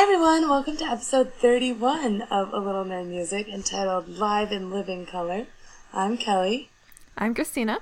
[0.00, 5.04] Hi everyone, welcome to episode 31 of A Little Man Music entitled Live in Living
[5.04, 5.46] Color.
[5.92, 6.70] I'm Kelly,
[7.18, 7.80] I'm Christina.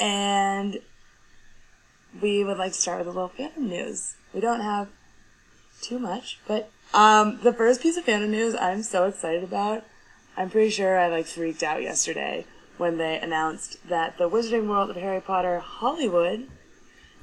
[0.00, 0.80] and
[2.20, 4.16] we would like to start with a little fandom news.
[4.34, 4.88] We don't have
[5.80, 9.84] too much, but um, the first piece of fandom news I'm so excited about.
[10.36, 12.46] I'm pretty sure I like freaked out yesterday
[12.78, 16.48] when they announced that the Wizarding World of Harry Potter Hollywood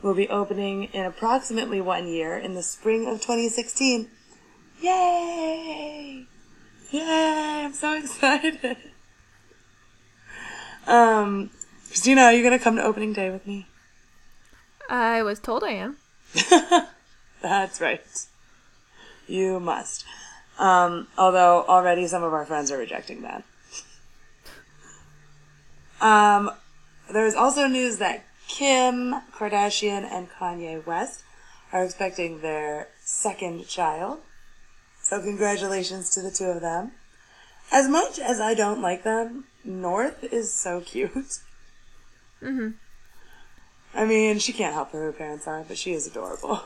[0.04, 4.10] will be opening in approximately one year in the spring of 2016.
[4.82, 6.28] Yay!
[6.92, 7.62] Yay!
[7.66, 8.78] I'm so excited.
[10.86, 11.50] Um,
[11.88, 13.66] Christina, are you gonna come to opening day with me?
[14.90, 15.98] I was told I am.
[17.42, 18.02] That's right.
[19.26, 20.04] You must.
[20.60, 23.44] Um, although already some of our friends are rejecting that.
[26.02, 26.52] Um,
[27.12, 31.24] there's also news that Kim Kardashian and Kanye West
[31.72, 34.20] are expecting their second child.
[35.02, 36.92] So congratulations to the two of them.
[37.72, 41.40] As much as I don't like them, North is so cute.
[42.44, 42.70] Mm-hmm.
[43.96, 46.62] I mean, she can't help who her parents are, but she is adorable.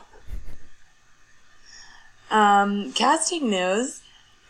[2.30, 4.02] Um, casting news.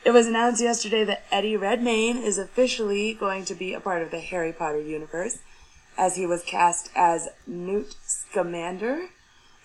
[0.04, 4.10] It was announced yesterday that Eddie Redmayne is officially going to be a part of
[4.10, 5.38] the Harry Potter universe,
[5.98, 9.08] as he was cast as Newt Scamander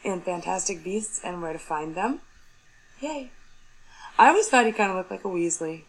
[0.03, 2.21] in Fantastic Beasts and Where to Find Them.
[2.99, 3.29] Yay.
[4.17, 5.83] I always thought he kind of looked like a Weasley.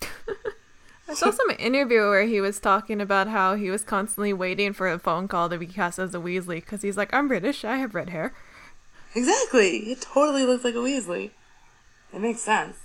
[1.08, 4.88] I saw some interview where he was talking about how he was constantly waiting for
[4.88, 7.76] a phone call to be cast as a Weasley because he's like, I'm British, I
[7.78, 8.34] have red hair.
[9.14, 9.78] Exactly.
[9.90, 11.30] It totally looks like a Weasley.
[12.12, 12.76] It makes sense.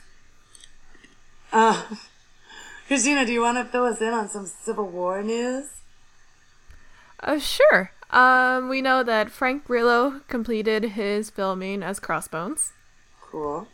[1.52, 1.84] Uh,
[2.88, 5.83] Christina, do you want to fill us in on some Civil War news?
[7.24, 7.92] Uh, sure.
[8.10, 12.74] Um, we know that Frank Grillo completed his filming as Crossbones,
[13.22, 13.68] Cool.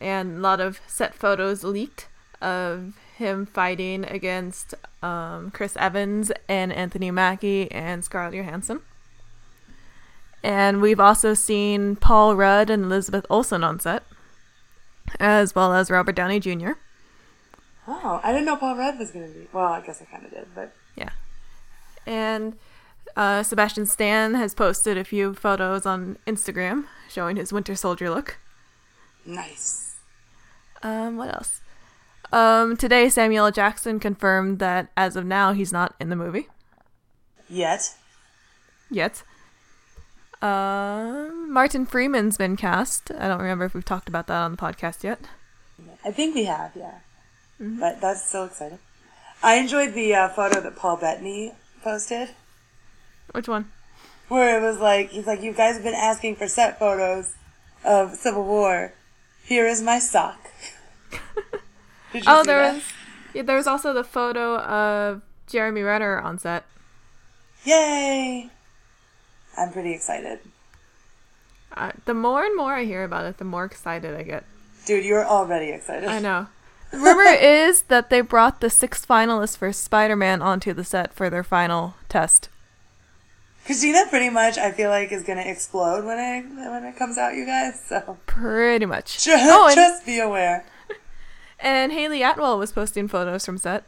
[0.00, 2.08] and a lot of set photos leaked
[2.40, 8.80] of him fighting against um, Chris Evans and Anthony Mackie and Scarlett Johansson.
[10.42, 14.02] And we've also seen Paul Rudd and Elizabeth Olsen on set,
[15.20, 16.72] as well as Robert Downey Jr.
[17.86, 19.46] Oh, I didn't know Paul Rudd was going to be.
[19.52, 21.10] Well, I guess I kind of did, but Yeah.
[22.06, 22.56] And
[23.16, 28.38] uh, Sebastian Stan has posted a few photos on Instagram showing his Winter Soldier look.
[29.24, 29.96] nice.
[30.82, 31.60] Um, what else?
[32.32, 33.52] Um, today, Samuel L.
[33.52, 36.46] Jackson confirmed that as of now, he's not in the movie
[37.48, 37.94] Yet.
[38.90, 39.22] yet.
[40.40, 43.10] Um, Martin Freeman's been cast.
[43.18, 45.18] I don't remember if we've talked about that on the podcast yet.
[46.04, 46.98] I think we have, yeah.
[47.58, 48.78] But that's so exciting.
[49.42, 52.28] I enjoyed the uh, photo that Paul Bettany posted,
[53.32, 53.70] Which one?
[54.28, 57.32] where it was like, he's like, you guys have been asking for set photos
[57.82, 58.92] of Civil War.
[59.42, 60.38] Here is my sock.
[62.12, 62.74] Did you Oh, see there that?
[62.74, 62.82] was.
[63.32, 66.64] Yeah, there was also the photo of Jeremy Renner on set.
[67.64, 68.50] Yay!
[69.56, 70.40] I'm pretty excited.
[71.74, 74.44] Uh, the more and more I hear about it, the more excited I get.
[74.84, 76.08] Dude, you're already excited.
[76.08, 76.48] I know.
[76.92, 81.28] Rumor is that they brought the six finalists for Spider Man onto the set for
[81.30, 82.48] their final test.
[83.68, 87.34] Christina pretty much I feel like is gonna explode when it when it comes out,
[87.34, 87.78] you guys.
[87.86, 89.22] So Pretty much.
[89.22, 90.64] just, Oh, and, just be aware.
[91.60, 93.84] and Hayley Atwell was posting photos from set.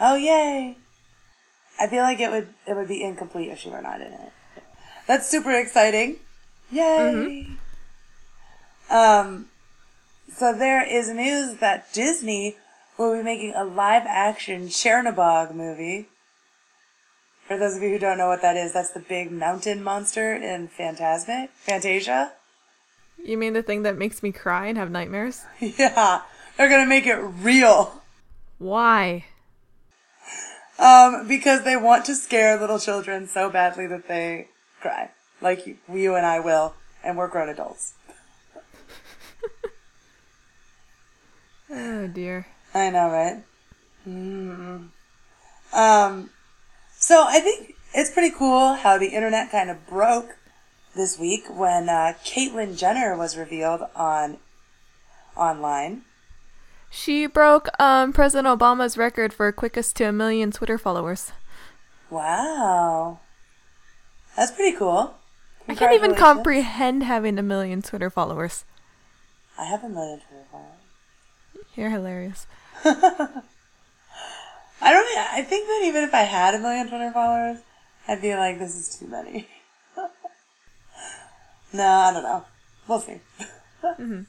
[0.00, 0.78] Oh yay!
[1.78, 4.32] I feel like it would it would be incomplete if she were not in it.
[5.06, 6.20] That's super exciting.
[6.72, 7.46] Yay!
[8.88, 9.50] Um,
[10.34, 12.56] so there is news that Disney
[12.96, 16.08] will be making a live action Chernobog movie.
[17.48, 20.34] For those of you who don't know what that is, that's the big mountain monster
[20.34, 22.32] in Fantasmic, Fantasia.
[23.24, 25.46] You mean the thing that makes me cry and have nightmares?
[25.60, 26.20] Yeah,
[26.58, 28.02] they're gonna make it real.
[28.58, 29.24] Why?
[30.78, 34.48] Um, because they want to scare little children so badly that they
[34.82, 37.94] cry, like you, you and I will, and we're grown adults.
[41.70, 42.46] Oh dear.
[42.72, 43.44] I know, right?
[44.08, 44.88] Mm.
[45.74, 46.30] Um,
[47.08, 50.36] so I think it's pretty cool how the internet kind of broke
[50.94, 54.36] this week when uh, Caitlyn Jenner was revealed on
[55.34, 56.02] online.
[56.90, 61.32] She broke um, President Obama's record for quickest to a million Twitter followers.
[62.10, 63.20] Wow,
[64.36, 65.14] that's pretty cool.
[65.66, 68.66] I can't even comprehend having a million Twitter followers.
[69.58, 71.64] I have a million Twitter followers.
[71.74, 72.46] You're hilarious.
[74.80, 75.18] I don't.
[75.18, 77.58] I think that even if I had a million Twitter followers,
[78.06, 79.48] I'd be like, this is too many.
[81.72, 82.44] no, I don't know.
[82.86, 83.20] We'll see.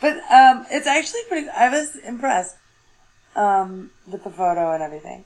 [0.00, 1.48] But um, it's actually pretty.
[1.48, 2.56] I was impressed
[3.36, 5.24] um, with the photo and everything.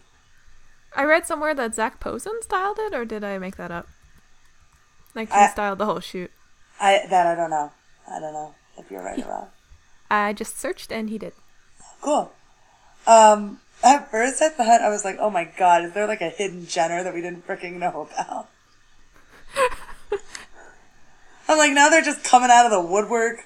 [0.94, 3.88] I read somewhere that Zac Posen styled it, or did I make that up?
[5.16, 6.30] Like he I- styled the whole shoot.
[6.78, 7.72] I that I don't know.
[8.08, 9.48] I don't know if you're right or wrong.
[10.10, 11.32] I just searched and he did.
[12.00, 12.30] Cool.
[13.06, 16.28] Um, at first I thought I was like, oh my god, is there like a
[16.30, 18.48] hidden Jenner that we didn't freaking know about?
[21.48, 23.44] I'm like, now they're just coming out of the woodwork.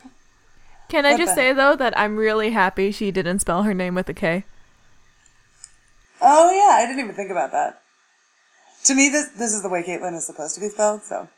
[0.89, 3.75] Can I What just the- say though that I'm really happy she didn't spell her
[3.75, 4.45] name with a K.
[6.21, 7.81] Oh yeah, I didn't even think about that.
[8.85, 11.03] To me, this this is the way Caitlyn is supposed to be spelled.
[11.03, 11.29] So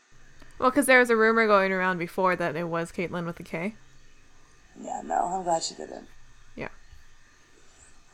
[0.59, 3.43] Well, because there was a rumor going around before that it was Caitlyn with a
[3.43, 3.75] K.
[4.81, 6.07] yeah, no, I'm glad she didn't.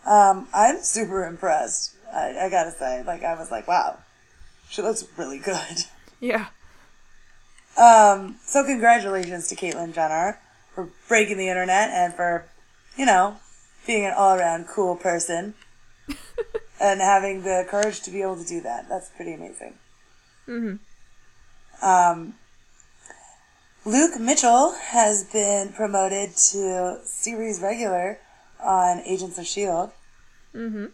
[0.05, 1.95] Um, I'm super impressed.
[2.13, 3.99] I, I gotta say, like, I was like, wow,
[4.69, 5.85] she looks really good.
[6.19, 6.47] Yeah.
[7.77, 10.39] Um, so congratulations to Caitlyn Jenner
[10.75, 12.45] for breaking the internet and for,
[12.97, 13.37] you know,
[13.87, 15.53] being an all around cool person
[16.81, 18.87] and having the courage to be able to do that.
[18.89, 19.75] That's pretty amazing.
[20.45, 20.75] hmm
[21.81, 22.35] Um,
[23.85, 28.19] Luke Mitchell has been promoted to series regular
[28.63, 29.91] on Agents of S.H.I.E.L.D.
[30.53, 30.85] hmm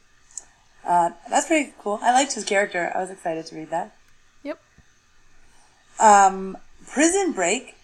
[0.85, 1.99] Uh, that's pretty cool.
[2.01, 2.91] I liked his character.
[2.95, 3.95] I was excited to read that.
[4.43, 4.59] Yep.
[5.99, 6.57] Um,
[6.91, 7.75] Prison Break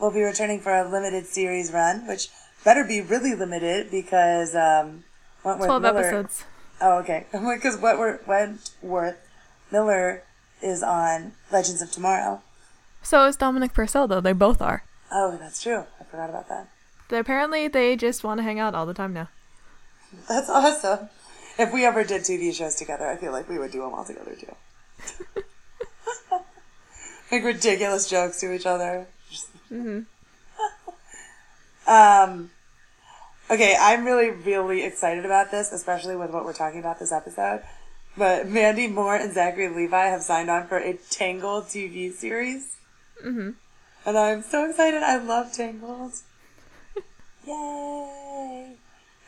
[0.00, 2.28] will be returning for a limited series run, which
[2.64, 5.04] better be really limited because um,
[5.44, 6.00] Wentworth Twelve Miller.
[6.00, 6.44] episodes.
[6.80, 7.26] Oh, okay.
[7.32, 9.16] Because Wentworth, Wentworth
[9.72, 10.22] Miller
[10.62, 12.42] is on Legends of Tomorrow.
[13.02, 14.20] So is Dominic Purcell though.
[14.20, 14.84] They both are.
[15.12, 15.84] Oh, that's true.
[16.00, 16.68] I forgot about that.
[17.10, 19.28] Apparently, they just want to hang out all the time now.
[20.28, 21.08] That's awesome.
[21.58, 24.04] If we ever did TV shows together, I feel like we would do them all
[24.04, 24.54] together too.
[27.32, 29.06] like ridiculous jokes to each other.
[29.30, 30.00] Just- hmm
[31.88, 32.50] Um,
[33.48, 37.62] okay, I'm really, really excited about this, especially with what we're talking about this episode.
[38.16, 42.76] But Mandy Moore and Zachary Levi have signed on for a Tangled TV series.
[43.22, 43.50] hmm
[44.04, 45.02] And I'm so excited.
[45.02, 46.14] I love Tangled.
[47.46, 48.76] Yay!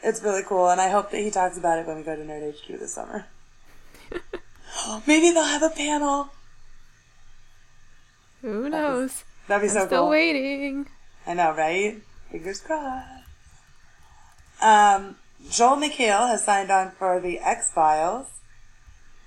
[0.03, 2.23] It's really cool, and I hope that he talks about it when we go to
[2.23, 3.26] Nerd HQ this summer.
[5.06, 6.31] Maybe they'll have a panel.
[8.43, 9.25] Who knows?
[9.49, 10.11] That'd be I'm so still cool.
[10.11, 10.88] waiting.
[11.26, 12.00] I know, right?
[12.31, 13.25] Fingers crossed.
[14.61, 15.17] Um,
[15.50, 18.26] Joel McHale has signed on for the X Files,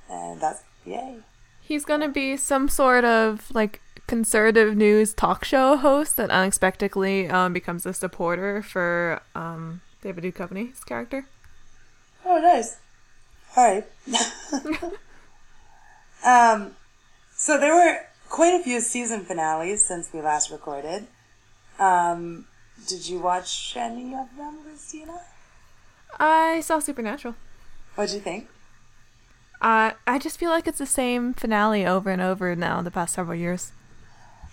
[0.09, 1.17] and that's yay.
[1.61, 3.80] He's gonna be some sort of like
[4.11, 10.83] conservative news talk show host that unexpectedly um, becomes a supporter for um, David Duchovny's
[10.83, 11.27] character.
[12.25, 12.75] Oh, nice.
[13.55, 13.85] All right.
[16.25, 16.75] um,
[17.37, 21.07] so there were quite a few season finales since we last recorded.
[21.79, 22.47] Um,
[22.89, 25.21] did you watch any of them, Christina?
[26.19, 27.35] I saw Supernatural.
[27.95, 28.49] What'd you think?
[29.61, 33.13] Uh, I just feel like it's the same finale over and over now the past
[33.13, 33.71] several years.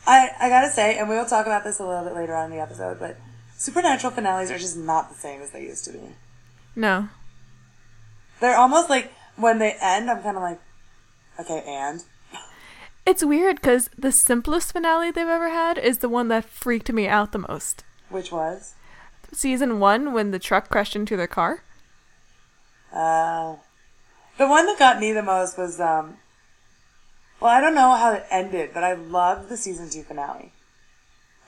[0.06, 2.56] I, I gotta say, and we'll talk about this a little bit later on in
[2.56, 3.18] the episode, but
[3.56, 6.00] supernatural finales are just not the same as they used to be.
[6.74, 7.08] No.
[8.40, 10.60] They're almost like when they end, I'm kind of like,
[11.40, 12.02] okay, and
[13.06, 17.08] It's weird because the simplest finale they've ever had is the one that freaked me
[17.08, 17.84] out the most.
[18.10, 18.74] which was?
[19.32, 21.62] Season one, when the truck crashed into their car.
[22.92, 23.56] Uh,
[24.38, 26.16] the one that got me the most was um.
[27.40, 30.52] Well, I don't know how it ended, but I loved the season two finale.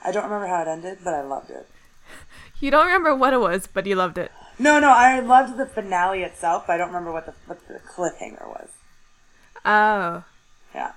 [0.03, 1.67] I don't remember how it ended, but I loved it.
[2.59, 4.31] You don't remember what it was, but you loved it.
[4.59, 7.79] No, no, I loved the finale itself, but I don't remember what the what the
[7.79, 8.69] cliffhanger was.
[9.65, 10.23] Oh.
[10.73, 10.93] Yeah,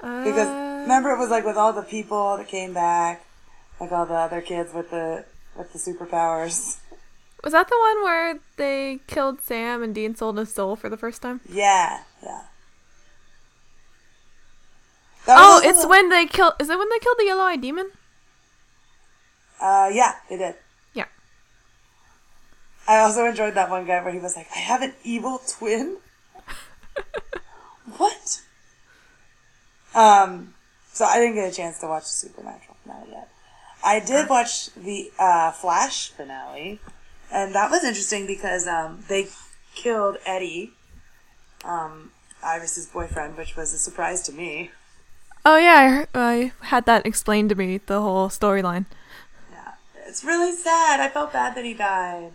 [0.00, 3.24] because Uh, remember it was like with all the people that came back,
[3.78, 5.24] like all the other kids with the
[5.56, 6.78] with the superpowers.
[7.44, 10.96] Was that the one where they killed Sam and Dean sold his soul for the
[10.96, 11.40] first time?
[11.48, 12.42] Yeah, yeah.
[15.26, 16.54] That Oh, it's the- when they kill.
[16.58, 17.90] Is it when they killed the yellow eyed demon?
[19.60, 20.54] Uh, yeah, they did.
[20.94, 21.04] Yeah.
[22.88, 25.98] I also enjoyed that one guy where he was like, I have an evil twin?
[27.98, 28.40] what?
[29.94, 30.54] Um,
[30.92, 33.28] so I didn't get a chance to watch the Supernatural finale yet.
[33.84, 36.80] I did watch the uh, Flash finale,
[37.32, 39.28] and that was interesting because um, they
[39.74, 40.72] killed Eddie,
[41.64, 42.12] um,
[42.42, 44.70] Iris's boyfriend, which was a surprise to me.
[45.44, 47.78] Oh yeah, I, I had that explained to me.
[47.78, 48.86] The whole storyline.
[49.50, 49.72] Yeah,
[50.06, 51.00] it's really sad.
[51.00, 52.32] I felt bad that he died.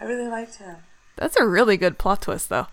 [0.00, 0.76] I really liked him.
[1.16, 2.68] That's a really good plot twist, though.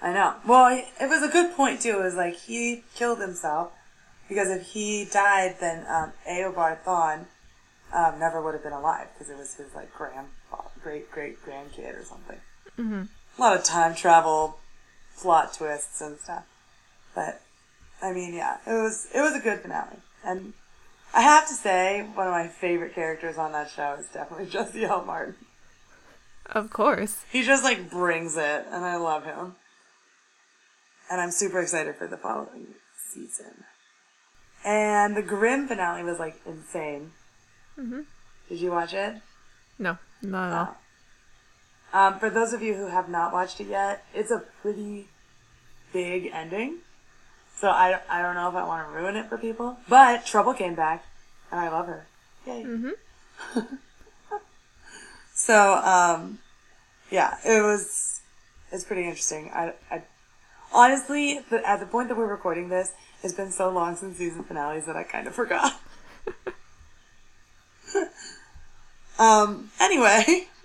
[0.00, 0.34] I know.
[0.46, 2.00] Well, it was a good point too.
[2.00, 3.72] It was like he killed himself
[4.28, 7.26] because if he died, then um, Eobard Thawne
[7.92, 10.28] um, never would have been alive because it was his like grand,
[10.82, 12.40] great great grandkid or something.
[12.78, 13.02] Mm-hmm.
[13.38, 14.58] A lot of time travel,
[15.18, 16.46] plot twists and stuff.
[17.14, 17.40] But
[18.02, 20.52] I mean, yeah, it was it was a good finale, and
[21.14, 24.84] I have to say one of my favorite characters on that show is definitely Jesse
[24.84, 25.04] L.
[25.04, 25.36] Martin.
[26.46, 27.22] Of course.
[27.30, 29.54] He just like brings it, and I love him.
[31.10, 32.68] And I'm super excited for the following
[33.12, 33.64] season.
[34.64, 37.12] And the Grimm finale was like insane.
[37.78, 38.06] Mhm.
[38.48, 39.16] Did you watch it?
[39.78, 40.76] No, not at all.
[41.94, 45.08] Um, for those of you who have not watched it yet, it's a pretty
[45.92, 46.78] big ending.
[47.62, 49.78] So I, I don't know if I want to ruin it for people.
[49.88, 51.06] But Trubel came back,
[51.52, 52.06] and I love her.
[52.44, 52.64] Yay.
[52.64, 53.60] Mm-hmm.
[55.34, 56.38] So, um,
[57.10, 58.20] yeah, it was,
[58.70, 59.50] it's pretty interesting.
[59.52, 60.02] I, I
[60.72, 62.92] honestly, the, at the point that we're recording this,
[63.24, 65.80] it's been so long since season finales that I kind of forgot.
[69.18, 70.46] um, anyway.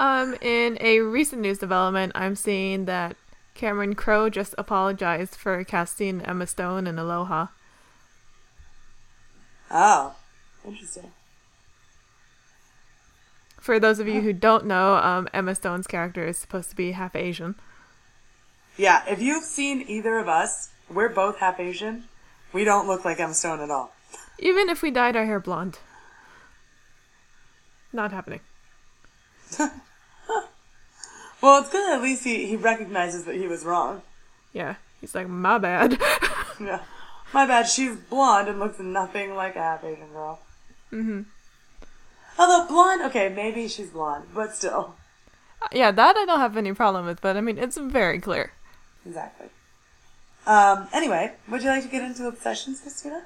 [0.00, 3.16] Um, in a recent news development, I'm seeing that
[3.54, 7.46] Cameron Crowe just apologized for casting Emma Stone in Aloha.
[9.70, 10.14] Oh,
[10.66, 11.12] interesting.
[13.60, 16.92] For those of you who don't know, um, Emma Stone's character is supposed to be
[16.92, 17.54] half Asian.
[18.76, 22.04] Yeah, if you've seen either of us, we're both half Asian.
[22.52, 23.92] We don't look like Emma Stone at all.
[24.38, 25.78] Even if we dyed our hair blonde.
[27.92, 28.40] Not happening.
[31.44, 34.00] Well, it's good at least he, he recognizes that he was wrong.
[34.54, 36.00] Yeah, he's like, my bad.
[36.58, 36.80] Yeah.
[37.34, 40.38] My bad, she's blonde and looks nothing like a half Asian girl.
[40.90, 41.22] Mm hmm
[42.38, 44.94] Although blonde, okay, maybe she's blonde, but still.
[45.70, 48.52] Yeah, that I don't have any problem with, but I mean, it's very clear.
[49.04, 49.48] Exactly.
[50.46, 53.22] Um, anyway, would you like to get into obsessions, Christina?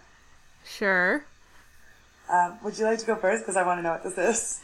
[0.64, 1.24] Sure.
[2.28, 3.44] Um, would you like to go first?
[3.44, 4.60] Because I want to know what this is.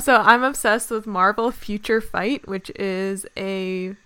[0.00, 3.96] So I'm obsessed with Marvel Future Fight, which is a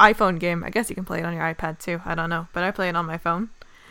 [0.00, 0.64] iPhone game.
[0.64, 2.00] I guess you can play it on your iPad too.
[2.04, 3.50] I don't know, but I play it on my phone.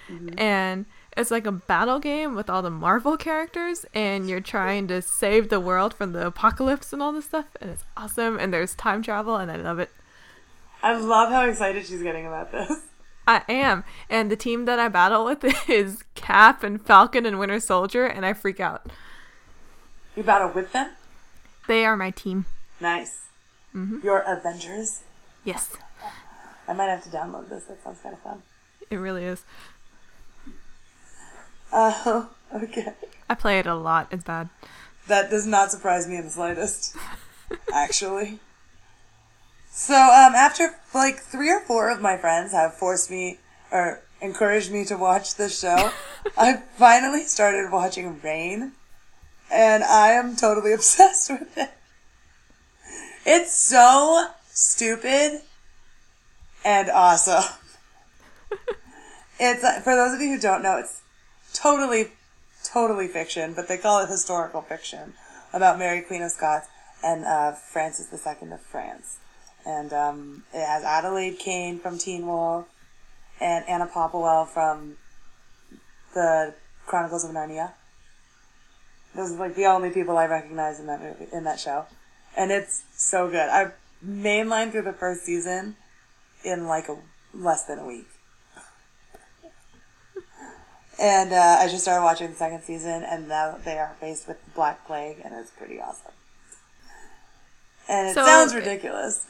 [0.09, 0.39] Mm-hmm.
[0.39, 0.85] And
[1.17, 5.49] it's like a battle game with all the Marvel characters, and you're trying to save
[5.49, 7.45] the world from the apocalypse and all this stuff.
[7.61, 8.37] And it's awesome.
[8.37, 9.89] And there's time travel, and I love it.
[10.83, 12.81] I love how excited she's getting about this.
[13.27, 13.83] I am.
[14.09, 18.25] And the team that I battle with is Cap and Falcon and Winter Soldier, and
[18.25, 18.85] I freak out.
[20.15, 20.91] You battle with them?
[21.67, 22.45] They are my team.
[22.79, 23.25] Nice.
[23.75, 23.99] Mm-hmm.
[24.03, 25.01] Your Avengers?
[25.43, 25.75] Yes,
[26.67, 27.65] I might have to download this.
[27.65, 28.41] That sounds kind of fun.
[28.89, 29.43] it really is.
[31.71, 32.93] Oh, okay.
[33.29, 34.07] I play it a lot.
[34.11, 34.49] It's bad.
[35.07, 36.95] That does not surprise me in the slightest,
[37.73, 38.39] actually.
[39.69, 43.39] So, um, after like three or four of my friends have forced me
[43.71, 45.91] or encouraged me to watch this show,
[46.37, 48.71] I finally started watching Reign,
[49.51, 51.71] and I am totally obsessed with it.
[53.25, 55.41] It's so stupid
[56.63, 57.43] and awesome.
[59.39, 61.01] It's for those of you who don't know, it's
[61.53, 62.11] totally,
[62.63, 65.13] totally fiction, but they call it historical fiction
[65.53, 66.67] about Mary Queen of Scots
[67.03, 69.17] and uh, Francis II of France.
[69.65, 72.67] And um, it has Adelaide Kane from Teen Wolf
[73.41, 74.97] and Anna Popplewell from
[76.13, 76.53] the
[76.85, 77.73] Chronicles of Narnia.
[79.15, 81.85] Those are like the only people I recognize in that movie, in that show,
[82.35, 83.49] and it's so good.
[83.49, 83.71] I
[84.05, 85.77] mainlined through the first season
[86.43, 86.97] in like a
[87.33, 88.07] less than a week.
[90.99, 94.43] And uh, I just started watching the second season, and now they are faced with
[94.45, 96.13] the Black Plague, and it's pretty awesome.
[97.89, 99.25] And it So- sounds ridiculous.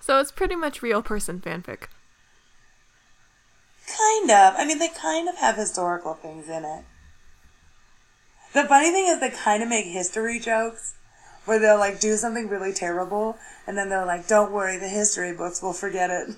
[0.00, 1.84] So it's pretty much real person fanfic.
[3.86, 4.54] kind of.
[4.56, 6.84] I mean, they kind of have historical things in it.
[8.56, 10.94] The funny thing is, they kind of make history jokes
[11.44, 13.36] where they'll like do something really terrible,
[13.66, 16.30] and then they're like, "Don't worry, the history books will forget it."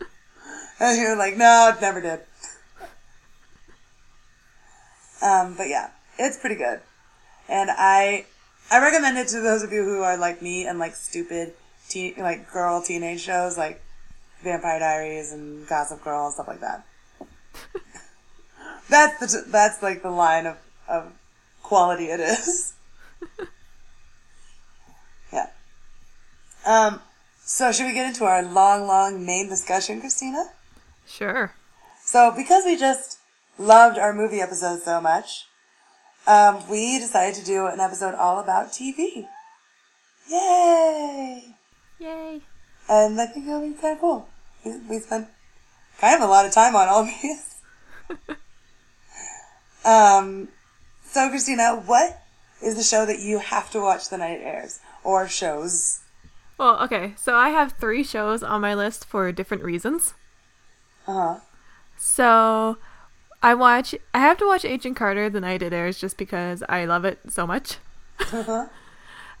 [0.80, 2.20] and you're like, "No, it never did."
[5.20, 6.80] Um, but yeah, it's pretty good,
[7.46, 8.24] and I
[8.70, 11.52] I recommend it to those of you who are like me and like stupid
[11.90, 13.82] teen like girl teenage shows like
[14.42, 16.86] Vampire Diaries and Gossip Girl and stuff like that.
[18.88, 20.56] that's the that's like the line of
[20.88, 21.12] of
[21.62, 22.74] quality it is.
[25.32, 25.46] yeah.
[26.66, 27.00] Um.
[27.44, 30.50] So should we get into our long, long main discussion, Christina?
[31.06, 31.52] Sure.
[32.04, 33.18] So, because we just
[33.58, 35.46] loved our movie episodes so much,
[36.26, 39.26] um, we decided to do an episode all about TV.
[40.30, 41.54] Yay!
[41.98, 42.40] Yay.
[42.88, 44.28] And I think it'll be kind of cool.
[44.64, 45.28] We, we spent
[46.00, 47.54] kind of a lot of time on all these.
[49.84, 50.48] um,
[51.10, 52.22] so Christina, what
[52.62, 56.00] is the show that you have to watch the night it airs, or shows?
[56.58, 60.14] Well, okay, so I have three shows on my list for different reasons.
[61.06, 61.40] Uh huh.
[61.96, 62.78] So
[63.42, 63.94] I watch.
[64.12, 67.18] I have to watch Agent Carter the night it airs just because I love it
[67.28, 67.76] so much.
[68.32, 68.66] Uh-huh.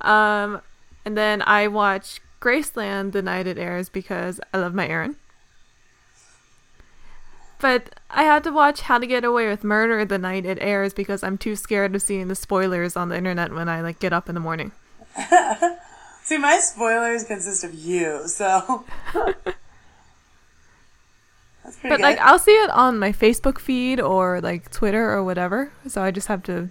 [0.08, 0.62] um,
[1.04, 5.16] and then I watch Graceland the night it airs because I love my Aaron.
[7.60, 10.94] But I had to watch How to Get Away with Murder the night it airs
[10.94, 14.12] because I'm too scared of seeing the spoilers on the internet when I like get
[14.12, 14.72] up in the morning.
[16.22, 18.84] See, my spoilers consist of you, so
[21.82, 22.00] But good.
[22.00, 25.70] like I'll see it on my Facebook feed or like Twitter or whatever.
[25.86, 26.70] So I just have to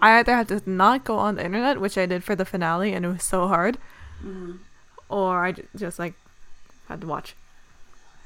[0.00, 2.92] I either have to not go on the internet, which I did for the finale
[2.92, 3.78] and it was so hard,
[4.18, 4.56] mm-hmm.
[5.08, 6.14] or I just like
[6.88, 7.36] had to watch.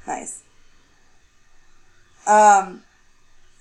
[0.07, 0.43] Nice.
[2.27, 2.83] Um,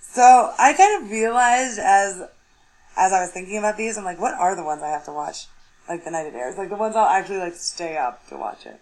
[0.00, 2.22] so I kind of realized as
[2.96, 5.12] as I was thinking about these, I'm like, what are the ones I have to
[5.12, 5.46] watch?
[5.88, 8.66] Like the night it airs, like the ones I'll actually like stay up to watch
[8.66, 8.80] it.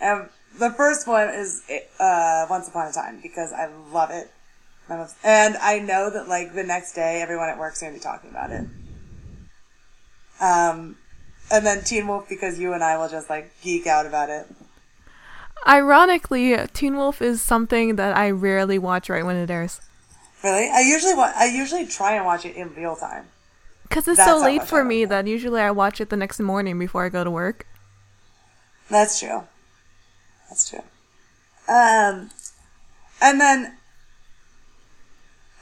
[0.00, 0.28] And
[0.58, 1.62] the first one is
[1.98, 4.30] uh, Once Upon a Time because I love it,
[5.24, 8.52] and I know that like the next day everyone at work's gonna be talking about
[8.52, 8.66] it.
[10.40, 10.96] Um,
[11.50, 14.46] and then Teen Wolf because you and I will just like geek out about it.
[15.66, 19.80] Ironically, Teen Wolf is something that I rarely watch right when it airs
[20.44, 23.24] Really, I usually wa- I usually try and watch it in real time.
[23.82, 26.78] because it's That's so late for me that usually I watch it the next morning
[26.78, 27.66] before I go to work.
[28.88, 29.44] That's true.
[30.48, 30.82] That's true.
[31.68, 32.30] Um,
[33.20, 33.76] and then,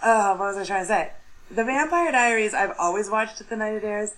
[0.03, 1.11] oh, what was I trying to say?
[1.51, 2.53] The Vampire Diaries.
[2.53, 4.15] I've always watched it the night it airs.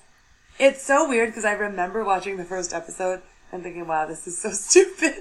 [0.59, 3.21] It's so weird because I remember watching the first episode
[3.53, 5.15] and thinking, "Wow, this is so stupid."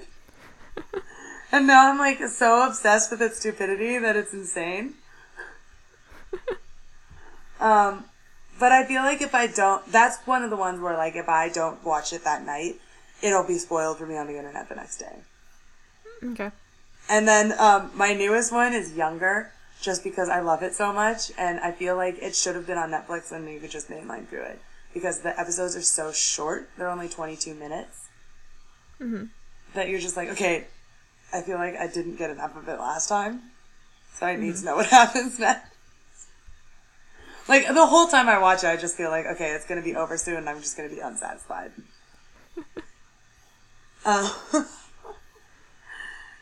[1.52, 4.96] And now I'm like so obsessed with its stupidity that it's insane.
[7.60, 8.06] um,
[8.60, 11.30] but I feel like if I don't, that's one of the ones where like if
[11.30, 12.76] I don't watch it that night,
[13.22, 15.16] it'll be spoiled for me on the internet the next day.
[16.24, 16.52] Okay.
[17.10, 21.32] And then um, my newest one is Younger, just because I love it so much,
[21.38, 24.28] and I feel like it should have been on Netflix and you could just mainline
[24.28, 24.60] through it
[24.94, 28.08] because the episodes are so short; they're only twenty two minutes.
[29.76, 30.66] That you're just like, okay,
[31.34, 33.42] I feel like I didn't get enough of it last time,
[34.14, 35.76] so I need to know what happens next.
[37.48, 39.96] Like the whole time I watch it, I just feel like, okay, it's gonna be
[39.96, 41.72] over soon, and I'm just gonna be unsatisfied.
[44.06, 44.30] uh,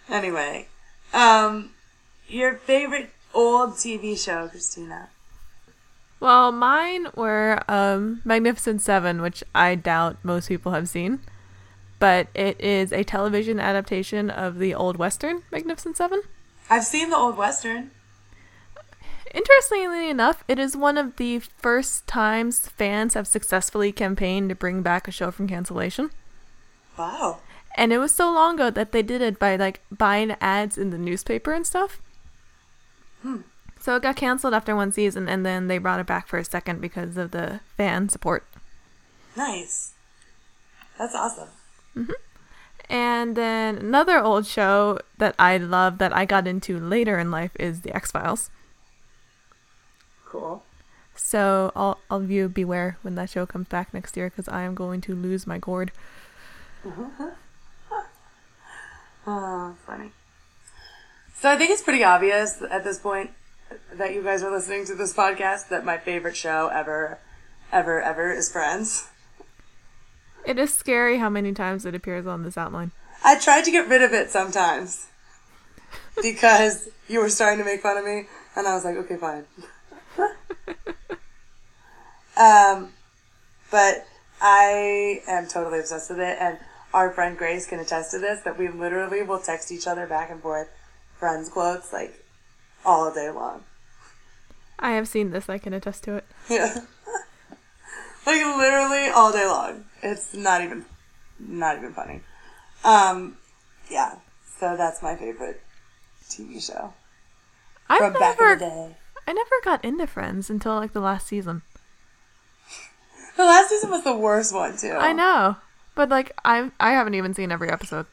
[0.10, 0.68] anyway,
[1.14, 1.72] um,
[2.28, 5.10] your favorite old TV show, Christina?
[6.20, 11.20] Well, mine were um, Magnificent Seven, which I doubt most people have seen.
[12.04, 16.22] But it is a television adaptation of the old Western Magnificent Seven.
[16.70, 17.92] I've seen the old western.
[19.34, 24.82] Interestingly enough, it is one of the first times fans have successfully campaigned to bring
[24.82, 26.10] back a show from cancellation.
[26.98, 27.40] Wow.
[27.78, 30.90] And it was so long ago that they did it by like buying ads in
[30.90, 32.02] the newspaper and stuff.
[33.22, 33.44] Hmm.
[33.80, 36.44] So it got canceled after one season, and then they brought it back for a
[36.44, 38.46] second because of the fan support.
[39.38, 39.94] Nice.
[40.98, 41.48] That's awesome.
[41.96, 42.12] Mm-hmm.
[42.90, 47.52] And then another old show that I love that I got into later in life
[47.60, 48.50] is The X Files.
[50.26, 50.64] Cool.
[51.16, 54.64] So all all of you beware when that show comes back next year because I
[54.64, 55.92] am going to lose my gourd.
[59.26, 60.12] Oh, funny.
[61.34, 63.32] So I think it's pretty obvious at this point
[63.94, 67.20] that you guys are listening to this podcast that my favorite show ever,
[67.72, 69.08] ever, ever is Friends.
[70.46, 72.92] It is scary how many times it appears on this outline.
[73.24, 75.08] I tried to get rid of it sometimes
[76.22, 79.46] because you were starting to make fun of me, and I was like, okay, fine.
[82.38, 82.90] um,
[83.72, 84.06] but
[84.42, 86.58] I am totally obsessed with it, and
[86.94, 90.30] our friend Grace can attest to this that we literally will text each other back
[90.30, 90.70] and forth
[91.18, 92.26] friends quotes like
[92.86, 93.64] all day long.
[94.78, 95.48] I have seen this.
[95.50, 96.26] I can attest to it.
[96.50, 96.82] Yeah.
[98.26, 99.86] like literally all day long.
[100.04, 100.86] It's not even
[101.40, 102.22] not even funny.
[102.84, 103.38] Um
[103.90, 104.16] yeah.
[104.60, 105.62] So that's my favorite
[106.30, 106.94] TV show.
[107.90, 108.96] I've From back in never, the day.
[109.28, 111.62] I never got into Friends until like the last season.
[113.36, 114.92] The last season was the worst one too.
[114.92, 115.56] I know,
[115.96, 118.06] but like I I haven't even seen every episode.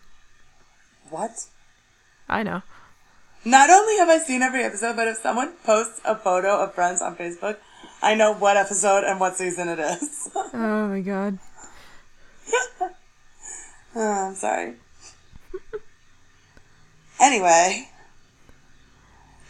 [1.10, 1.44] What?
[2.26, 2.62] I know.
[3.44, 7.02] Not only have I seen every episode, but if someone posts a photo of Friends
[7.02, 7.56] on Facebook,
[8.02, 10.30] I know what episode and what season it is.
[10.54, 11.38] Oh my god.
[12.80, 12.88] oh,
[13.96, 14.74] I'm sorry.
[17.20, 17.88] anyway,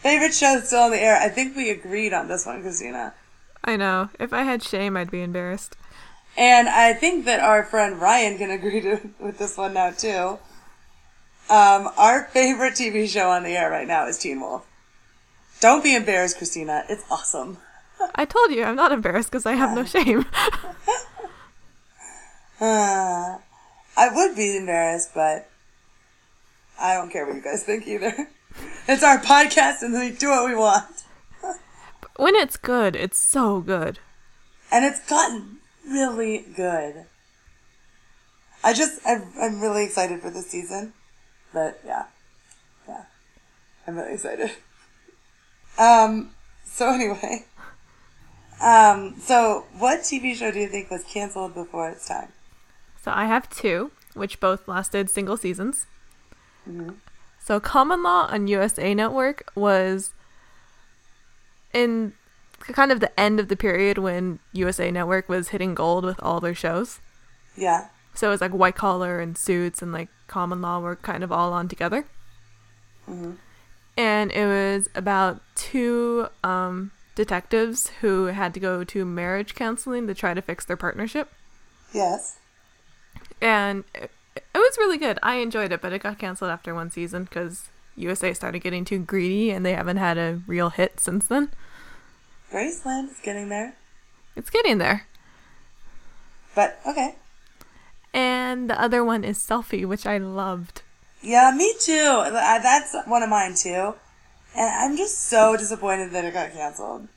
[0.01, 1.15] Favorite show that's still on the air.
[1.15, 3.13] I think we agreed on this one, Christina.
[3.63, 4.09] I know.
[4.19, 5.77] If I had shame, I'd be embarrassed.
[6.35, 10.39] And I think that our friend Ryan can agree to, with this one now too.
[11.51, 14.65] Um, our favorite TV show on the air right now is Teen Wolf.
[15.59, 16.83] Don't be embarrassed, Christina.
[16.89, 17.59] It's awesome.
[18.15, 20.25] I told you I'm not embarrassed because I have no shame.
[22.61, 23.39] Uh,
[23.97, 25.49] I would be embarrassed, but
[26.79, 28.13] I don't care what you guys think either.
[28.87, 31.03] It's our podcast and we do what we want.
[32.17, 33.99] when it's good, it's so good.
[34.69, 37.05] And it's gotten really good.
[38.63, 40.93] I just, I'm, I'm really excited for this season.
[41.53, 42.05] But yeah.
[42.87, 43.03] Yeah.
[43.87, 44.51] I'm really excited.
[45.79, 46.31] Um,
[46.65, 47.45] so anyway.
[48.61, 52.27] Um, so what TV show do you think was canceled before its time?
[53.01, 55.87] So I have two, which both lasted single seasons.
[57.39, 60.13] So Common Law on USA Network was
[61.73, 62.13] in
[62.59, 66.39] kind of the end of the period when USA Network was hitting gold with all
[66.39, 66.99] their shows.
[67.55, 67.87] Yeah.
[68.13, 71.31] So it was like White Collar and Suits and like Common Law were kind of
[71.31, 72.05] all on together.
[73.97, 80.13] And it was about two um, detectives who had to go to marriage counseling to
[80.13, 81.29] try to fix their partnership.
[81.93, 82.37] Yes.
[83.41, 85.19] And it, it was really good.
[85.23, 88.99] I enjoyed it, but it got canceled after one season because USA started getting too
[88.99, 91.51] greedy and they haven't had a real hit since then.
[92.51, 93.75] Graceland is getting there.
[94.35, 95.07] It's getting there.
[96.53, 97.15] But okay.
[98.13, 100.81] And the other one is Selfie, which I loved.
[101.21, 102.23] Yeah, me too.
[102.31, 103.95] That's one of mine too.
[104.55, 107.07] And I'm just so disappointed that it got canceled.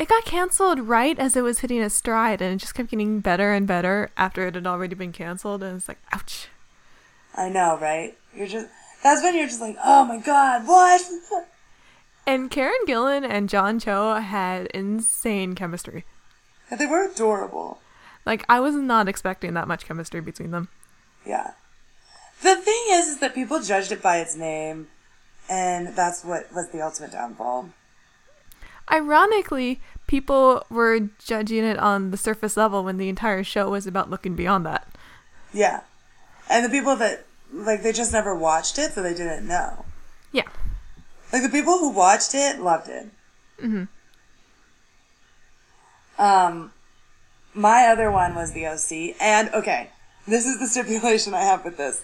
[0.00, 3.20] It got canceled right as it was hitting its stride, and it just kept getting
[3.20, 5.62] better and better after it had already been canceled.
[5.62, 6.48] And it's like, ouch.
[7.36, 8.16] I know, right?
[8.34, 8.68] You're just
[9.02, 11.02] that's when you're just like, oh my god, what?
[12.26, 16.04] And Karen Gillan and John Cho had insane chemistry.
[16.70, 17.80] And they were adorable.
[18.24, 20.68] Like, I was not expecting that much chemistry between them.
[21.26, 21.52] Yeah.
[22.42, 24.88] The thing is, is that people judged it by its name,
[25.48, 27.70] and that's what was the ultimate downfall.
[28.90, 34.10] Ironically, people were judging it on the surface level when the entire show was about
[34.10, 34.88] looking beyond that.
[35.52, 35.82] Yeah.
[36.48, 39.84] And the people that like they just never watched it, so they didn't know.
[40.32, 40.48] Yeah.
[41.32, 43.08] Like the people who watched it loved it.
[43.62, 43.84] Mm-hmm.
[46.20, 46.72] Um,
[47.54, 49.90] my other one was the OC, and okay,
[50.26, 52.02] this is the stipulation I have with this.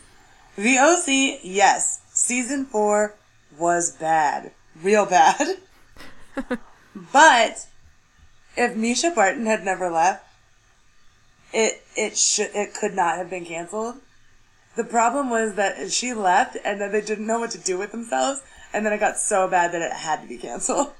[0.56, 3.14] The OC, yes, season four
[3.58, 5.58] was bad, real bad.
[7.12, 7.66] but
[8.56, 10.24] if Mischa Barton had never left,
[11.52, 13.96] it it should it could not have been canceled.
[14.76, 17.92] The problem was that she left, and then they didn't know what to do with
[17.92, 20.92] themselves, and then it got so bad that it had to be canceled.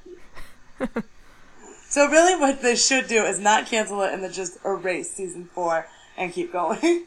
[1.88, 5.48] so really, what they should do is not cancel it and then just erase season
[5.54, 7.04] four and keep going.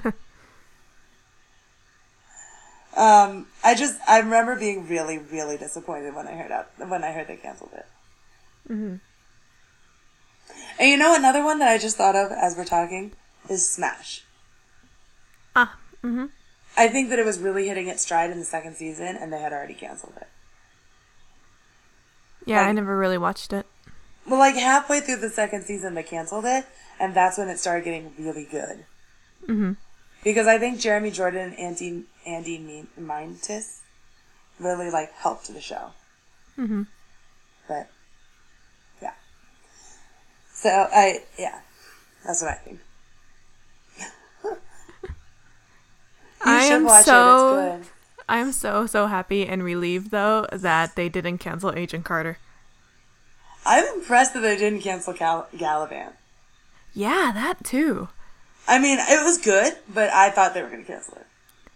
[2.95, 7.11] um, I just I remember being really really disappointed when I heard out when I
[7.11, 7.85] heard they canceled it.
[10.79, 13.13] And you know another one that I just thought of as we're talking
[13.49, 14.23] is Smash.
[15.55, 16.25] Ah, mm-hmm.
[16.77, 19.39] I think that it was really hitting its stride in the second season, and they
[19.39, 20.27] had already canceled it.
[22.45, 23.65] Yeah, I never really watched it.
[24.27, 26.65] Well, like halfway through the second season, they canceled it,
[26.99, 28.85] and that's when it started getting really good.
[29.43, 29.73] Mm-hmm.
[30.23, 33.81] Because I think Jeremy Jordan and Andy Andy Min- Mientus
[34.59, 35.91] really like helped the show.
[36.57, 36.83] Mm-hmm.
[37.67, 37.89] But
[40.57, 41.59] so I yeah,
[42.25, 42.79] that's what I think.
[46.41, 47.73] I am so it.
[47.73, 47.93] It's good.
[48.27, 52.37] I'm so so happy and relieved though that they didn't cancel Agent Carter.
[53.65, 56.13] I'm impressed that they didn't cancel Gal- Galavant.
[56.93, 58.07] Yeah, that too.
[58.67, 61.27] I mean, it was good, but I thought they were going to cancel it.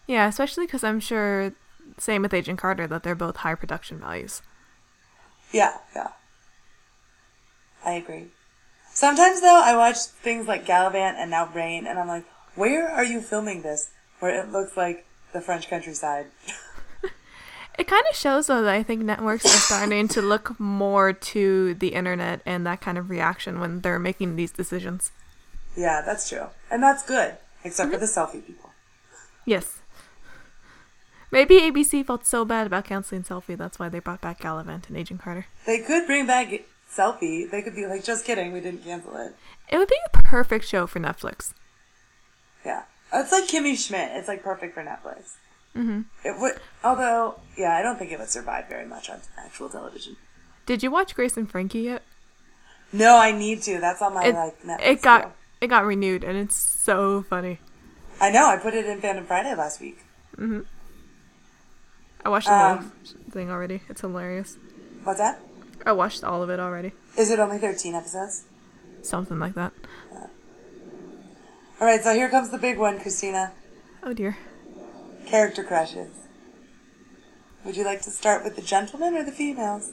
[0.07, 1.53] Yeah, especially because I'm sure,
[1.97, 4.41] same with Agent Carter, that they're both high production values.
[5.51, 6.11] Yeah, yeah.
[7.85, 8.27] I agree.
[9.01, 13.03] Sometimes though, I watch things like Galavant and now Reign, and I'm like, where are
[13.03, 13.89] you filming this?
[14.19, 16.27] Where it looks like the French countryside.
[17.79, 21.73] It kind of shows though that I think networks are starting to look more to
[21.73, 25.11] the internet and that kind of reaction when they're making these decisions.
[25.75, 28.05] yeah, that's true, and that's good, except for mm-hmm.
[28.05, 28.69] the selfie people.
[29.45, 29.79] Yes.
[31.31, 34.97] Maybe ABC felt so bad about canceling Selfie, that's why they brought back Galavant and
[34.97, 35.47] Agent Carter.
[35.65, 36.51] They could bring back
[36.95, 37.49] selfie.
[37.49, 39.35] They could be like, just kidding, we didn't cancel it.
[39.69, 41.53] It would be a perfect show for Netflix.
[42.65, 44.11] Yeah, it's like Kimmy Schmidt.
[44.13, 45.35] It's like perfect for Netflix.
[45.75, 46.01] Mm-hmm.
[46.25, 50.17] It would, although, yeah, I don't think it would survive very much on actual television.
[50.65, 52.03] Did you watch Grace and Frankie yet?
[52.93, 53.79] No, I need to.
[53.79, 54.77] That's on my It, like Netflix.
[54.81, 57.59] it got it got renewed and it's so funny.
[58.19, 58.47] I know.
[58.47, 59.99] I put it in Fandom Friday last week.
[60.37, 60.61] Mm-hmm.
[62.25, 62.91] I watched the whole Um,
[63.31, 63.81] thing already.
[63.89, 64.57] It's hilarious.
[65.03, 65.39] What's that?
[65.85, 66.93] I watched all of it already.
[67.17, 68.45] Is it only thirteen episodes?
[69.01, 69.73] Something like that.
[71.79, 72.01] All right.
[72.01, 73.53] So here comes the big one, Christina.
[74.03, 74.37] Oh dear.
[75.25, 76.09] Character crushes.
[77.63, 79.91] Would you like to start with the gentlemen or the females?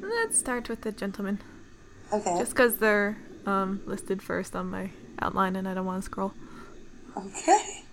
[0.00, 1.40] Let's start with the gentlemen.
[2.12, 2.36] Okay.
[2.38, 6.32] Just because they're um, listed first on my outline and I don't want to scroll.
[7.16, 7.84] Okay.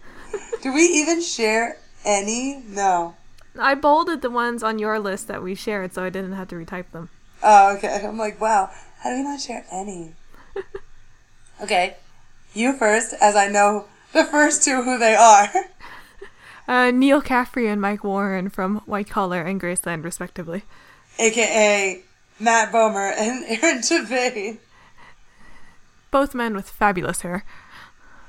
[0.62, 2.62] Do we even share any?
[2.68, 3.14] No.
[3.58, 6.56] I bolded the ones on your list that we shared so I didn't have to
[6.56, 7.10] retype them.
[7.42, 8.00] Oh, okay.
[8.04, 8.70] I'm like, wow.
[9.00, 10.14] How do we not share any?
[11.62, 11.96] okay.
[12.54, 15.50] You first, as I know the first two who they are.
[16.68, 20.62] Uh, Neal Caffrey and Mike Warren from White Collar and Graceland, respectively.
[21.18, 22.02] AKA
[22.38, 24.58] Matt Bomer and Aaron Tveit.
[26.12, 27.44] Both men with fabulous hair.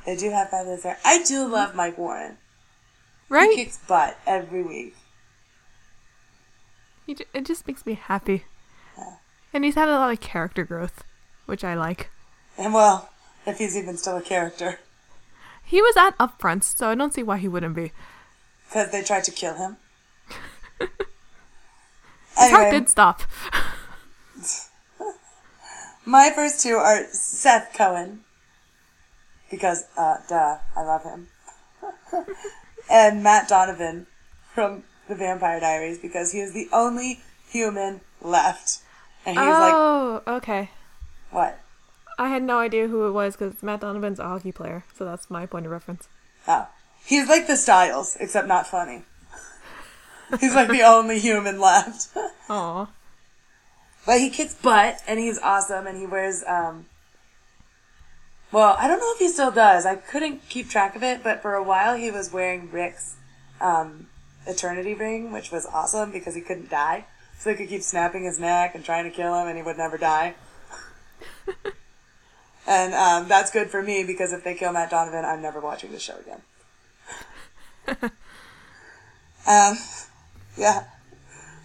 [0.06, 0.98] They do have fabulous hair.
[1.06, 2.38] I do love Mike Warren.
[3.30, 3.52] Right?
[3.52, 4.96] He kicks butt every week.
[7.06, 8.46] He ju- it just makes me happy.
[8.98, 9.16] Yeah.
[9.54, 11.04] And he's had a lot of character growth,
[11.46, 12.10] which I like.
[12.58, 13.10] And well,
[13.46, 14.80] if he's even still a character.
[15.64, 17.92] He was at Upfronts, so I don't see why he wouldn't be.
[18.68, 19.78] Because they tried to kill him.
[20.80, 23.22] His heart did stop.
[26.06, 28.22] my first two are Seth Cohen.
[29.50, 31.28] Because, uh, duh, I love him.
[32.90, 34.08] and Matt Donovan
[34.54, 38.80] from The Vampire Diaries because he is the only human left.
[39.26, 40.70] And he's like, oh, okay.
[41.32, 41.60] what?
[42.18, 45.30] I had no idea who it was because Matt Donovan's a hockey player, so that's
[45.30, 46.08] my point of reference.
[46.48, 46.68] Oh.
[47.06, 49.04] He's like the Stiles, except not funny.
[50.40, 52.10] He's like the only human left.
[52.50, 52.88] Aw.
[54.06, 56.88] But he kicks butt and he's awesome and he wears um
[58.52, 59.86] well, I don't know if he still does.
[59.86, 63.16] I couldn't keep track of it, but for a while he was wearing Rick's
[63.62, 64.08] um
[64.46, 67.06] eternity ring, which was awesome because he couldn't die.
[67.38, 69.78] So they could keep snapping his neck and trying to kill him and he would
[69.78, 70.36] never die.
[72.68, 75.92] and um, that's good for me because if they kill Matt Donovan, I'm never watching
[75.92, 76.42] the show again.
[79.46, 79.78] um
[80.58, 80.86] yeah.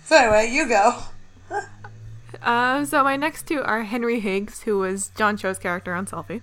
[0.05, 1.03] So anyway, you go.
[2.43, 6.43] Uh, so my next two are Henry Higgs, who was John Cho's character on Selfie.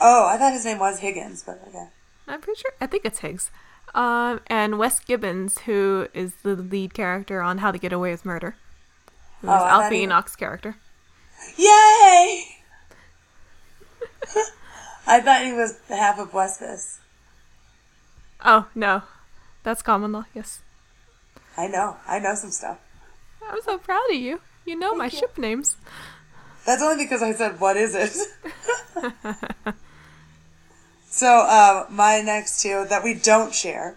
[0.00, 1.88] Oh, I thought his name was Higgins, but okay.
[2.26, 2.72] I'm pretty sure.
[2.80, 3.50] I think it's Higgs.
[3.94, 8.24] Um, and Wes Gibbons, who is the lead character on How to Get Away with
[8.24, 8.54] Murder.
[9.40, 10.76] Who Oh, is Alfie he- Enoch's character.
[11.56, 12.44] Yay!
[15.06, 16.98] I thought he was half of Westvus.
[18.44, 19.02] Oh no,
[19.62, 20.26] that's common law.
[20.34, 20.60] Yes,
[21.56, 21.96] I know.
[22.06, 22.78] I know some stuff.
[23.46, 24.40] I'm so proud of you.
[24.66, 25.10] You know my you.
[25.10, 25.76] ship names.
[26.66, 28.14] That's only because I said, what is it?
[31.20, 33.94] so, uh, my next two that we don't share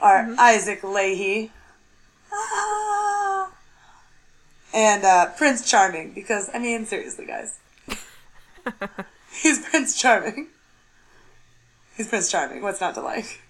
[0.00, 1.50] are Isaac Lahey
[2.32, 3.50] Ah.
[4.72, 7.58] and uh, Prince Charming, because, I mean, seriously, guys.
[9.42, 10.48] He's Prince Charming.
[11.96, 12.62] He's Prince Charming.
[12.62, 13.40] What's not to like?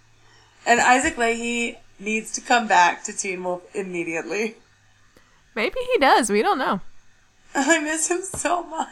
[0.67, 4.57] And Isaac Lahey needs to come back to Teen Wolf immediately.
[5.55, 6.31] Maybe he does.
[6.31, 6.81] We don't know.
[7.55, 8.89] I miss him so much.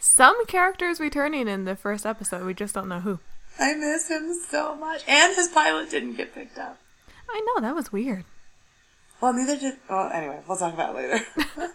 [0.00, 2.44] Some characters returning in the first episode.
[2.46, 3.18] We just don't know who.
[3.58, 5.02] I miss him so much.
[5.08, 6.78] And his pilot didn't get picked up.
[7.28, 8.24] I know that was weird.
[9.20, 9.74] Well, neither did.
[9.90, 11.26] Well, anyway, we'll talk about it later.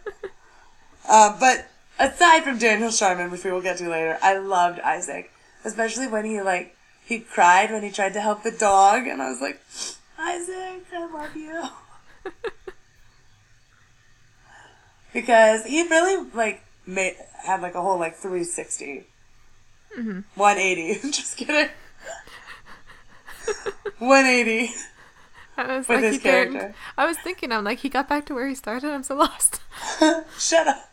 [1.09, 1.67] uh, but
[1.99, 5.29] aside from Daniel Sharman, which we will get to later, I loved Isaac,
[5.65, 9.29] especially when he like he cried when he tried to help the dog, and I
[9.29, 9.59] was like,
[10.17, 11.63] Isaac, I love you.
[15.13, 18.15] because he really like made had like a whole like
[19.95, 21.69] 360 180 just kidding
[23.99, 24.73] 180
[25.55, 26.73] I was With like, his character.
[26.97, 28.89] I was thinking, I'm like, he got back to where he started.
[28.89, 29.61] I'm so lost.
[30.39, 30.89] Shut up.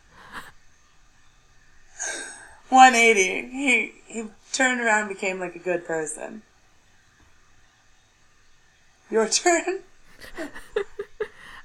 [2.69, 3.49] 180.
[3.49, 6.43] He he turned around and became like a good person.
[9.09, 9.79] Your turn.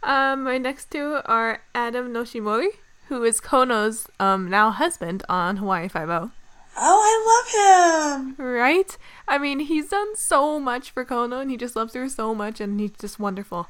[0.02, 2.68] Um, my next two are Adam Noshimuri,
[3.08, 6.30] who is Kono's um now husband on Hawaii Five O.
[6.78, 8.44] Oh, I love him.
[8.44, 8.96] Right?
[9.26, 12.60] I mean, he's done so much for Kono, and he just loves her so much,
[12.60, 13.68] and he's just wonderful.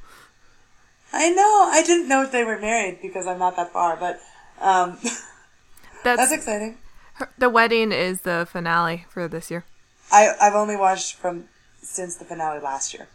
[1.13, 1.69] I know.
[1.71, 4.21] I didn't know if they were married because I'm not that far, but
[4.61, 4.99] um,
[6.05, 6.79] That's, that's exciting.
[7.15, 9.65] her, the wedding is the finale for this year.
[10.13, 11.45] I I've only watched from
[11.81, 13.09] since the finale last year.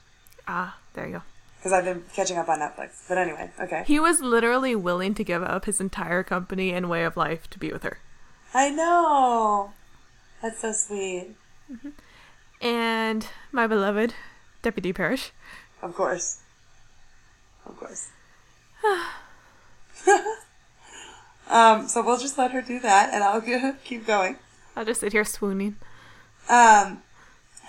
[0.48, 1.22] Ah, there you go.
[1.58, 3.04] because I've been catching up on Netflix.
[3.08, 3.84] But anyway, okay.
[3.86, 7.60] He was literally willing to give up his entire company and way of life to
[7.60, 8.00] be with her.
[8.54, 9.72] I know.
[10.42, 11.36] That's so sweet.
[12.62, 14.14] And my beloved
[14.62, 15.32] Deputy Parrish.
[15.82, 16.40] Of course.
[17.66, 18.10] Of course.
[21.50, 24.38] um, so we'll just let her do that, and I'll g- keep going.
[24.76, 25.76] I'll just sit here swooning.
[26.50, 27.02] Um,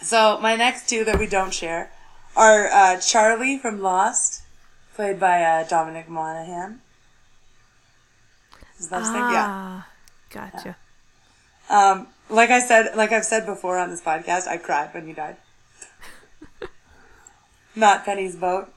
[0.03, 1.91] so my next two that we don't share
[2.37, 4.43] are uh, Charlie from Lost,
[4.95, 6.81] played by uh, Dominic Monaghan.
[8.79, 9.31] Is that his name?
[9.31, 9.47] Yeah.
[9.49, 9.89] Ah,
[10.31, 10.77] gotcha.
[11.71, 15.13] Um, like I said, like I've said before on this podcast, I cried when he
[15.13, 15.37] died.
[17.77, 18.73] Not Penny's boat.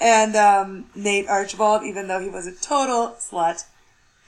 [0.00, 3.64] And um, Nate Archibald, even though he was a total slut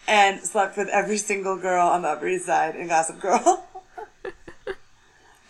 [0.07, 3.67] and slept with every single girl on the Upper East Side in Gossip Girl.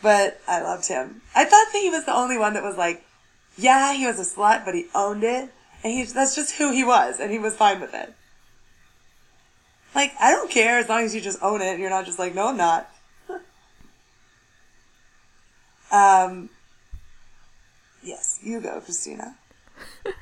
[0.03, 1.23] but I loved him.
[1.35, 3.05] I thought that he was the only one that was like,
[3.57, 5.51] yeah, he was a slut, but he owned it.
[5.83, 8.13] And he, that's just who he was, and he was fine with it.
[9.95, 11.79] Like, I don't care as long as you just own it.
[11.79, 12.91] You're not just like, no, I'm not.
[15.97, 16.51] Um,
[18.03, 19.37] yes, you go, Christina.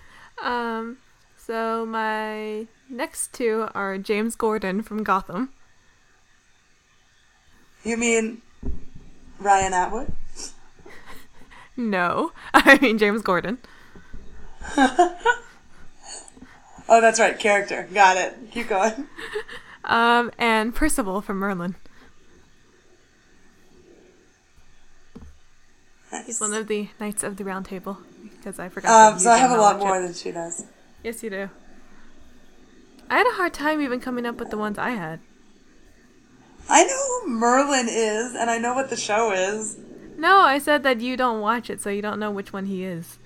[0.42, 0.98] Um,
[1.38, 5.50] so my next two are James Gordon from Gotham.
[7.84, 8.42] You mean
[9.38, 10.12] Ryan Atwood?
[11.76, 13.58] No, I mean James Gordon.
[16.88, 17.88] Oh, that's right, character.
[17.92, 18.36] Got it.
[18.52, 19.08] Keep going.
[19.84, 21.76] Um, and Percival from Merlin.
[26.22, 29.12] He's one of the Knights of the Round Table because I forgot.
[29.14, 30.64] Um, so I have a lot more than she does.
[31.02, 31.50] Yes, you do.
[33.10, 35.20] I had a hard time even coming up with the ones I had.
[36.68, 39.76] I know who Merlin is, and I know what the show is.
[40.16, 42.84] No, I said that you don't watch it, so you don't know which one he
[42.84, 43.18] is.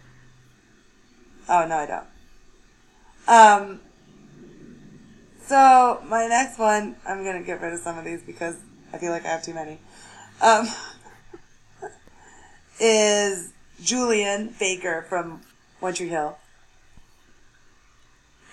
[1.49, 2.07] Oh no, I don't.
[3.29, 3.81] Um.
[5.43, 8.57] So my next one, I'm gonna get rid of some of these because
[8.93, 9.79] I feel like I have too many.
[10.43, 10.69] Um,
[12.81, 15.41] is Julian Baker from
[15.81, 16.37] One Tree Hill.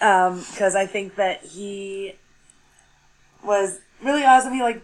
[0.02, 2.16] Um, because I think that he
[3.44, 4.54] was really awesome.
[4.54, 4.82] He like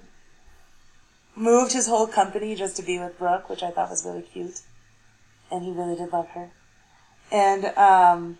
[1.35, 4.61] moved his whole company just to be with Brooke, which I thought was really cute,
[5.51, 6.51] and he really did love her
[7.31, 8.37] and um,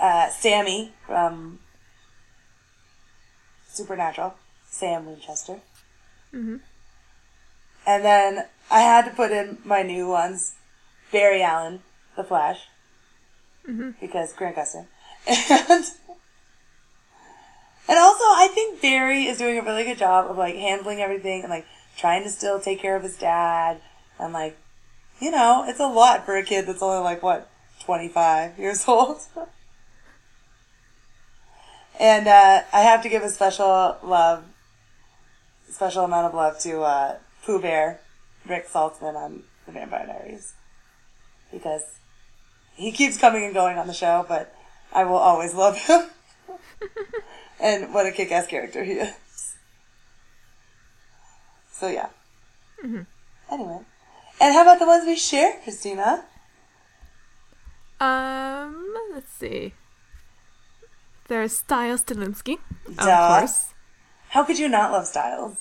[0.00, 1.60] uh, Sammy from
[3.68, 4.34] Supernatural,
[4.68, 5.60] Sam Winchester.
[6.32, 6.56] hmm
[7.86, 10.54] And then I had to put in my new ones,
[11.10, 11.82] Barry Allen,
[12.16, 12.68] The Flash,
[13.66, 14.86] hmm because Grant Gustin.
[15.26, 15.84] And
[17.88, 21.42] and also I think Barry is doing a really good job of like handling everything
[21.42, 23.80] and like trying to still take care of his dad.
[24.18, 24.56] And like
[25.20, 28.86] you know, it's a lot for a kid that's only like what, twenty five years
[28.88, 29.18] old.
[31.98, 34.44] and uh, I have to give a special love
[35.68, 38.00] special amount of love to uh, Pooh Bear,
[38.50, 40.54] Rick Saltzman on The Vampire Diaries.
[41.50, 41.82] Because
[42.74, 44.54] he keeps coming and going on the show, but
[44.92, 46.02] I will always love him.
[47.60, 49.54] and what a kick ass character he is.
[51.72, 52.08] So, yeah.
[53.50, 53.80] Anyway.
[54.40, 56.24] And how about the ones we share, Christina?
[58.00, 59.74] Um, let's see.
[61.28, 62.58] There's Stiles Stilinski,
[62.88, 63.74] of course.
[64.30, 65.56] How could you not love Stiles?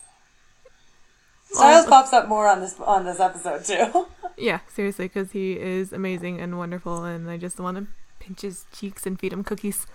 [1.52, 4.08] Stiles pops up more on this on this episode too.
[4.38, 7.88] Yeah, seriously, because he is amazing and wonderful, and I just want to
[8.20, 9.86] pinch his cheeks and feed him cookies.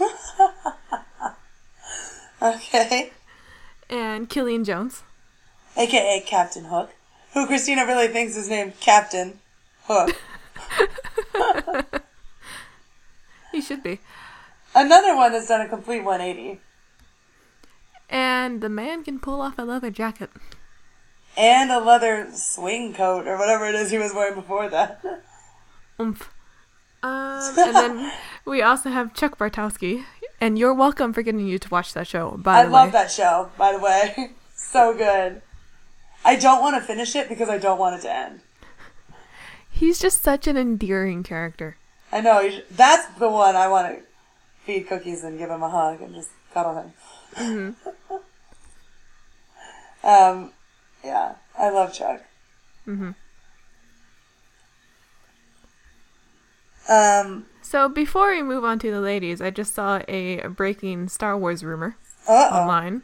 [2.42, 3.12] okay.
[3.88, 5.04] And Killian Jones.
[5.76, 6.90] AKA Captain Hook,
[7.34, 9.38] who Christina really thinks is named Captain
[9.84, 10.16] Hook.
[13.56, 14.00] He should be.
[14.74, 16.60] Another one that's done a complete 180.
[18.08, 20.30] And the man can pull off a leather jacket.
[21.36, 25.02] And a leather swing coat or whatever it is he was wearing before that.
[26.00, 26.32] Oomph.
[27.02, 28.12] Um, and then
[28.44, 30.04] we also have Chuck Bartowski.
[30.40, 33.10] And you're welcome for getting you to watch that show, by I the love that
[33.10, 34.32] show, by the way.
[34.54, 35.40] so good.
[36.24, 38.40] I don't want to finish it because I don't want it to end.
[39.70, 41.78] He's just such an endearing character.
[42.12, 42.50] I know.
[42.70, 44.02] That's the one I want to
[44.64, 46.92] feed cookies and give him a hug and just cuddle
[47.36, 47.76] him.
[50.06, 50.52] Um,
[51.04, 52.22] yeah, I love Chuck.
[52.84, 53.10] hmm
[56.88, 61.36] Um, So before we move on to the ladies, I just saw a breaking Star
[61.36, 61.96] Wars rumor
[62.28, 62.56] uh oh.
[62.62, 63.02] online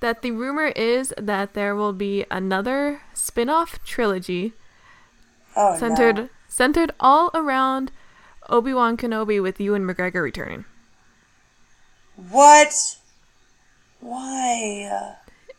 [0.00, 4.52] that the rumor is that there will be another spin-off trilogy
[5.56, 6.28] Oh centered no.
[6.48, 7.90] centered all around
[8.48, 10.64] Obi Wan Kenobi with Ewan McGregor returning.
[12.16, 12.96] What?
[14.00, 15.16] Why?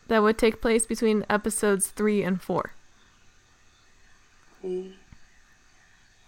[0.08, 2.72] That would take place between episodes three and four.
[4.60, 4.94] Three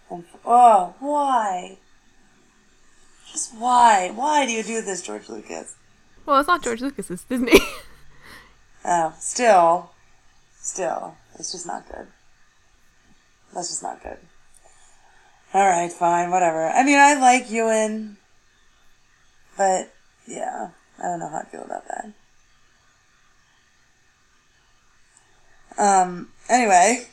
[0.09, 1.77] and f- Oh, why?
[3.31, 4.11] Just why?
[4.13, 5.75] Why do you do this, George Lucas?
[6.25, 7.59] Well, it's not George Lucas, it's Disney.
[8.85, 9.91] Oh, still,
[10.57, 12.07] still, it's just not good.
[13.53, 14.17] That's just not good.
[15.53, 16.65] All right, fine, whatever.
[16.69, 18.15] I mean, I like Ewan,
[19.57, 19.93] but
[20.25, 22.13] yeah, I don't know how I feel about that.
[25.79, 26.29] Um.
[26.49, 27.07] Anyway,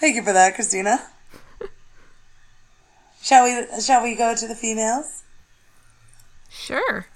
[0.00, 0.98] thank you for that, Christina.
[3.22, 3.80] shall we?
[3.80, 5.22] Shall we go to the females?
[6.50, 7.06] sure.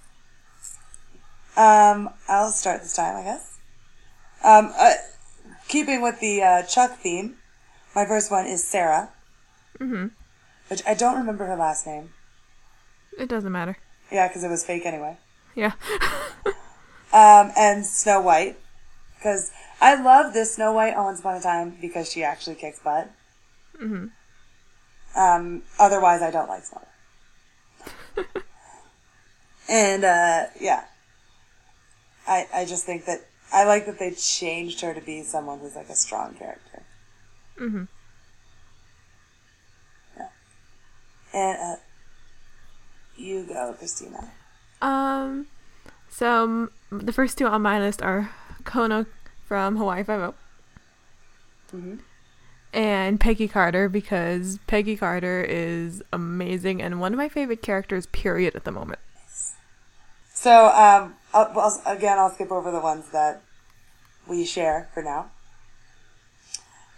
[1.57, 3.59] Um, I'll start this time, I guess.
[4.45, 4.93] Um, uh,
[5.67, 7.37] keeping with the uh, Chuck theme,
[7.97, 9.11] my first one is Sarah,
[9.81, 10.09] Mm-hmm.
[10.69, 12.11] which I don't remember her last name.
[13.19, 13.77] It doesn't matter.
[14.13, 15.17] Yeah, because it was fake anyway.
[15.55, 15.73] Yeah.
[17.11, 18.59] Um, and Snow White,
[19.17, 19.51] because
[19.81, 23.11] I love this Snow White Once Upon a Time because she actually kicks butt.
[23.81, 24.07] mm-hmm.
[25.19, 26.83] Um, otherwise, I don't like Snow
[28.17, 28.27] White.
[29.69, 30.85] and uh, yeah,
[32.27, 33.21] I I just think that
[33.53, 36.83] I like that they changed her to be someone who's like a strong character.
[37.59, 37.85] Mm-hmm.
[40.17, 40.29] Yeah.
[41.33, 41.77] And uh,
[43.17, 44.31] you go, Christina.
[44.83, 45.47] Um,
[46.09, 48.31] so m- the first two on my list are
[48.65, 49.07] Kono
[49.49, 50.35] from Hawaii Five-O
[51.75, 51.97] Mm-hmm.
[52.73, 58.55] and Peggy Carter because Peggy Carter is amazing and one of my favorite characters, period,
[58.57, 59.01] at the moment.
[60.33, 63.43] So um, I'll, I'll- again, I'll skip over the ones that
[64.27, 65.31] we share for now.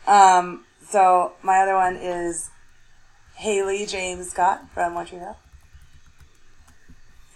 [0.07, 2.51] Um, so my other one is
[3.37, 5.19] Haley James Scott from One Tree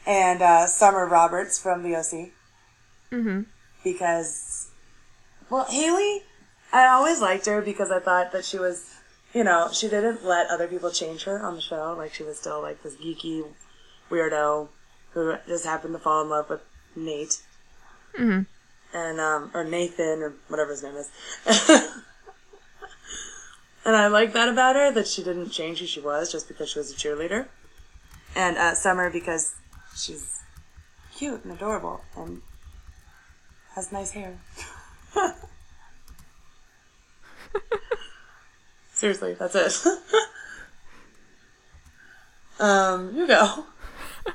[0.06, 2.30] And uh, Summer Roberts from the OC.
[3.12, 3.42] Mm-hmm.
[3.84, 4.68] because
[5.51, 6.22] well haley
[6.72, 8.95] i always liked her because i thought that she was
[9.32, 12.38] you know she didn't let other people change her on the show like she was
[12.38, 13.45] still like this geeky
[14.11, 14.68] weirdo
[15.12, 16.61] who just happened to fall in love with
[16.97, 17.40] nate
[18.18, 18.97] Mm-hmm.
[18.97, 21.11] and um or nathan or whatever his name is
[23.84, 26.70] and i like that about her that she didn't change who she was just because
[26.70, 27.49] she was a cheerleader
[28.36, 29.55] and uh, summer because
[29.97, 30.40] she's
[31.16, 32.42] cute and adorable and
[33.74, 34.38] has nice hair.
[38.92, 39.86] Seriously, that's it.
[42.60, 43.66] um, you go.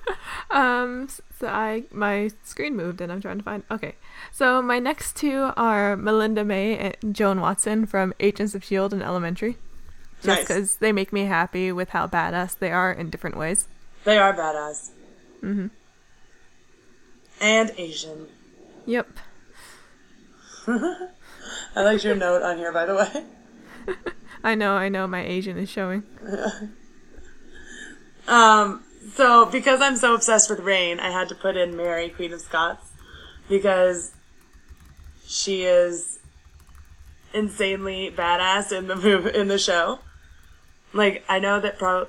[0.52, 1.08] Um,
[1.40, 3.62] so I my screen moved and I'm trying to find.
[3.70, 3.94] Okay,
[4.32, 9.04] so my next two are Melinda May and Joan Watson from Agents of Shield and
[9.04, 9.58] Elementary,
[10.24, 10.40] just Nice.
[10.40, 13.68] because they make me happy with how badass they are in different ways.
[14.06, 14.90] They are badass.
[15.44, 15.68] Mm-hmm.
[17.42, 18.28] And Asian.
[18.88, 19.08] Yep.
[21.76, 23.96] I liked your note on here, by the way.
[24.44, 24.74] I know.
[24.74, 25.08] I know.
[25.08, 26.04] My Asian is showing.
[28.30, 28.84] Um,
[29.16, 32.42] so because I'm so obsessed with Reign, I had to put in Mary, Queen of
[32.42, 32.86] Scots,
[33.50, 34.12] because
[35.26, 36.20] she is
[37.34, 40.00] insanely badass in the move in the show.
[40.94, 42.08] Like I know that pro-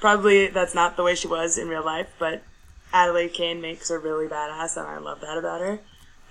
[0.00, 2.42] probably that's not the way she was in real life, but
[2.92, 5.80] Adelaide Kane makes her really badass, and I love that about her.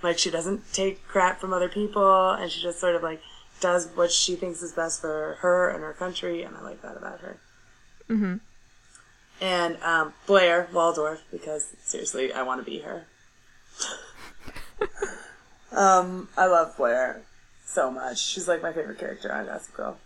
[0.02, 3.20] Like she doesn't take crap from other people, and she just sort of like
[3.60, 6.96] does what she thinks is best for her and her country, and I like that
[6.96, 7.38] about her
[8.08, 8.36] Mm-hmm.
[9.40, 13.04] and um, Blair Waldorf because seriously, I want to be her.
[15.76, 17.22] um, I love Blair
[17.64, 18.18] so much.
[18.18, 19.98] She's like my favorite character on Gossip Girl.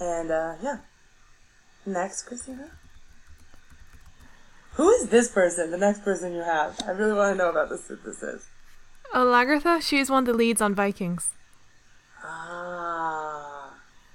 [0.00, 0.78] And uh, yeah,
[1.84, 2.70] next, Christina.
[4.74, 5.70] Who is this person?
[5.70, 6.78] The next person you have?
[6.86, 7.86] I really want to know about this.
[7.88, 8.46] Who this is?
[9.14, 9.82] Oh, Lagertha.
[9.82, 11.30] She's one of the leads on Vikings.
[12.24, 13.74] Ah,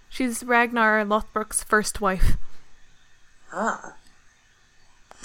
[0.10, 2.38] She's Ragnar Lothbrok's first wife,
[3.54, 3.94] ah.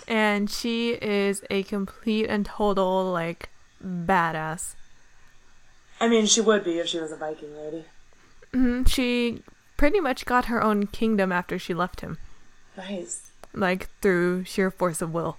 [0.09, 3.49] and she is a complete and total like
[3.83, 4.75] badass.
[6.01, 7.85] I mean, she would be if she was a Viking lady.
[8.53, 9.43] hmm She
[9.77, 12.19] pretty much got her own kingdom after she left him,
[12.77, 13.31] Nice.
[13.55, 15.37] Like through sheer force of will.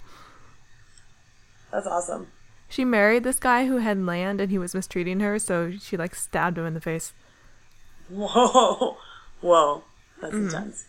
[1.72, 2.28] That's awesome.
[2.68, 6.14] She married this guy who had land and he was mistreating her, so she like
[6.14, 7.12] stabbed him in the face.
[8.08, 8.96] Whoa,
[9.40, 9.82] whoa,
[10.20, 10.44] that's mm-hmm.
[10.46, 10.86] intense.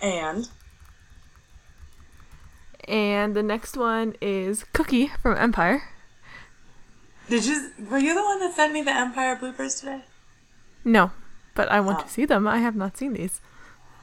[0.00, 0.48] And
[2.86, 5.82] And the next one is Cookie from Empire.
[7.28, 7.70] Did you?
[7.90, 10.04] Were you the one that sent me the Empire bloopers today?
[10.84, 11.10] No,
[11.54, 12.02] but I want Oh.
[12.04, 12.48] to see them.
[12.48, 13.40] I have not seen these.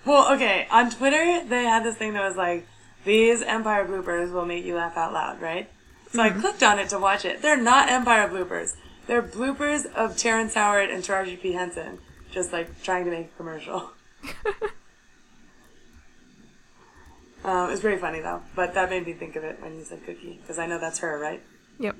[0.06, 0.68] Well, okay.
[0.72, 2.68] On Twitter, they had this thing that was like,
[3.03, 5.70] "These Empire bloopers will make you laugh out loud," right?
[6.12, 7.41] So I clicked on it to watch it.
[7.41, 8.76] They're not Empire bloopers.
[9.08, 11.99] They're bloopers of Terrence Howard and Taraji P Henson,
[12.32, 13.91] just like trying to make a commercial.
[17.43, 20.06] um, it's very funny though, but that made me think of it when you said
[20.06, 21.41] Cookie because I know that's her, right?
[21.80, 21.95] Yep.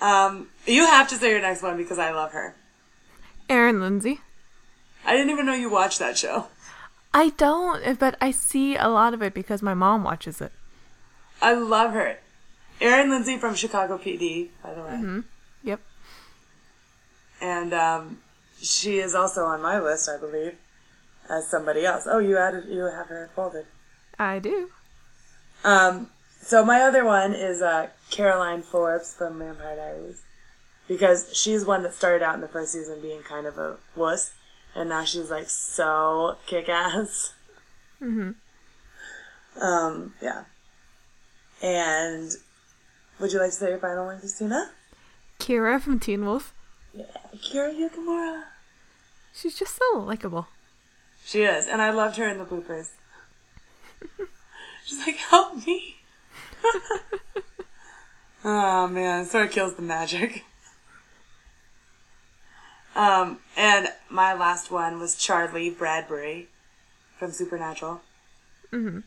[0.00, 2.54] Um, you have to say your next one because I love her.
[3.48, 4.20] Erin Lindsay.
[5.08, 6.48] I didn't even know you watched that show.
[7.14, 10.52] I don't, but I see a lot of it because my mom watches it.
[11.40, 12.18] I love her.
[12.78, 15.22] Erin Lindsay from Chicago PD, by the way.
[15.62, 15.80] Yep.
[17.40, 18.18] And um,
[18.60, 20.56] she is also on my list, I believe,
[21.30, 22.06] as somebody else.
[22.06, 23.64] Oh, you added, you have her folded.
[24.18, 24.68] I do.
[25.64, 26.10] Um,
[26.42, 30.20] so my other one is uh, Caroline Forbes from Vampire Diaries,
[30.86, 34.34] because she's one that started out in the first season being kind of a wuss,
[34.78, 37.34] and now she's like so kick ass.
[38.00, 38.36] Mhm.
[39.60, 40.44] Um, yeah.
[41.60, 42.30] And
[43.18, 44.70] would you like to say your final one, Christina?
[45.40, 46.54] Kira from Teen Wolf.
[46.94, 47.06] Yeah,
[47.36, 48.44] Kira Yukimura.
[49.34, 50.46] She's just so likable.
[51.24, 52.90] She is, and I loved her in the bloopers.
[54.84, 55.96] She's like, help me.
[58.44, 60.44] oh man, it sort of kills the magic.
[62.98, 66.48] Um, and my last one was Charlie Bradbury
[67.16, 68.00] from Supernatural.
[68.72, 69.04] Mhm.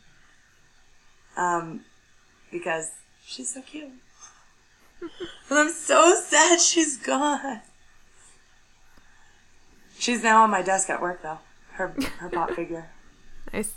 [1.36, 1.82] Um,
[2.52, 2.92] because
[3.26, 3.92] she's so cute.
[5.02, 7.62] and I'm so sad she's gone.
[10.00, 11.40] She's now on my desk at work though.
[11.74, 11.90] Her
[12.20, 12.90] her pop figure.
[13.52, 13.74] Nice.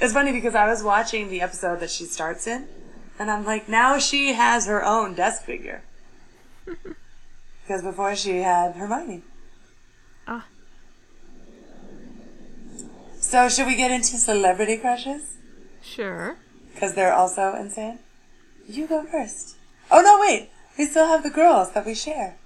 [0.00, 2.68] It's funny because I was watching the episode that she starts in,
[3.18, 5.82] and I'm like, now she has her own desk figure.
[7.70, 9.22] Because before she had Hermione.
[10.26, 10.44] Ah.
[13.20, 15.36] So should we get into celebrity crushes?
[15.80, 16.36] Sure.
[16.74, 18.00] Because they're also insane.
[18.66, 19.54] You go first.
[19.88, 20.50] Oh no, wait.
[20.76, 22.38] We still have the girls that we share.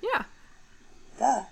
[0.00, 0.26] Yeah.
[1.18, 1.42] Duh.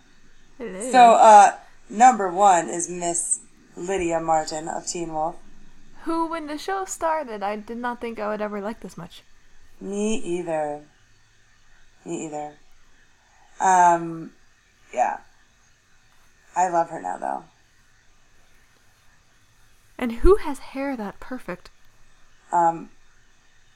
[0.57, 0.93] Hello.
[0.93, 1.57] So, uh,
[1.89, 3.41] number one is Miss
[3.77, 5.35] Lydia Martin of Teen Wolf.
[6.05, 9.25] Who, when the show started, I did not think I would ever like this much.
[9.81, 10.83] Me either.
[12.05, 12.55] Me either.
[13.61, 14.33] Um,
[14.93, 15.19] yeah.
[16.57, 17.45] I love her now, though.
[19.99, 21.71] And who has hair that perfect?
[22.51, 22.91] Um,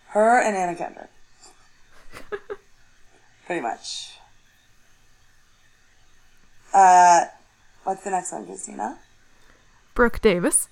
[0.09, 1.11] her and Anna Kendrick.
[3.47, 4.18] Pretty much.
[6.72, 7.26] Uh,
[7.85, 8.99] what's the next one, Christina?
[9.95, 10.68] Brooke Davis.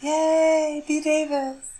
[0.00, 1.00] Yay, B.
[1.00, 1.70] Davis.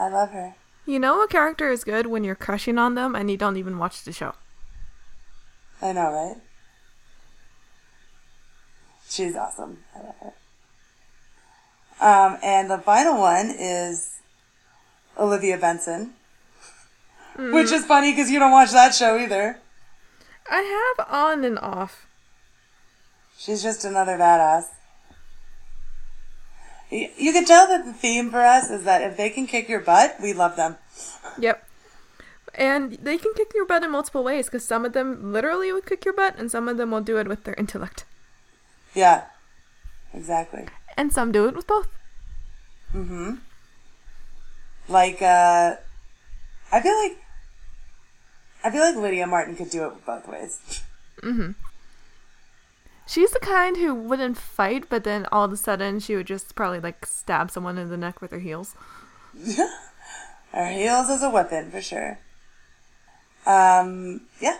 [0.00, 0.54] I love her.
[0.86, 3.78] You know a character is good when you're crushing on them and you don't even
[3.78, 4.34] watch the show.
[5.80, 6.36] I know, right?
[9.08, 9.78] She's awesome.
[9.94, 10.32] I love her.
[12.00, 14.16] Um, and the final one is
[15.18, 16.14] Olivia Benson.
[17.36, 19.58] Which is funny because you don't watch that show either.
[20.50, 22.06] I have on and off.
[23.36, 24.64] She's just another badass.
[26.90, 29.68] You, you can tell that the theme for us is that if they can kick
[29.68, 30.76] your butt, we love them.
[31.38, 31.67] Yep.
[32.58, 35.80] And they can kick your butt in multiple ways because some of them literally will
[35.80, 38.04] kick your butt and some of them will do it with their intellect.
[38.94, 39.26] Yeah,
[40.12, 40.66] exactly.
[40.96, 41.86] And some do it with both.
[42.92, 43.34] Mm-hmm.
[44.88, 45.76] Like, uh,
[46.72, 47.22] I feel like,
[48.64, 50.82] I feel like Lydia Martin could do it both ways.
[51.22, 51.52] Mm-hmm.
[53.06, 56.56] She's the kind who wouldn't fight, but then all of a sudden she would just
[56.56, 58.74] probably like stab someone in the neck with her heels.
[60.52, 62.18] Her heels is a weapon, for sure.
[63.48, 64.58] Um, yeah.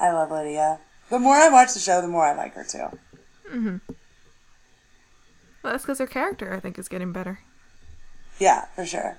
[0.00, 0.80] I love Lydia.
[1.08, 2.98] The more I watch the show, the more I like her too.
[3.48, 3.76] Mm-hmm.
[5.62, 7.38] Well, that's because her character, I think, is getting better.
[8.38, 9.18] Yeah, for sure.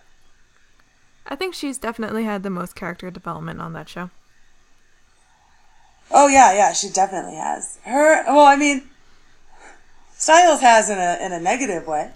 [1.26, 4.10] I think she's definitely had the most character development on that show.
[6.12, 7.80] Oh yeah, yeah, she definitely has.
[7.84, 8.84] Her, well, I mean,
[10.14, 12.12] Stiles has in a in a negative way,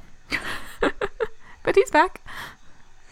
[1.64, 2.22] But he's back.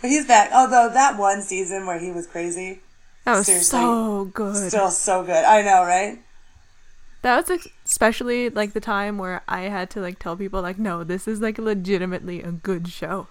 [0.01, 0.51] But he's back.
[0.53, 2.81] Although that one season where he was crazy,
[3.25, 3.79] That was Seriously.
[3.79, 4.69] so good.
[4.69, 5.43] still so good.
[5.43, 6.19] I know, right?
[7.23, 11.03] That was especially like the time where I had to like tell people like, no,
[11.03, 13.27] this is like legitimately a good show.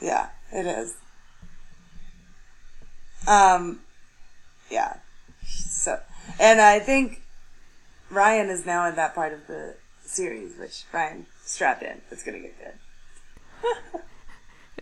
[0.00, 0.96] Yeah, it is.
[3.26, 3.80] Um,
[4.70, 4.96] yeah.
[5.46, 6.00] So,
[6.38, 7.22] and I think
[8.10, 12.00] Ryan is now in that part of the series, which Ryan strapped in.
[12.10, 14.00] It's gonna get good.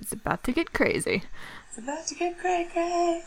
[0.00, 1.24] It's about to get crazy.
[1.68, 3.22] It's about to get cray cray.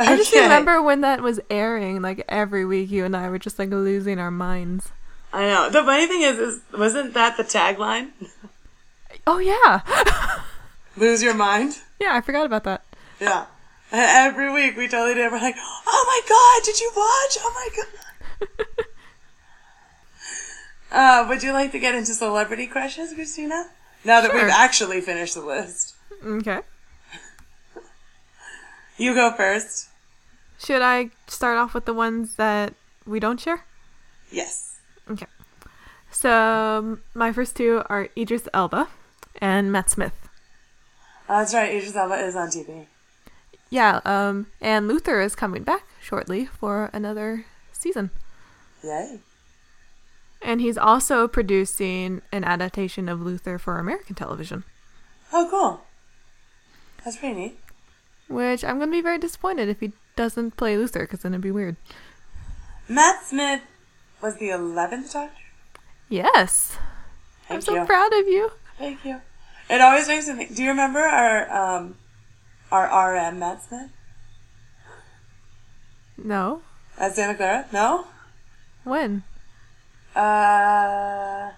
[0.00, 3.58] I just remember when that was airing, like every week, you and I were just
[3.58, 4.90] like losing our minds.
[5.32, 5.70] I know.
[5.70, 8.10] The funny thing is, is wasn't that the tagline?
[9.26, 9.80] Oh yeah,
[10.96, 11.78] Lose your mind.
[12.00, 12.84] yeah, I forgot about that.
[13.20, 13.46] Yeah.
[13.90, 14.00] And
[14.34, 15.32] every week we totally did.
[15.32, 17.38] We're like, oh my god, did you watch?
[17.40, 18.86] Oh my god.
[21.24, 23.70] uh, would you like to get into celebrity crushes, Christina?
[24.04, 24.40] Now that Sure.
[24.42, 25.94] we've actually finished the list.
[26.24, 26.60] Okay.
[28.96, 29.88] You go first.
[30.58, 32.74] Should I start off with the ones that
[33.06, 33.64] we don't share?
[34.30, 34.78] Yes.
[35.10, 35.26] Okay.
[36.10, 38.88] So my first two are Idris Elba
[39.40, 40.14] and Matt Smith.
[41.28, 42.86] That's right, Idris Elba is on TV.
[43.70, 48.10] Yeah, um, and Luther is coming back shortly for another season.
[48.82, 49.20] Yay.
[50.40, 54.64] And he's also producing an adaptation of Luther for American television,
[55.32, 55.80] Oh, cool.
[57.04, 57.58] That's pretty neat.
[58.28, 61.42] which I'm going to be very disappointed if he doesn't play Luther because then it'd
[61.42, 61.76] be weird.
[62.88, 63.60] Matt Smith
[64.22, 65.34] was the 11th Doctor?
[66.08, 66.76] Yes.
[67.50, 67.84] I'm so you.
[67.84, 68.50] proud of you.
[68.78, 69.20] Thank you.
[69.68, 70.54] It always makes me think.
[70.56, 71.96] Do you remember our um,
[72.72, 73.90] our RM Matt Smith
[76.16, 76.62] No.
[76.98, 77.66] at Santa Clara?
[77.72, 78.06] No.
[78.84, 79.24] When?
[80.18, 81.52] Uh,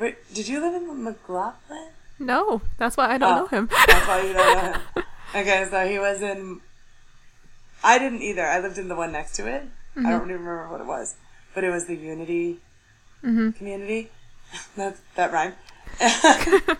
[0.00, 1.90] wait, did you live in McLaughlin?
[2.18, 2.62] No.
[2.78, 3.36] That's why I don't Oh.
[3.42, 3.68] know him.
[3.86, 4.80] That's why you don't know him.
[5.34, 6.60] Okay, so he was in.
[7.84, 8.46] I didn't either.
[8.46, 9.64] I lived in the one next to it.
[9.96, 11.16] I don't even remember what it was,
[11.54, 12.58] but it was the Unity
[13.22, 14.10] hmm community.
[14.76, 15.54] that that rhyme.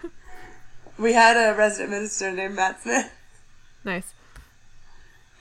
[0.99, 3.13] we had a resident minister named Matt Smith.
[3.85, 4.15] Nice.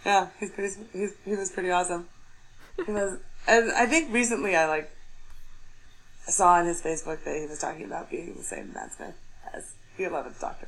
[0.05, 0.73] Yeah, he's pretty.
[0.91, 2.07] He's, he was pretty awesome.
[2.85, 4.91] He was, and I think recently I like
[6.27, 9.15] saw on his Facebook that he was talking about being the same Matt Smith
[9.53, 10.67] as the Eleventh Doctor.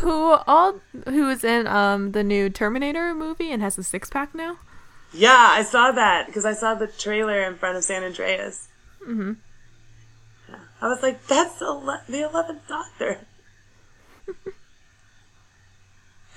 [0.00, 4.34] Who all who is in um the new Terminator movie and has a six pack
[4.34, 4.56] now?
[5.12, 8.68] Yeah, I saw that because I saw the trailer in front of San Andreas.
[9.06, 9.32] Mm-hmm.
[10.80, 13.18] I was like, "That's ele- the Eleventh Doctor."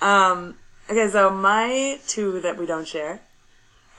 [0.02, 0.56] um.
[0.90, 3.22] Okay, so my two that we don't share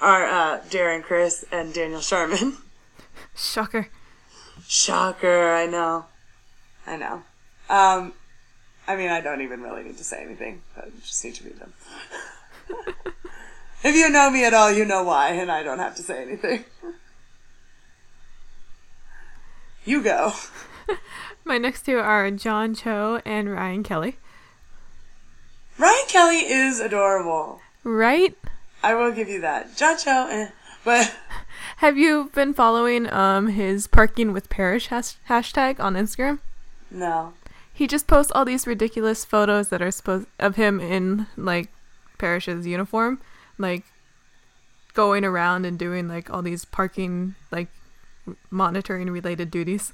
[0.00, 2.58] are uh, Darren Criss and Daniel Sharman.
[3.36, 3.88] Shocker.
[4.66, 6.06] Shocker, I know.
[6.86, 7.22] I know.
[7.68, 8.12] Um,
[8.86, 10.62] I mean, I don't even really need to say anything.
[10.76, 11.72] I just need to read them.
[13.84, 16.22] if you know me at all, you know why, and I don't have to say
[16.22, 16.64] anything.
[19.86, 20.32] You go.
[21.44, 24.16] My next two are John Cho and Ryan Kelley.
[25.78, 27.60] Ryan Kelley is adorable.
[27.82, 28.34] Right?
[28.84, 29.76] I will give you that.
[29.76, 30.48] John Cho, eh.
[30.84, 31.14] But
[31.78, 36.38] Have you been following um his parking with Parrish has- hashtag on Instagram?
[36.90, 37.32] no.
[37.76, 41.70] He just posts all these ridiculous photos that are supposed of him in like
[42.18, 43.20] Parrish's uniform,
[43.58, 43.82] like
[44.92, 47.66] going around and doing like all these parking like
[48.50, 49.92] monitoring related duties.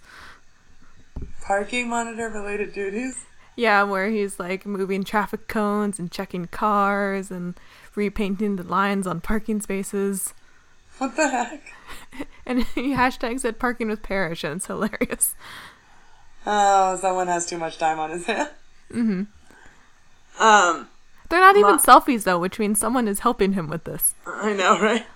[1.42, 3.24] Parking monitor related duties?
[3.56, 7.54] Yeah, where he's like moving traffic cones and checking cars and
[7.94, 10.34] repainting the lines on parking spaces.
[10.98, 11.62] What the heck?
[12.46, 15.34] And he hashtags it parking with Parrish and it's hilarious.
[16.44, 18.50] Oh, someone has too much time on his hands.
[18.90, 19.22] hmm
[20.40, 20.88] Um,
[21.28, 24.14] They're not even Ma- selfies though, which means someone is helping him with this.
[24.26, 25.06] I know, right?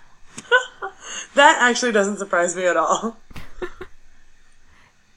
[1.34, 3.16] that actually doesn't surprise me at all.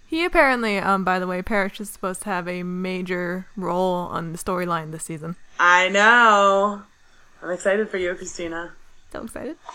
[0.09, 4.31] He apparently, um, by the way, Parrish is supposed to have a major role on
[4.31, 5.35] the storyline this season.
[5.59, 6.83] I know.
[7.47, 8.73] I'm excited for you, Christina.
[9.13, 9.55] So excited.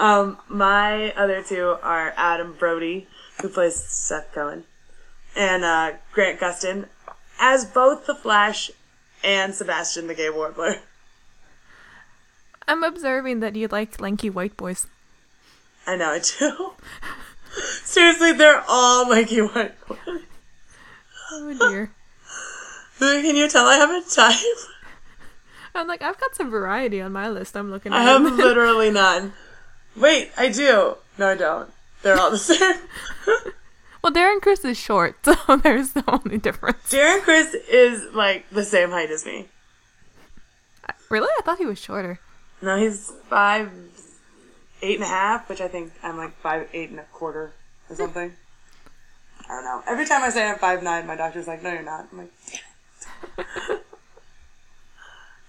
[0.00, 3.08] Um, my other two are Adam Brody,
[3.42, 4.62] who plays Seth Cohen,
[5.34, 6.86] and uh, Grant Gustin,
[7.40, 8.70] as both the Flash
[9.24, 10.76] and Sebastian the Gay Warbler.
[12.68, 14.86] I'm observing that you like lanky white boys.
[15.84, 16.74] I know I do.
[17.82, 20.22] Seriously, they're all lanky white boys.
[21.32, 21.90] Oh dear.
[23.00, 24.36] Can you tell I have a type?
[25.78, 27.56] I'm like, I've got some variety on my list.
[27.56, 28.00] I'm looking at.
[28.00, 29.32] I have literally none.
[29.96, 30.96] Wait, I do.
[31.16, 31.70] No, I don't.
[32.02, 32.76] They're all the same.
[34.02, 36.92] well, Darren Criss is short, so there's the only difference.
[36.92, 39.46] Darren Criss is like the same height as me.
[41.10, 41.28] Really?
[41.38, 42.20] I thought he was shorter.
[42.60, 43.70] No, he's five,
[44.82, 47.52] eight and a half, which I think I'm like five, eight and a quarter
[47.88, 47.94] or hmm.
[47.94, 48.32] something.
[49.44, 49.82] I don't know.
[49.86, 52.32] Every time I say I'm five nine, my doctor's like, "No, you're not." I'm like,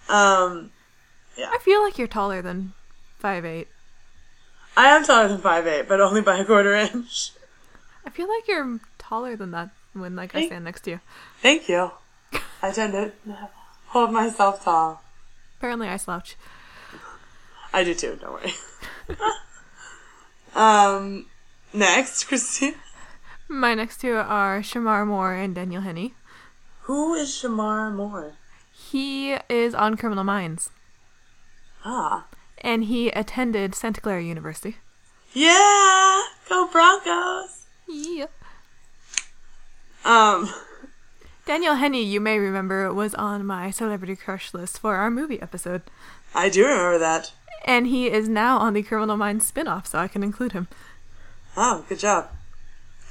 [0.09, 0.71] Um,
[1.37, 2.73] I feel like you're taller than
[3.19, 3.67] five eight.
[4.75, 7.31] I am taller than five eight, but only by a quarter inch.
[8.05, 10.99] I feel like you're taller than that when like I stand next to you.
[11.41, 11.91] Thank you.
[12.61, 13.11] I tend to
[13.87, 15.01] hold myself tall.
[15.57, 16.35] Apparently, I slouch.
[17.73, 18.17] I do too.
[18.19, 18.53] Don't worry.
[20.55, 21.25] um,
[21.73, 22.75] next, Christine.
[23.47, 26.13] My next two are Shemar Moore and Daniel Henney.
[26.83, 28.33] Who is Shemar Moore?
[28.91, 30.71] He is on Criminal Minds,
[31.85, 32.25] Ah,
[32.59, 34.77] and he attended Santa Clara University.
[35.33, 37.65] yeah, go Broncos.
[37.87, 38.25] Yeah.
[40.05, 40.49] Um,
[41.45, 45.83] Daniel Henney, you may remember, was on my celebrity crush list for our movie episode.
[46.33, 47.31] I do remember that.
[47.65, 50.67] And he is now on the Criminal Minds spin-off, so I can include him.
[51.57, 52.29] Oh, good job.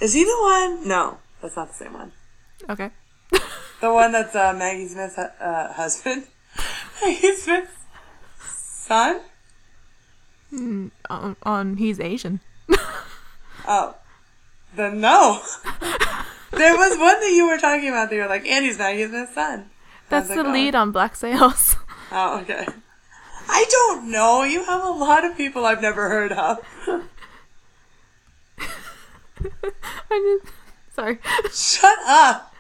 [0.01, 0.89] Is he the one?
[0.89, 2.13] No, that's not the same one.
[2.69, 2.91] Okay.
[3.81, 6.25] The one that's uh, Maggie Smith's uh, husband.
[7.03, 7.71] Maggie Smith's
[8.41, 9.21] son.
[11.11, 12.41] On, on he's Asian.
[13.71, 13.97] Oh,
[14.75, 15.43] then no.
[16.53, 19.35] there was one that you were talking about that you were like, Andy's Maggie Smith's
[19.35, 19.69] son.
[20.09, 20.53] That's the like, oh.
[20.53, 21.77] lead on Black Sails.
[22.11, 22.67] Oh, okay.
[23.51, 24.43] I don't know.
[24.43, 26.59] You have a lot of people I've never heard of.
[30.11, 30.55] I just,
[30.95, 31.19] sorry.
[31.53, 32.55] Shut up.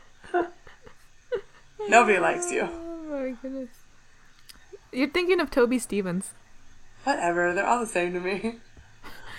[1.86, 2.68] Nobody likes you.
[2.70, 3.68] Oh my goodness.
[4.92, 6.32] You're thinking of Toby Stephens.
[7.04, 7.54] Whatever.
[7.54, 8.56] They're all the same to me.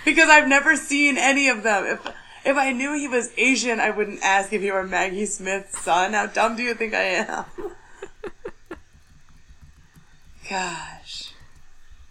[0.02, 1.84] Because I've never seen any of them.
[1.84, 2.00] If
[2.42, 6.14] if I knew he was Asian, I wouldn't ask if he were Maggie Smith's son.
[6.14, 7.44] How dumb do you think I am?
[10.48, 11.34] Gosh.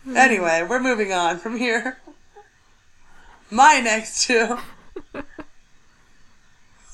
[0.03, 0.15] Hmm.
[0.15, 1.97] Anyway, we're moving on from here.
[3.49, 4.59] My next two.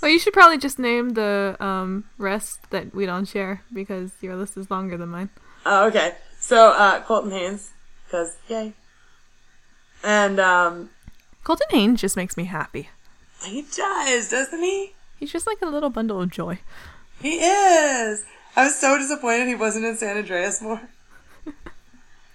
[0.05, 4.35] Well, you should probably just name the um, rest that we don't share because your
[4.35, 5.31] list is longer than mine.
[5.65, 6.13] Oh, okay.
[6.39, 7.71] So, uh, Colton Haynes,
[8.05, 8.73] because yay.
[10.03, 10.91] And, um,
[11.43, 12.89] Colton Haynes just makes me happy.
[13.45, 14.93] he does, doesn't he?
[15.17, 16.59] He's just like a little bundle of joy.
[17.19, 18.23] He is.
[18.55, 20.87] I was so disappointed he wasn't in San Andreas more.
[21.47, 21.53] it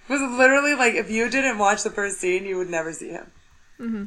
[0.09, 3.31] was literally like if you didn't watch the first scene, you would never see him.
[3.77, 4.05] hmm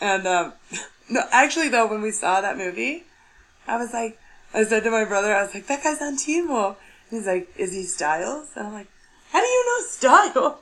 [0.00, 0.54] And um,
[1.08, 3.04] no, actually though, when we saw that movie,
[3.66, 4.18] I was like,
[4.54, 6.16] I said to my brother, I was like, that guy's on
[6.48, 6.78] Wolf.
[7.10, 8.48] And he's like, is he Stiles?
[8.54, 8.88] And I'm like,
[9.30, 10.58] how do you know Stiles?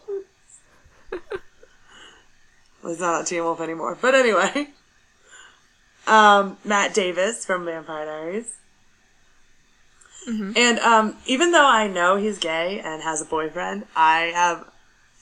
[2.82, 3.98] well, he's not on Teen Wolf anymore.
[4.00, 4.68] But anyway,
[6.06, 8.56] um, Matt Davis from Vampire Diaries.
[10.56, 14.70] And um, even though I know he's gay and has a boyfriend, I have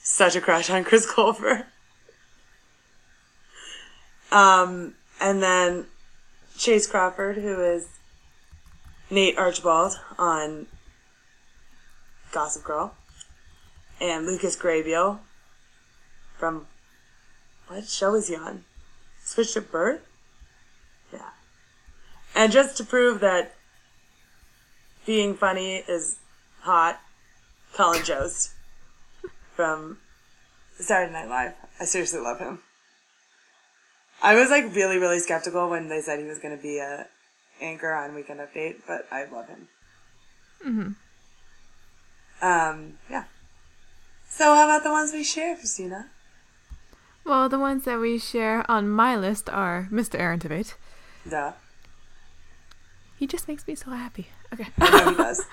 [0.01, 1.65] such a crush on Chris Colfer.
[4.31, 5.85] Um, and then
[6.57, 7.87] Chace Crawford, who is
[9.09, 10.67] Nate Archibald on
[12.31, 12.93] Gossip Girl,
[13.99, 15.19] and Lucas Grabeel
[16.37, 16.67] from
[17.67, 18.65] what show is he on?
[19.23, 20.01] Switched at Birth?
[21.13, 21.29] Yeah.
[22.35, 23.55] And just to prove that
[25.05, 26.17] being funny is
[26.61, 26.99] hot,
[27.73, 28.51] Colin Jost
[29.55, 29.97] from
[30.79, 31.53] Saturday Night Live.
[31.79, 32.59] I seriously love him.
[34.21, 37.07] I was like really, really skeptical when they said he was going to be a
[37.61, 39.67] anchor on Weekend Update, but I love him.
[40.63, 40.87] hmm
[42.41, 43.25] Um, yeah.
[44.29, 46.07] So how about the ones we share, Christina?
[47.25, 50.19] Well, the ones that we share on my list are Mr.
[50.19, 50.73] Aaron Tveit.
[51.29, 51.51] Duh.
[53.17, 54.29] He just makes me so happy.
[54.53, 54.67] Okay.
[54.79, 55.45] I know he does.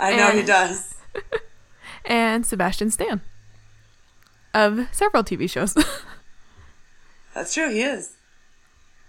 [0.00, 0.94] I know he does.
[2.04, 3.20] and Sebastian Stan
[4.52, 5.76] of several TV shows.
[7.34, 8.12] That's true, he is.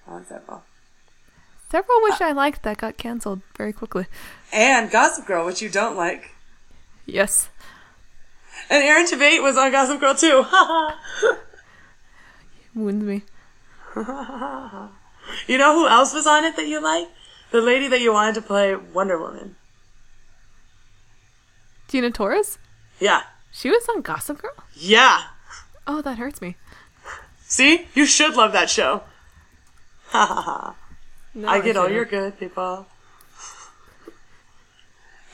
[0.08, 0.64] Oh, several.
[1.70, 4.06] several which I liked that got canceled very quickly.
[4.52, 6.32] And Gossip Girl, which you don't like.
[7.06, 7.50] Yes.
[8.70, 10.44] And Aaron Tveit was on Gossip Girl too.
[10.48, 11.38] Ha ha!
[12.74, 13.24] Wounds me.
[13.94, 14.92] Ha ha ha ha ha.
[15.48, 17.08] You know who else was on it that you like?
[17.52, 19.56] The lady that you wanted to play Wonder Woman.
[21.88, 22.58] Tina Torres?
[23.00, 23.22] Yeah.
[23.52, 24.52] She was on Gossip Girl?
[24.74, 25.22] Yeah.
[25.88, 26.58] Oh, that hurts me.
[27.48, 27.88] See?
[27.94, 29.04] You should love that show.
[30.08, 30.76] Ha ha ha.
[31.34, 32.86] No, I get all your good, people.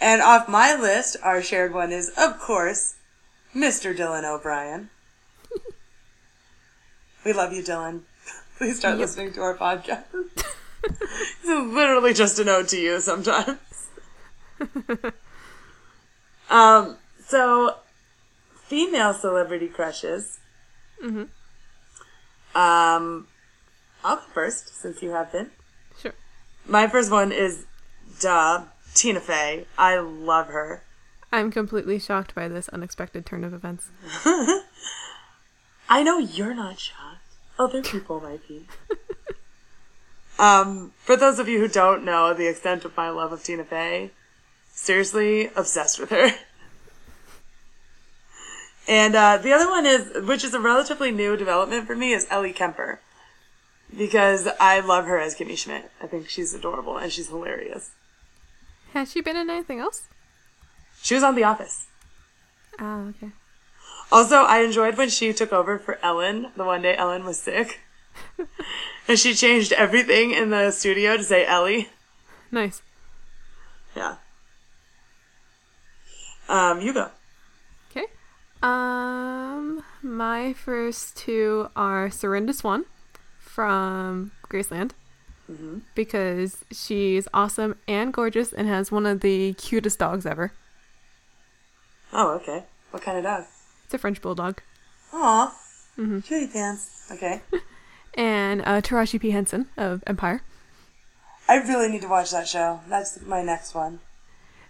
[0.02, 2.96] And off my list, our shared one is, of course,
[3.56, 3.96] Mr.
[3.96, 4.90] Dylan O'Brien.
[7.26, 8.02] we love you, Dylan.
[8.58, 9.00] Please start Yep.
[9.02, 10.04] listening to our podcast.
[10.84, 13.60] is literally just a note to you sometimes.
[16.50, 16.98] um,
[17.28, 17.76] so,
[18.66, 20.40] female celebrity crushes.
[21.04, 21.28] Mhm.
[22.56, 23.28] Um,
[24.04, 25.52] I'll go first since you have been.
[26.02, 26.14] Sure.
[26.66, 27.66] My first one is
[28.20, 29.66] duh, Tina Fey.
[29.78, 30.84] I love her.
[31.32, 33.90] I'm completely shocked by this unexpected turn of events.
[35.90, 37.18] I know you're not shocked.
[37.58, 38.66] Other people might be.
[40.42, 43.64] Um, for those of you who don't know the extent of my love of Tina
[43.64, 44.10] Fey,
[44.74, 46.32] seriously obsessed with her.
[48.92, 52.28] And uh, the other one is, which is a relatively new development for me, is
[52.30, 53.00] Ellie Kemper.
[53.98, 55.90] Because I love her as Kimmy Schmidt.
[56.02, 57.92] I think she's adorable and she's hilarious.
[58.92, 60.10] Has she been in anything else?
[61.02, 61.86] She was on The Office.
[62.82, 63.32] Oh, okay.
[64.12, 67.80] Also, I enjoyed when she took over for Ellen the one day Ellen was sick.
[69.08, 71.88] and she changed everything in the studio to say Ellie.
[72.52, 72.82] Nice.
[73.96, 74.18] Yeah.
[76.50, 77.12] Um, you go.
[78.62, 82.86] Um, my first two are Serinda Swan
[83.40, 84.92] from Graceland.
[85.96, 90.54] Because she's awesome and gorgeous and has one of the cutest dogs ever.
[92.14, 92.64] Oh, okay.
[92.92, 93.44] What kind of dog?
[93.84, 94.62] It's a French bulldog.
[95.12, 95.54] Aw.
[95.98, 96.20] Mm-hmm.
[96.22, 97.10] Cutie pants.
[97.12, 97.42] Okay.
[98.14, 99.32] And uh, Taraji P.
[99.32, 100.42] Henson of Empire.
[101.48, 102.82] I really need to watch that show.
[102.90, 104.02] That's my next one.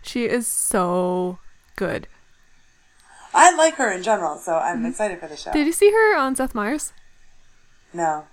[0.04, 1.40] She is so
[1.76, 2.08] good.
[3.34, 5.52] I like her in general, so I'm excited for the show.
[5.54, 6.94] Did you see her on Seth Meyers?
[7.94, 8.26] no.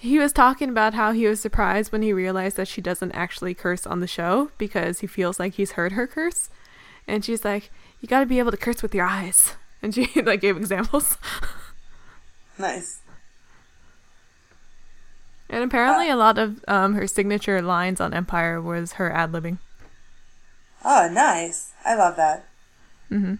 [0.00, 3.52] He was talking about how he was surprised when he realized that she doesn't actually
[3.52, 6.50] curse on the show because he feels like he's heard her curse.
[7.08, 10.08] And she's like, "You got to be able to curse with your eyes." And she
[10.22, 11.18] like gave examples.
[12.58, 13.00] Nice.
[15.50, 19.58] And apparently, a lot of um, her signature lines on Empire was her ad libbing.
[20.84, 21.72] Oh, nice.
[21.84, 22.44] I love that.
[23.08, 23.34] hmm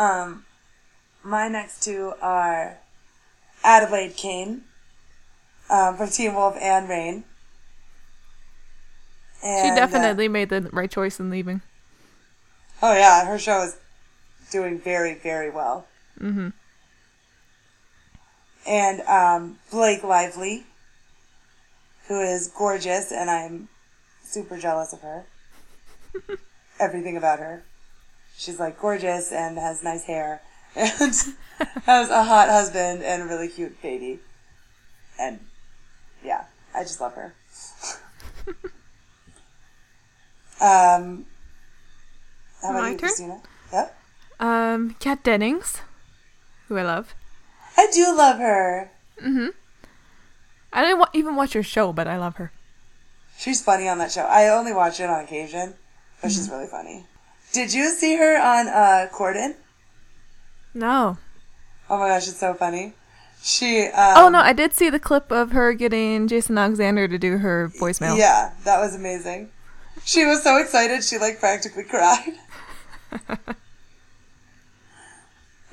[0.00, 0.44] Um,
[1.22, 2.78] my next two are
[3.62, 4.62] Adelaide Kane
[5.68, 7.24] um, from Teen Wolf and Reign.
[9.40, 11.62] She And, uh, definitely made the right choice in leaving.
[12.82, 13.76] oh yeah, her show is
[14.50, 15.86] doing very, very well.
[16.18, 16.48] hmm
[18.66, 20.66] And um, Blake Lively,
[22.08, 23.68] who is gorgeous, and I'm
[24.24, 25.24] super jealous of her.
[26.80, 27.64] Everything about her.
[28.40, 30.40] She's like gorgeous and has nice hair
[30.74, 30.88] and
[31.84, 34.18] has a hot husband and a really cute baby.
[35.20, 35.40] And
[36.24, 37.34] yeah, I just love her.
[40.58, 41.26] um,
[42.62, 43.08] how about My you, turn?
[43.10, 43.42] Christina?
[43.74, 43.96] Yep.
[44.40, 45.82] Um, Kat Dennings,
[46.68, 47.14] who I love.
[47.76, 48.90] I do love her.
[49.20, 49.48] hmm
[50.72, 52.52] I didn't wa- even watch her show, but I love her.
[53.36, 54.22] She's funny on that show.
[54.22, 55.74] I only watch it on occasion,
[56.22, 57.04] but she's really funny.
[57.52, 59.56] Did you see her on uh, Corden?
[60.72, 61.18] No.
[61.88, 62.94] Oh my gosh, it's so funny.
[63.42, 63.86] She.
[63.86, 67.38] Um, oh no, I did see the clip of her getting Jason Alexander to do
[67.38, 68.16] her voicemail.
[68.16, 69.50] Yeah, that was amazing.
[70.04, 72.34] She was so excited, she like practically cried.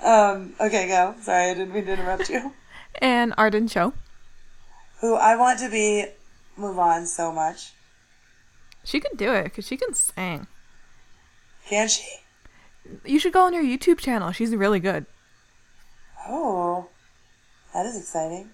[0.03, 0.53] um.
[0.59, 1.13] Okay, go.
[1.21, 2.53] Sorry, I didn't mean to interrupt you.
[2.99, 3.93] And Arden Cho.
[5.01, 6.05] Who I want to be
[6.57, 7.73] Mulan so much.
[8.83, 10.47] She can do it because she can sing.
[11.67, 12.07] Can she?
[13.03, 14.31] You should go on her YouTube channel.
[14.31, 15.05] She's really good.
[16.27, 16.87] Oh,
[17.73, 18.49] that is exciting.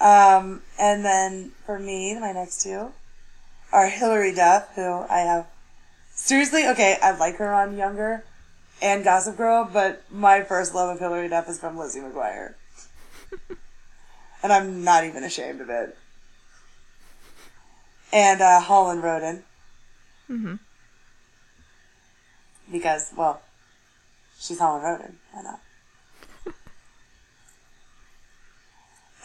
[0.00, 2.92] Um, and then for me, my next two
[3.72, 5.46] are Hilary Duff, who I have.
[6.14, 8.24] Seriously, okay, I like her on Younger
[8.82, 12.54] and Gossip Girl, but my first love of Hilary Duff is from Lizzie McGuire.
[14.42, 15.96] and I'm not even ashamed of it.
[18.12, 19.44] And uh, Holland Roden.
[20.30, 20.54] Hmm
[22.70, 23.42] Because, well,
[24.38, 25.18] she's Holland Roden.
[25.32, 25.60] Why not?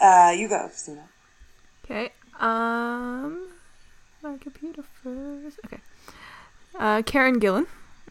[0.00, 1.08] uh, you go, Christina.
[1.84, 2.10] Okay.
[2.40, 3.50] Um,
[4.20, 5.60] my computer first.
[5.64, 5.78] Okay.
[6.76, 7.66] Uh, Karen Gillan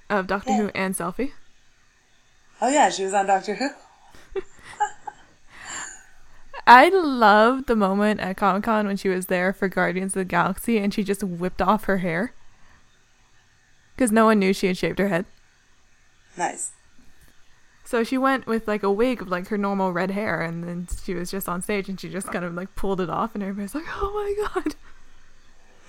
[0.10, 0.58] of Doctor Yeah.
[0.58, 1.34] Who and Selfie.
[2.62, 3.70] Oh yeah, she was on Doctor Who.
[6.68, 10.26] I loved the moment at Comic Con when she was there for Guardians of the
[10.26, 12.34] Galaxy and she just whipped off her hair.
[13.96, 15.26] Because no one knew she had shaved her head.
[16.38, 16.72] Nice.
[17.86, 20.88] So she went with like a wig of like her normal red hair and then
[21.04, 23.44] she was just on stage and she just kind of like pulled it off and
[23.44, 24.76] everybody's like, oh my god.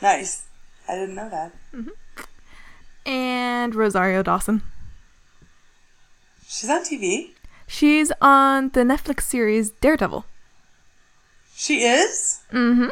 [0.03, 0.45] Nice.
[0.89, 1.53] I didn't know that.
[3.07, 4.63] And Rosario Dawson.
[6.47, 7.31] She's on TV.
[7.67, 10.27] She's on the Netflix series Daredevil.
[11.55, 12.43] She is?
[12.53, 12.89] Mm-hmm.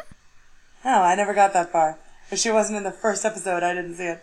[0.87, 1.99] Oh, I never got that far.
[2.31, 4.23] If she wasn't in the first episode, I didn't see it.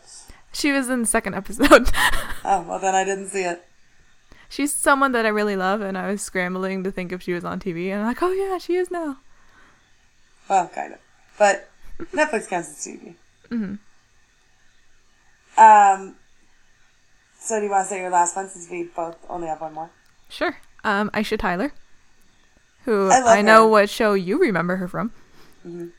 [0.51, 1.89] She was in the second episode.
[2.43, 3.63] Oh, well then I didn't see it.
[4.49, 7.45] She's someone that I really love, and I was scrambling to think if she was
[7.45, 9.17] on TV, and I'm like, oh yeah, she is now.
[10.49, 10.99] Well, kind of.
[11.37, 13.13] But Netflix counts as TV.
[13.51, 13.75] Mm-hmm.
[15.61, 16.15] Um,
[17.39, 19.73] so do you want to say your last one since we both only have one
[19.73, 19.91] more?
[20.29, 20.57] Sure.
[20.83, 21.71] Um, Aisha Tyler.
[22.85, 25.11] who I I, know what show you remember her from.
[25.63, 25.91] She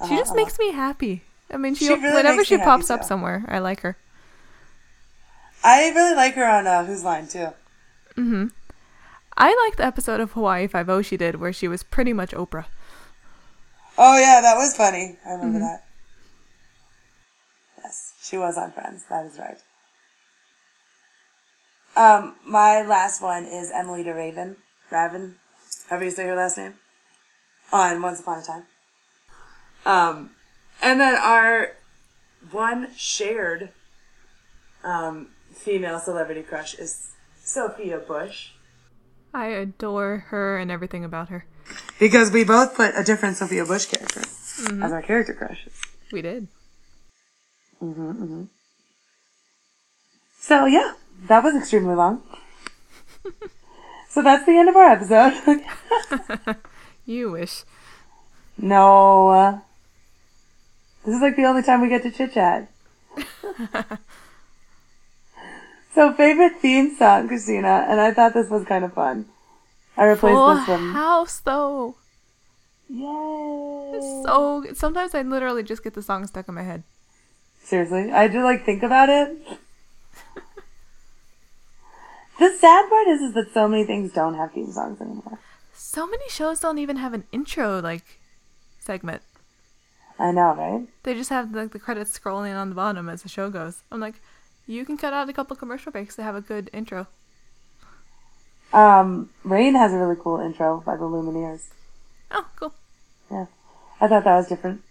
[0.00, 1.24] Uh-huh, just makes me happy.
[1.50, 3.96] I mean, she, She really whenever she pops up somewhere, I like her.
[5.64, 7.48] I really like her on uh, Whose Line too.
[9.38, 12.30] I like the episode of Hawaii Five O she did where she was pretty much
[12.32, 12.66] Oprah.
[13.98, 15.16] Oh yeah, that was funny.
[15.26, 15.60] I remember Mm-hmm.
[15.60, 15.84] that.
[17.82, 19.04] Yes, she was on Friends.
[19.08, 19.58] That is right.
[21.96, 24.56] Um, my last one is Emilie de Ravin.
[24.90, 25.36] Raven,
[25.88, 26.74] however you say her last name.
[27.72, 28.62] On Once Upon a Time.
[29.84, 30.30] Um,
[30.86, 31.72] and then our
[32.50, 33.70] one shared
[34.84, 37.10] um, female celebrity crush is
[37.42, 38.50] Sophia Bush.
[39.34, 41.44] I adore her and everything about her.
[41.98, 44.82] Because we both put a different Sophia Bush character Mm-hmm.
[44.82, 45.74] as our character crushes.
[46.12, 46.48] We did.
[47.82, 48.44] Mm-hmm.
[50.40, 50.94] So yeah,
[51.28, 52.22] that was extremely long.
[54.08, 55.62] so that's the end of our episode.
[57.08, 57.62] You wish.
[58.58, 59.58] no, uh,
[61.06, 62.68] this is like the only time we get to chit chat.
[65.94, 69.26] so favorite theme song, Christina, and I thought this was kind of fun.
[69.96, 71.94] I replaced Full this from House though.
[72.88, 74.00] Yay!
[74.24, 76.82] So sometimes I literally just get the song stuck in my head.
[77.62, 79.38] Seriously, I to like think about it.
[82.38, 85.38] the sad part is, is that so many things don't have theme songs anymore.
[85.72, 88.20] So many shows don't even have an intro like
[88.80, 89.22] segment.
[90.18, 90.86] I know, right?
[91.02, 93.82] They just have like the credits scrolling on the bottom as the show goes.
[93.92, 94.14] I'm like,
[94.66, 97.06] you can cut out a couple commercial breaks to have a good intro.
[98.72, 101.68] Um, Reign has a really cool intro by the Lumineers.
[102.30, 102.74] Oh, cool.
[103.30, 103.46] Yeah,
[104.00, 104.82] I thought that was different.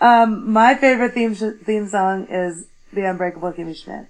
[0.00, 4.06] Um, my favorite theme sh- theme song is "The Unbreakable Kimmy Schmidt."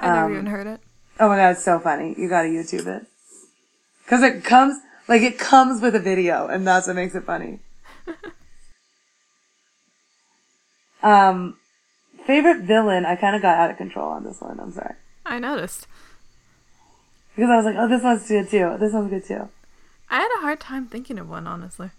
[0.00, 0.80] I never Um, even heard it.
[1.18, 2.14] Oh my god, it's so funny!
[2.16, 3.06] You gotta YouTube it
[4.04, 7.58] because it comes like it comes with a video, and that's what makes it funny.
[11.02, 11.56] um,
[12.26, 13.04] favorite villain?
[13.06, 14.58] I kind of got out of control on this one.
[14.60, 14.94] I'm sorry
[15.26, 15.86] I noticed.
[17.36, 18.76] because I was like, "Oh, this one's good too.
[18.78, 19.48] This one's good too."
[20.08, 21.90] I had a hard time thinking of one, honestly.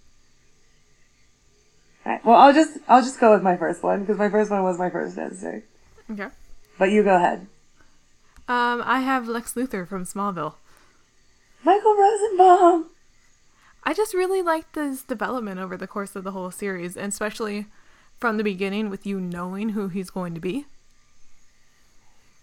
[2.05, 4.63] Alright, well, I'll just I'll just go with my first one because my first one
[4.63, 5.63] was my first answer.
[6.09, 6.27] Okay.
[6.77, 7.47] But you go ahead.
[8.47, 10.55] Um, I have Lex Luthor from Smallville.
[11.63, 12.89] Michael Rosenbaum.
[13.83, 17.65] I just really liked his development over the course of the whole series, and especially
[18.19, 20.65] from the beginning with you knowing who he's going to be.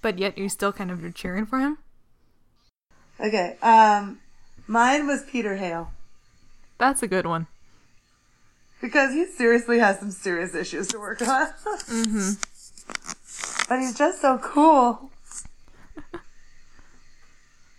[0.03, 1.78] But yet you still kind of are cheering for him.
[3.20, 3.57] Okay.
[3.62, 4.18] Um,
[4.66, 5.91] mine was Peter Hale
[6.78, 7.47] That's a good one.
[8.80, 11.47] because he seriously has some serious issues to work on.
[11.86, 12.32] mm-hmm.
[13.68, 15.11] But he's just so cool.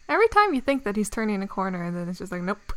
[0.09, 2.73] Every time you think that he's turning a corner, and then it's just like, nope.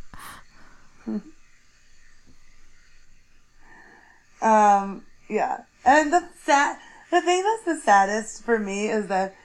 [4.43, 5.61] Um, yeah.
[5.85, 6.77] And the sad,
[7.11, 9.35] the thing that's the saddest for me is that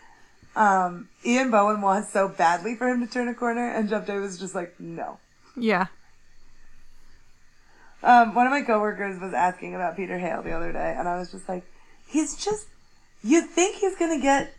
[0.56, 4.18] um, Ian Bohen wants so badly for him to turn a corner, and Jeff Day
[4.18, 5.18] was just like, no.
[5.56, 5.86] Yeah.
[8.02, 11.18] Um, one of my coworkers was asking about Peter Hale the other day, and I
[11.18, 11.64] was just like,
[12.06, 12.66] he's just,
[13.22, 14.52] you think he's gonna get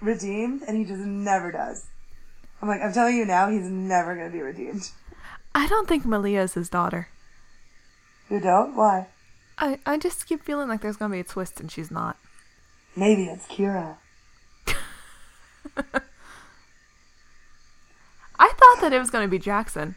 [0.00, 1.86] redeemed, and he just never does.
[2.60, 4.90] I'm like, I'm telling you now, he's never gonna be redeemed.
[5.54, 7.08] I don't think Malia is his daughter.
[8.28, 8.74] You don't?
[8.74, 9.08] Why?
[9.58, 12.16] I, I just keep feeling like there's gonna be a twist and she's not.
[12.96, 13.96] Maybe it's Kira.
[18.36, 19.94] I thought that it was gonna be Jackson.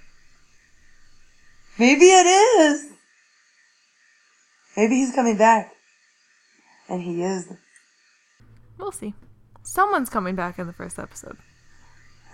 [1.79, 2.91] Maybe it is.
[4.75, 5.73] Maybe he's coming back.
[6.89, 7.51] And he is.
[8.77, 9.13] We'll see.
[9.63, 11.37] Someone's coming back in the first episode.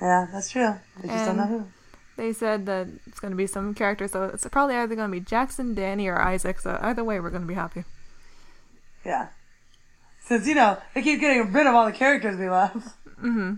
[0.01, 0.76] Yeah, that's true.
[1.01, 1.65] I just don't know who.
[2.16, 5.20] They said that it's going to be some character, so it's probably either going to
[5.20, 6.59] be Jackson, Danny, or Isaac.
[6.59, 7.84] So either way, we're going to be happy.
[9.03, 9.30] Yeah.
[10.22, 12.93] Since, you know, they keep getting rid of all the characters we love.
[13.22, 13.55] Mm-hmm.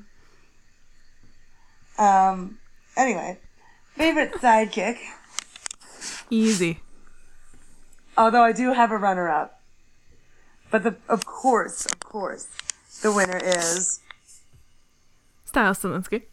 [2.01, 2.57] Um,
[2.97, 3.39] anyway.
[3.95, 4.97] Favorite sidekick.
[6.29, 6.79] Easy.
[8.17, 9.61] Although I do have a runner up.
[10.71, 12.47] But the, of course, of course,
[13.01, 13.99] the winner is,
[15.45, 16.23] Stiles Stilinski.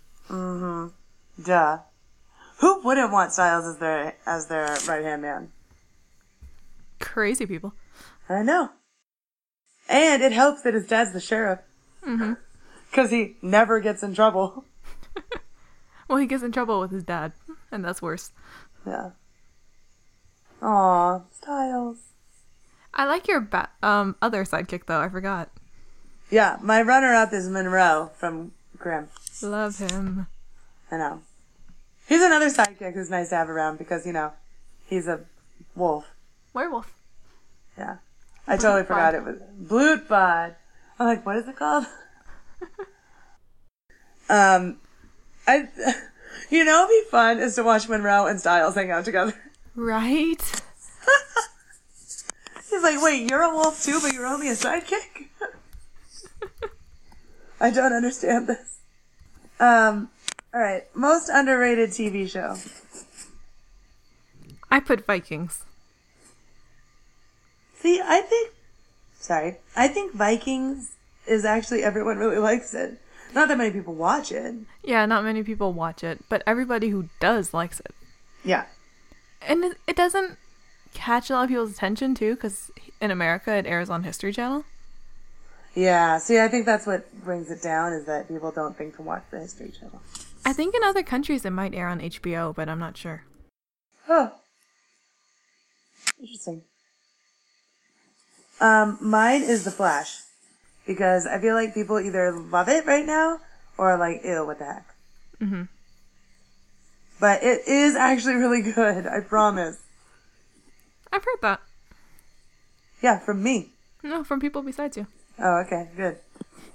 [1.44, 1.78] duh.
[2.62, 5.50] Who wouldn't want Stiles as their, as their right hand man?
[7.00, 7.74] Crazy people.
[8.28, 8.70] I know.
[9.88, 11.58] And it helps that his dad's the sheriff.
[12.06, 12.34] Mm-hmm.
[12.92, 14.64] Cause he never gets in trouble.
[16.08, 17.32] Well, he gets in trouble with his dad,
[17.70, 18.32] and that's worse.
[18.86, 19.10] Yeah.
[20.60, 21.98] Aw, Stiles.
[22.92, 25.00] I like your ba- um other sidekick though.
[25.00, 25.48] I forgot.
[26.30, 29.08] Yeah, my runner up is Monroe from Grimm.
[29.40, 30.26] Love him.
[30.90, 31.22] I know.
[32.08, 34.32] He's another sidekick who's nice to have around because, you know,
[34.86, 35.20] he's a
[35.74, 36.06] wolf.
[36.52, 36.92] Werewolf.
[37.78, 37.96] Yeah.
[38.46, 40.56] I totally forgot it was Blutbad.
[40.98, 41.86] I'm like, what is it called?
[44.28, 44.78] um,
[45.46, 45.68] I,
[46.50, 49.34] you know, it'd be fun is to watch Monroe and Stiles hang out together.
[49.74, 50.42] Right?
[52.70, 55.28] He's like, wait, you're a wolf too, but you're only a sidekick?
[57.60, 58.78] I don't understand this.
[59.60, 60.10] Um,
[60.54, 60.84] alright.
[60.94, 62.56] Most underrated TV show.
[64.70, 65.64] I put Vikings.
[67.74, 68.52] See, I think,
[69.18, 70.92] sorry, I think Vikings
[71.26, 72.98] is actually, everyone really likes it.
[73.34, 74.54] Not that many people watch it.
[74.84, 77.94] Yeah, not many people watch it, but everybody who does likes it.
[78.44, 78.66] Yeah.
[79.40, 80.38] And it, it doesn't
[80.94, 84.64] catch a lot of people's attention too, because in America it airs on History Channel.
[85.74, 89.02] Yeah, see, I think that's what brings it down is that people don't think to
[89.02, 90.00] watch the History Channel.
[90.44, 93.24] I think in other countries it might air on HBO, but I'm not sure.
[94.06, 94.30] Huh.
[96.18, 96.62] Interesting.
[98.60, 100.20] Um, mine is The Flash.
[100.86, 103.38] Because I feel like people either love it right now
[103.78, 104.94] or like, ew, what the heck.
[105.40, 105.62] Mm-hmm.
[107.20, 109.78] But it is actually really good, I promise.
[111.12, 111.60] I've heard that.
[113.00, 113.70] Yeah, from me.
[114.02, 115.06] No, from people besides you.
[115.38, 116.18] Oh, okay, good.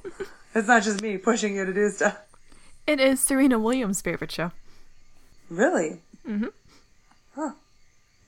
[0.55, 2.17] it's not just me pushing you to do stuff.
[2.87, 4.51] It is Serena Williams' favorite show.
[5.49, 6.01] Really?
[6.25, 6.51] Mhm.
[7.35, 7.51] Huh.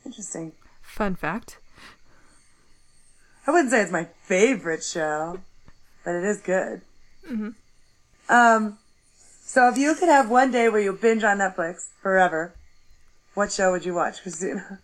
[0.05, 0.51] Interesting.
[0.81, 1.57] Fun fact.
[3.47, 5.39] I wouldn't say it's my favorite show,
[6.03, 6.81] but it is good.
[7.27, 7.55] Mhm.
[8.27, 8.77] Um,
[9.11, 12.53] so if you could have one day where you binge on Netflix forever,
[13.33, 14.79] what show would you watch, Christina?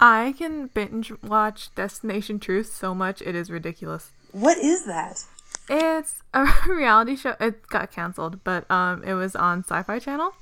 [0.00, 4.10] I can binge watch Destination Truth so much it is ridiculous.
[4.32, 5.24] What is that?
[5.68, 7.34] It's a reality show.
[7.40, 10.32] It got canceled, but um, it was on Sci-Fi Channel.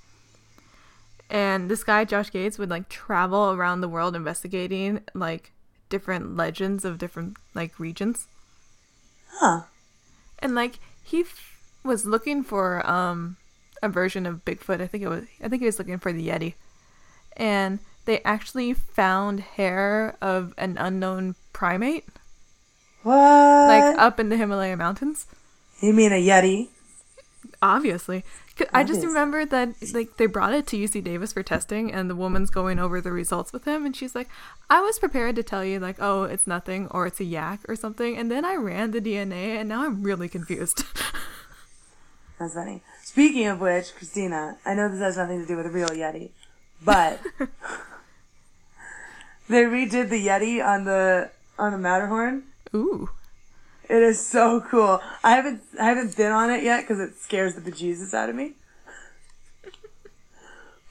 [1.30, 5.52] And this guy Josh Gates would like travel around the world investigating like
[5.88, 8.28] different legends of different like regions.
[9.28, 9.62] Huh.
[10.38, 13.36] And like he f- was looking for um
[13.82, 14.80] a version of Bigfoot.
[14.80, 16.54] I think it was I think he was looking for the Yeti.
[17.36, 22.06] And they actually found hair of an unknown primate
[23.94, 25.26] up in the Himalaya mountains.
[25.80, 26.68] you mean a Yeti?
[27.62, 28.24] Obviously.
[28.56, 32.08] 'Cause I just remember that like they brought it to UC Davis for testing and
[32.08, 34.28] the woman's going over the results with him and she's like,
[34.70, 37.74] I was prepared to tell you like, oh, it's nothing or it's a yak or
[37.74, 40.84] something and then I ran the DNA and now I'm really confused.
[42.38, 42.82] That's funny.
[43.02, 46.30] Speaking of which, Christina, I know this has nothing to do with a real Yeti,
[46.84, 47.20] but
[49.48, 52.44] they redid the Yeti on the on the Matterhorn.
[52.74, 53.10] Ooh.
[53.88, 55.00] It is so cool.
[55.22, 58.34] I haven't I haven't been on it yet because it scares the bejesus out of
[58.36, 58.52] me.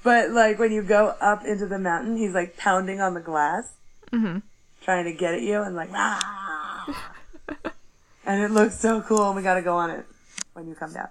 [0.03, 3.73] But like when you go up into the mountain, he's like pounding on the glass,
[4.11, 4.41] Mhm.
[4.81, 6.85] trying to get at you, and like, "Rah!"
[8.25, 9.27] and it looks so cool.
[9.27, 10.05] And we got to go on it
[10.53, 11.07] when you come down.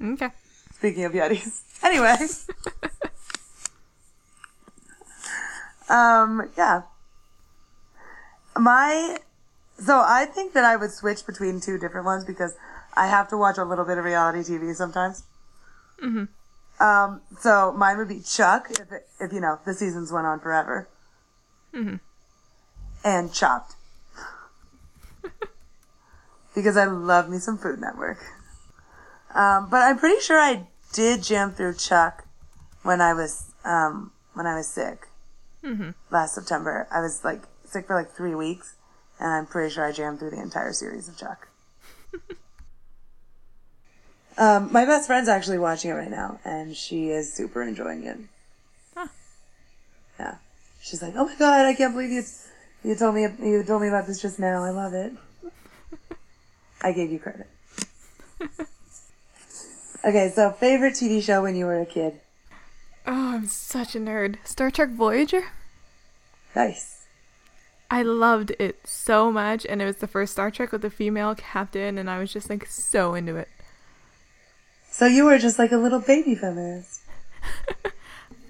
[0.00, 0.30] Okay.
[0.74, 2.16] Speaking of Yetis, anyway.
[5.88, 6.82] um, yeah.
[8.56, 9.18] My,
[9.78, 12.54] so I think that I would switch between two different ones because
[12.96, 15.24] I have to watch a little bit of reality TV sometimes.
[16.00, 16.24] hmm
[16.80, 20.40] Um, so mine would be Chuck if, it, if you know the seasons went on
[20.40, 20.88] forever,
[21.72, 21.96] hmm
[23.04, 23.74] and Chopped.
[26.54, 28.18] Because I love me some Food Network.
[29.34, 32.24] Um, but I'm pretty sure I did jam through Chuck
[32.82, 35.06] when I was um, when I was sick.
[35.62, 36.86] Hmm last September.
[36.90, 38.74] I was like sick for like three weeks,
[39.18, 41.48] and I'm pretty sure I jammed through the entire series of Chuck.
[44.38, 48.18] um, my best friend's actually watching it right now, and she is super enjoying it.
[48.94, 49.08] Huh.
[50.18, 50.36] Yeah,
[50.82, 52.22] she's like, "Oh my god, I can't believe you
[52.84, 54.64] you told me you told me about this just now.
[54.64, 55.12] I love it."
[56.82, 57.48] I gave you credit.
[60.04, 62.20] okay, so favorite TV show when you were a kid?
[63.06, 64.36] Oh, I'm such a nerd.
[64.44, 65.42] Star Trek Voyager?
[66.54, 66.97] Nice.
[67.90, 71.34] I loved it so much and it was the first Star Trek with a female
[71.34, 73.48] captain and I was just like so into it.
[74.90, 77.02] So you were just like a little baby feminist.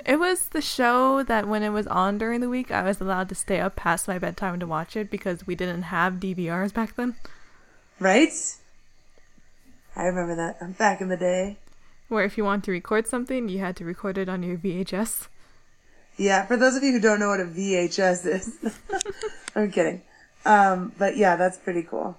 [0.09, 3.29] It was the show that when it was on during the week, I was allowed
[3.29, 6.97] to stay up past my bedtime to watch it because we didn't have DVRs back
[6.97, 7.17] then.
[8.01, 8.33] Right?
[9.95, 10.57] I remember that.
[10.63, 11.59] I'm back in the day.
[12.09, 15.27] Where if you want to record something, you had to record it on your VHS.
[16.19, 18.59] Yeah, for those of you who don't know what a VHS is,
[19.57, 20.03] I'm kidding.
[20.45, 22.17] Um, but yeah, that's pretty cool.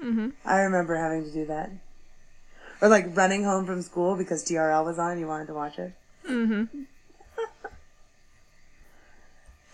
[0.00, 1.70] hmm I remember having to do that.
[2.80, 5.78] or like running home from school because TRL was on and you wanted to watch
[5.78, 5.92] it.
[6.28, 6.82] Mm-hmm.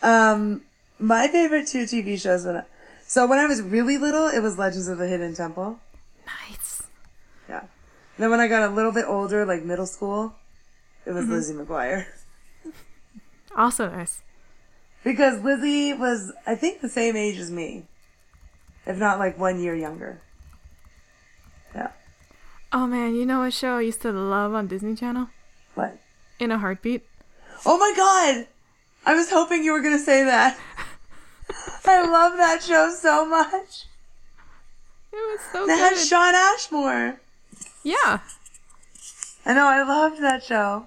[0.02, 0.62] Um,
[0.98, 2.62] my favorite two TV shows when I,
[3.06, 5.78] so when I was really little, it was Legends of the Hidden Temple.
[6.26, 6.82] Nice.
[7.48, 7.64] Yeah.
[8.18, 10.34] Then when I got a little bit older, like middle school,
[11.06, 12.06] it was Lizzie McGuire.
[13.56, 14.22] Also nice.
[15.02, 17.84] Because Lizzie was, I think, the same age as me,
[18.86, 20.20] if not like one year younger.
[21.74, 21.90] Yeah.
[22.72, 25.28] Oh man, you know what show I used to love on Disney Channel?
[25.74, 25.98] What?
[26.40, 27.02] In a Heartbeat.
[27.66, 28.46] Oh my god!
[29.06, 30.58] I was hoping you were gonna say that.
[31.86, 33.86] I love that show so much.
[35.12, 35.68] It was so good.
[35.68, 35.96] They had.
[35.96, 37.20] Shawn Ashmore.
[37.84, 38.20] yeah.
[39.46, 40.86] I know, I loved that show.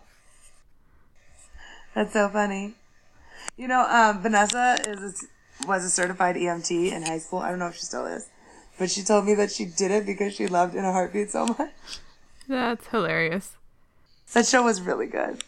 [1.97, 2.75] That's so funny.
[3.57, 5.25] You know, um, Vanessa is
[5.63, 7.39] a, was a certified EMT in high school.
[7.39, 8.29] I don't know if she still is,
[8.77, 11.47] but she told me that she did it because she loved In a Heartbeat so
[11.47, 11.71] much.
[12.47, 13.53] That's hilarious.
[14.33, 15.43] That show was really good.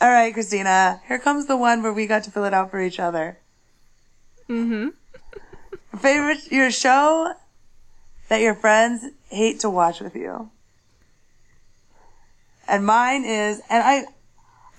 [0.00, 2.80] All right, Christina, here comes the one where we got to fill it out for
[2.80, 3.38] each other.
[4.48, 4.88] Mm-hmm.
[5.96, 7.34] Favorite your show
[8.28, 10.50] that your friends hate to watch with you.
[12.66, 14.06] And mine is and I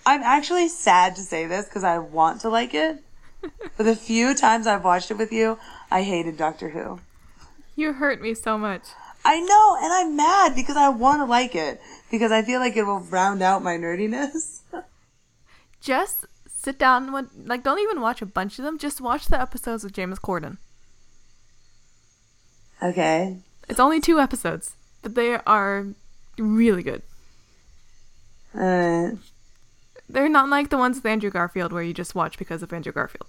[0.06, 3.04] I'm actually sad to say this because I want to like it.
[3.42, 5.58] but the few times I've watched it with you,
[5.92, 7.00] I hated Doctor Who.
[7.76, 8.84] You hurt me so much.
[9.24, 12.76] I know, and I'm mad because I want to like it because I feel like
[12.76, 14.60] it will round out my nerdiness.
[15.82, 18.78] Just sit down and like don't even watch a bunch of them.
[18.78, 20.58] Just watch the episodes with James Corden.
[22.82, 23.38] okay.
[23.68, 25.88] It's only two episodes, but they are
[26.38, 27.02] really good.
[28.54, 29.12] Uh,
[30.10, 32.92] They're not like the ones with Andrew Garfield where you just watch because of Andrew
[32.92, 33.28] Garfield.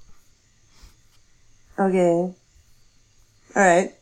[1.78, 2.01] okay.
[2.01, 2.35] All
[3.57, 3.93] right.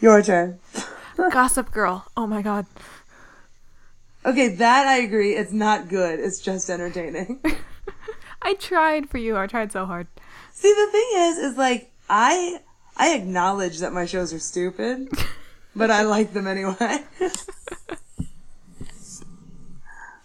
[0.00, 0.58] Your turn.
[1.30, 2.06] Gossip Girl.
[2.16, 2.66] Oh my god.
[4.24, 5.34] Okay, that I agree.
[5.34, 6.20] It's not good.
[6.20, 7.40] It's just entertaining.
[8.42, 9.36] I tried for you.
[9.36, 10.06] I tried so hard.
[10.52, 12.60] See, the thing is, is like I
[12.96, 15.08] I acknowledge that my shows are stupid,
[15.74, 17.04] but I like them anyway.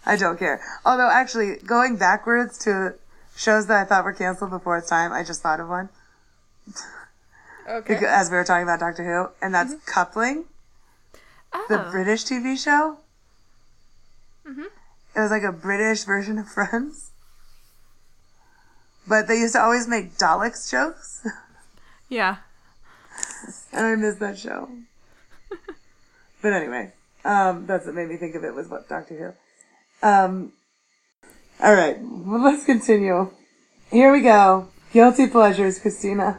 [0.08, 0.60] I don't care.
[0.84, 2.94] Although, actually, going backwards to
[3.36, 5.90] shows that I thought were canceled before its time, I just thought of one
[7.68, 7.94] Okay.
[7.94, 10.46] because, as we were talking about Doctor Who, and that's Coupling,
[11.68, 11.90] the Oh.
[11.90, 12.98] British TV show.
[14.46, 14.64] Mhm.
[15.14, 17.10] It was like a British version of Friends.
[19.06, 21.26] But they used to always make Daleks jokes.
[22.08, 22.36] Yeah.
[23.72, 24.70] And I miss that show.
[26.42, 26.92] but anyway,
[27.24, 29.32] um, that's what made me think of it was what Doctor Who.
[30.02, 30.52] Um,
[31.60, 33.30] all right, well, let's continue.
[33.90, 34.68] Here we go.
[34.92, 36.38] Guilty pleasures, Christina.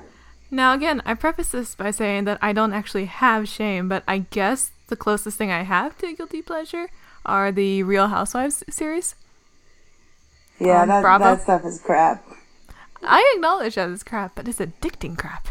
[0.52, 4.20] Now again, I preface this by saying that I don't actually have shame, but I
[4.20, 6.90] guess the closest thing I have to guilty pleasure
[7.26, 9.16] are the Real Housewives series.
[10.60, 11.24] Yeah, Um, that, Bravo?
[11.26, 12.26] that stuff is crap.
[13.04, 15.48] I acknowledge that it's crap, but it's addicting crap.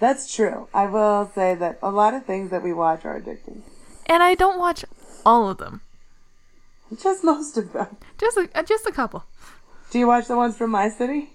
[0.00, 0.68] That's true.
[0.72, 3.62] I will say that a lot of things that we watch are addicting.
[4.06, 4.84] And I don't watch
[5.26, 5.80] all of them.
[7.02, 7.96] Just most of them.
[8.18, 9.24] Just a, uh, just a couple.
[9.90, 11.30] Do you watch the ones from my city?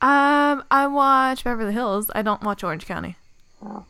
[0.00, 2.10] Um, I watch Beverly Hills.
[2.14, 3.16] I don't watch Orange County.
[3.62, 3.84] Oh.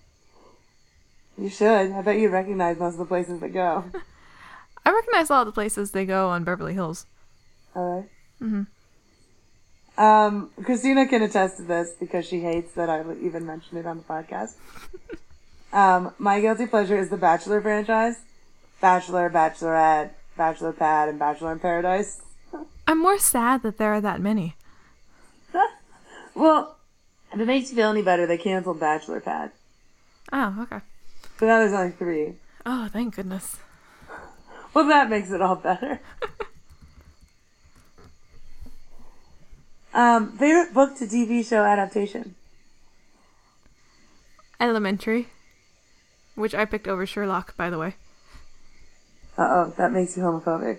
[1.37, 1.91] You should.
[1.93, 3.85] I bet you recognize most of the places that go.
[4.87, 7.07] I recognize all the places they go on Beverly Hills.
[7.75, 8.09] All right.
[8.41, 8.67] Mhm.
[9.97, 13.99] Um, Christina can attest to this because she hates that I even mention it on
[13.99, 14.55] the podcast.
[15.73, 18.17] um, my guilty pleasure is the Bachelor franchise.
[18.81, 22.21] Bachelor, Bachelorette, Bachelor Pad, and Bachelor in Paradise.
[22.87, 24.57] I'm more sad that there are that many.
[26.35, 26.77] Well,
[27.33, 29.53] if it makes you feel any better, they canceled Bachelor Pad.
[30.33, 30.81] Oh, okay.
[31.39, 32.35] So now there's only three.
[32.67, 33.59] Oh, thank goodness.
[34.73, 36.01] Well, that makes it all better.
[39.95, 42.35] um, favorite book to TV show adaptation?
[44.59, 45.29] Elementary,
[46.35, 47.95] which I picked over Sherlock, by the way.
[49.37, 50.79] Uh oh, that makes you homophobic.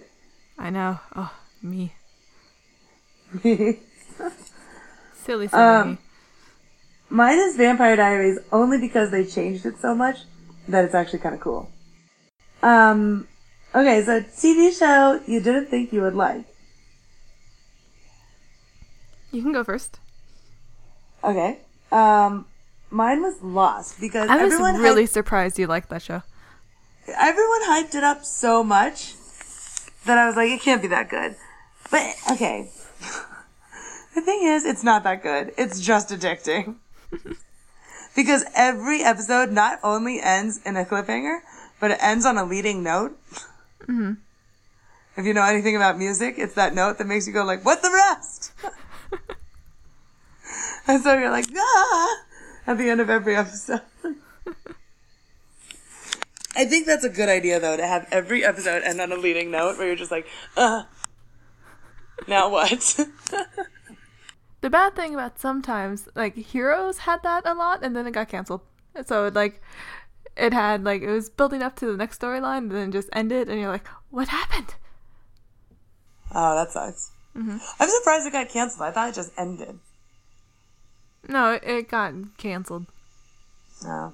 [0.57, 0.99] I know.
[1.15, 1.94] Oh, me.
[3.44, 3.80] Me.
[5.15, 5.98] Silly, silly Um, me.
[7.10, 10.19] Mine is Vampire Diaries only because they changed it so much
[10.68, 11.69] that it's actually kind of cool.
[12.64, 13.27] Um,
[13.73, 16.45] okay, so TV show you didn't think you would like.
[19.32, 19.99] You can go first.
[21.23, 21.60] Okay.
[21.91, 22.45] Um,
[22.90, 26.23] mine was Lost because I was everyone really hyped, surprised you liked that show.
[27.07, 29.15] Everyone hyped it up so much
[30.06, 31.36] that I was like, it can't be that good.
[31.91, 32.69] But okay.
[34.15, 35.53] the thing is, it's not that good.
[35.57, 36.76] It's just addicting.
[38.15, 41.40] because every episode not only ends in a cliffhanger,
[41.80, 43.19] but it ends on a leading note.
[43.82, 44.14] Mm-hmm.
[45.18, 47.82] If you know anything about music, it's that note that makes you go like, "What's
[47.82, 48.52] the rest?"
[50.88, 52.18] and so you're like, "Ah!"
[52.68, 53.82] at the end of every episode.
[56.56, 59.52] I think that's a good idea though to have every episode end on a leading
[59.52, 60.84] note where you're just like, "Uh,
[62.27, 62.99] now what?"
[64.61, 68.30] The bad thing about sometimes, like Heroes had that a lot, and then it got
[68.30, 68.61] canceled.
[69.06, 69.61] So like,
[70.36, 73.48] it had like it was building up to the next storyline, and then just ended,
[73.48, 74.73] and you're like, what happened?
[76.34, 77.11] oh, that sucks.
[77.36, 78.82] I'm surprised it got canceled.
[78.82, 79.77] I thought it just ended.
[81.27, 82.88] No, it, it got canceled.
[83.86, 84.14] Oh.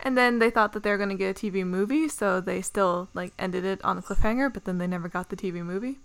[0.00, 2.62] And then they thought that they were going to get a TV movie, so they
[2.62, 5.98] still like ended it on a cliffhanger, but then they never got the TV movie.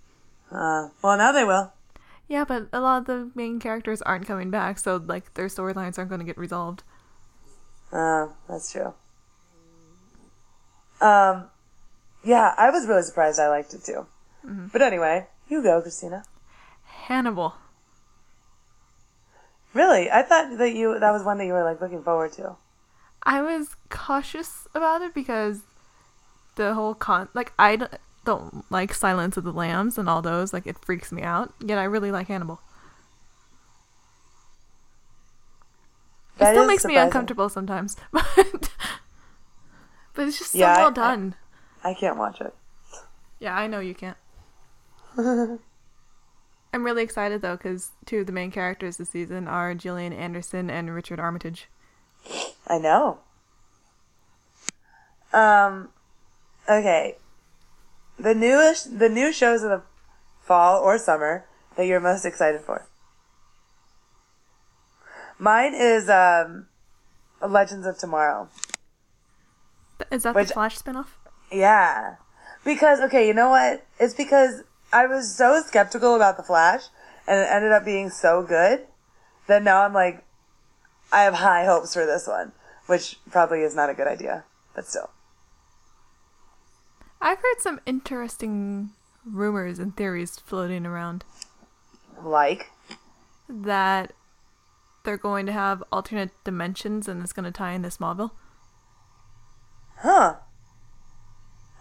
[0.51, 1.73] Uh, well, now they will.
[2.27, 5.97] Yeah, but a lot of the main characters aren't coming back, so like their storylines
[5.97, 6.83] aren't going to get resolved.
[7.91, 8.93] Uh, that's true.
[10.99, 11.49] Um,
[12.23, 13.39] yeah, I was really surprised.
[13.39, 14.07] I liked it too.
[14.71, 16.23] But anyway, you go, Christina.
[16.83, 17.55] Hannibal.
[19.73, 22.55] Really, I thought that you that was one that you were like looking forward to.
[23.25, 25.61] I was cautious about it because
[26.55, 27.85] the whole con like I d-
[28.25, 31.53] don't like Silence of the Lambs and all those like it freaks me out.
[31.63, 32.59] Yet I really like Hannibal.
[36.39, 38.25] It still makes me uncomfortable sometimes, but
[40.13, 41.35] but it's just so Yeah, well I- done.
[41.83, 42.53] I can't watch it.
[43.39, 44.17] yeah, I know you can't.
[45.17, 45.59] I'm
[46.83, 50.93] really excited though because two of the main characters this season are Gillian Anderson and
[50.93, 51.67] Richard Armitage.
[52.67, 53.19] I know.
[55.33, 55.89] Um,
[56.69, 57.15] okay.
[58.19, 59.81] The newest, the new shows of the
[60.41, 61.45] fall or summer
[61.75, 62.85] that you're most excited for.
[65.39, 66.67] Mine is um,
[67.45, 68.47] Legends of Tomorrow.
[70.11, 71.07] Is that Which- the Flash spinoff?
[71.51, 72.15] Yeah.
[72.63, 73.85] Because, okay, you know what?
[73.99, 74.63] It's because
[74.93, 76.83] I was so skeptical about The Flash
[77.27, 78.85] and it ended up being so good
[79.47, 80.23] that now I'm like,
[81.13, 82.51] I have high hopes for this one,
[82.87, 84.45] which probably is not a good idea,
[84.75, 85.11] but still.
[87.21, 88.89] I've heard some interesting
[89.25, 91.23] rumors and theories floating around
[92.21, 92.71] Like,
[93.47, 94.11] that
[95.05, 98.31] they're going to have alternate dimensions and it's going to tie into Smallville.
[99.97, 100.35] huh?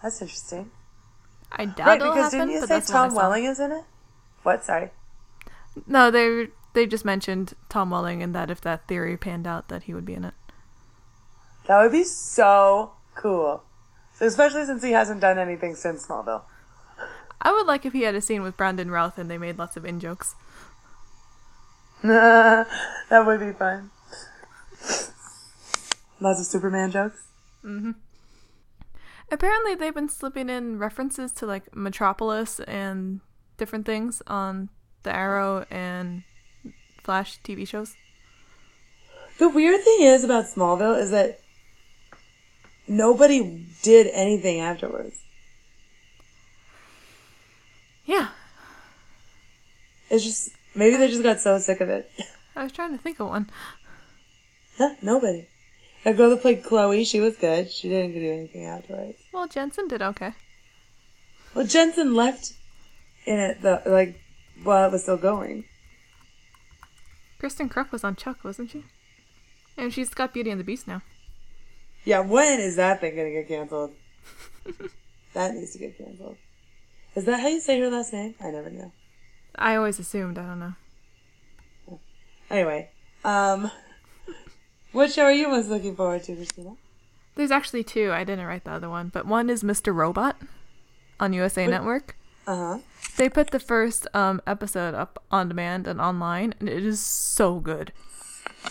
[0.01, 0.71] That's interesting.
[1.51, 3.15] I doubt Right, because happen, didn't you say that's what I Tom.
[3.15, 3.83] Welling is in it?
[4.43, 4.63] What?
[4.63, 4.91] Sorry.
[5.87, 9.83] No, they they just mentioned Tom Welling and that if that theory panned out, that
[9.83, 10.33] he would be in it.
[11.67, 13.63] That would be so cool.
[14.19, 16.43] Especially since he hasn't done anything since Smallville.
[17.41, 19.75] I would like if he had a scene with Brandon Routh and they made lots
[19.75, 20.35] of in jokes.
[22.03, 22.67] that
[23.25, 23.91] would be fun.
[26.19, 27.27] Lots of Superman jokes.
[27.63, 27.91] Mm-hmm.
[29.31, 33.21] Apparently, they've been slipping in references to like Metropolis and
[33.57, 34.69] different things on
[35.03, 36.23] the Arrow and
[37.03, 37.95] Flash TV shows.
[39.39, 41.39] The weird thing is about Smallville is that
[42.87, 45.19] nobody did anything afterwards.
[48.05, 48.29] Yeah,
[50.09, 52.11] It's just maybe they just got so sick of it.
[52.55, 53.49] I was trying to think of one.
[54.77, 55.47] Huh, nobody.
[56.03, 57.71] That girl that played Chloe, she was good.
[57.71, 59.17] She didn't do anything afterwards.
[59.31, 60.33] Well, Jensen did okay.
[61.55, 62.53] Well, Jensen left
[63.25, 64.19] in it the like
[64.63, 65.63] while it was still going.
[67.43, 68.85] Kristin Kreuk was on Chuck, wasn't she?
[69.77, 71.01] And she's got Beauty and the Beast now.
[72.05, 73.91] Yeah, when is that thing gonna get canceled?
[75.33, 76.37] that needs to get canceled.
[77.15, 78.35] Is that how you say her last name?
[78.41, 78.91] I never knew.
[79.55, 80.37] I always assumed.
[80.37, 80.73] I don't know.
[82.49, 82.89] Anyway,
[83.25, 83.69] um,
[84.93, 86.75] what show are you most looking forward to, Christina?
[87.35, 88.11] There's actually two.
[88.13, 89.93] I didn't write the other one, but one is Mr.
[89.93, 90.37] Robot
[91.19, 91.71] on USA Wait.
[91.71, 92.15] Network.
[92.47, 92.79] Uh huh.
[93.17, 97.59] They put the first um, episode up on demand and online, and it is so
[97.59, 97.91] good.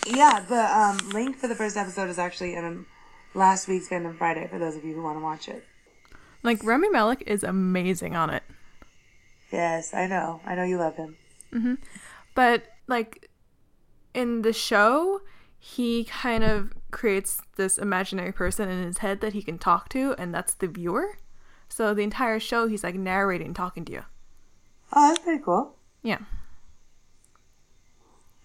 [0.07, 2.85] Yeah, the um, link for the first episode is actually in
[3.33, 5.63] last week's Fandom Friday for those of you who want to watch it.
[6.41, 8.43] Like Rami Malek is amazing on it,
[9.51, 10.41] Yes, I know.
[10.45, 11.15] I know you love him.
[12.35, 13.29] but like
[14.13, 15.21] in the show,
[15.57, 20.15] he kind of creates this imaginary person in his head that he can talk to,
[20.17, 21.17] and that's the viewer.
[21.69, 24.03] So the entire show, he's like narrating, talking to you.
[24.95, 25.75] Oh, that's pretty cool.
[26.03, 26.19] Yeah.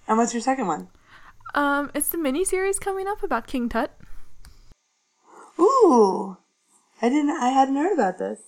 [0.06, 0.88] And what's your second one?
[1.54, 3.94] Um, it's the mini series coming up about King Tut.
[5.60, 6.38] Ooh,
[7.02, 7.30] I didn't.
[7.30, 8.40] I hadn't heard about this.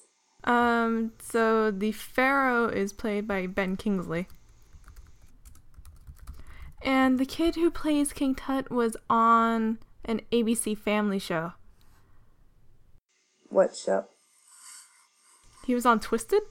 [0.44, 4.26] Um, so the Pharaoh is played by Ben Kingsley.
[6.82, 11.52] And the kid who plays King Tut was on an ABC family show.
[13.50, 14.06] What show?
[15.66, 16.42] He was on Twisted.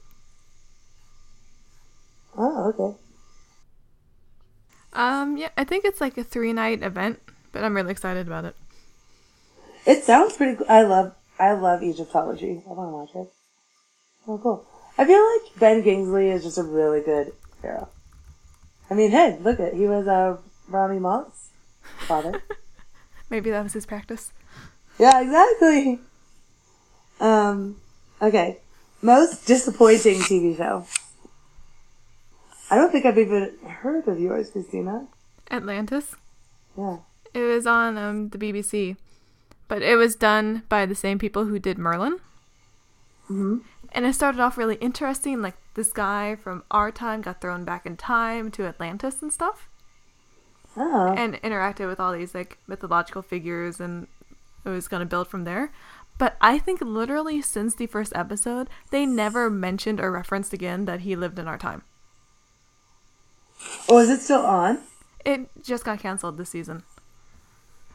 [2.36, 2.96] Oh, okay.
[4.92, 7.20] Um, yeah, I think it's like a three night event,
[7.52, 8.56] but I'm really excited about it.
[9.86, 10.66] It sounds pretty cool.
[10.68, 12.62] I love I love Egyptology.
[12.68, 13.32] I want to watch it.
[14.28, 14.66] Oh, cool.
[14.98, 17.32] I feel like Ben Kingsley is just a really good
[17.62, 17.88] hero.
[18.90, 20.36] I mean, hey, look at he was uh,
[20.68, 21.48] Rami Malek's
[22.06, 22.42] father.
[23.30, 24.32] Maybe that was his practice.
[24.98, 26.00] yeah, exactly.
[27.20, 27.76] Um,
[28.20, 28.58] okay.
[29.02, 30.84] Most disappointing TV show.
[32.70, 35.06] I don't think I've even heard of yours, Christina.
[35.50, 36.14] Atlantis.
[36.78, 36.98] Yeah.
[37.34, 38.96] It was on um, the BBC,
[39.68, 42.18] but it was done by the same people who did Merlin.
[43.24, 43.58] Mm-hmm.
[43.92, 45.42] And it started off really interesting.
[45.42, 49.68] Like this guy from our time got thrown back in time to Atlantis and stuff,
[50.76, 51.12] Oh.
[51.16, 54.06] and interacted with all these like mythological figures, and
[54.64, 55.72] it was gonna build from there.
[56.18, 61.00] But I think literally since the first episode, they never mentioned or referenced again that
[61.00, 61.82] he lived in our time.
[63.88, 64.78] Oh, is it still on?
[65.24, 66.82] It just got canceled this season.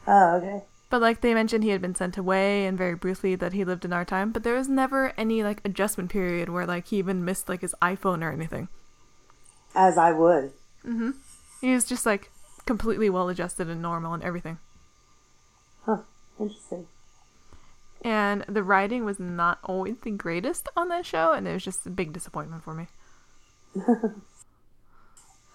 [0.06, 0.62] Oh, okay.
[0.88, 3.84] But like they mentioned he had been sent away and very briefly that he lived
[3.84, 7.24] in our time, but there was never any like adjustment period where like he even
[7.24, 8.68] missed like his iPhone or anything.
[9.74, 10.52] As I would.
[10.84, 11.14] Mhm.
[11.60, 12.30] He was just like
[12.66, 14.58] completely well adjusted and normal and everything.
[15.84, 15.98] Huh.
[16.38, 16.86] Interesting.
[18.02, 21.86] And the writing was not always the greatest on that show, and it was just
[21.86, 22.86] a big disappointment for me.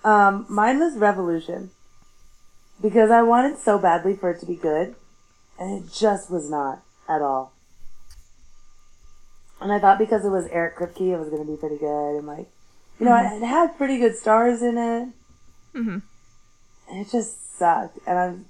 [0.04, 1.72] Um, mine was Revolution.
[2.82, 4.96] Because I wanted so badly for it to be good,
[5.60, 7.54] and it just was not at all.
[9.62, 12.18] And I thought because it was Eric Kripke, it was going to be pretty good,
[12.18, 12.48] and like,
[13.00, 15.10] you know, it had pretty good stars in it,
[15.74, 16.00] hmm
[16.90, 18.00] and it just sucked.
[18.08, 18.46] And I'm,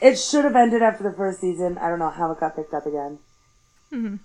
[0.00, 1.76] it should have ended after the first season.
[1.76, 3.18] I don't know how it got picked up again,
[3.90, 4.16] hmm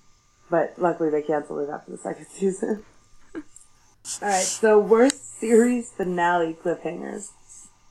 [0.49, 2.85] but luckily they canceled it after the second season.
[4.21, 7.29] All right, so worst series finale cliffhangers.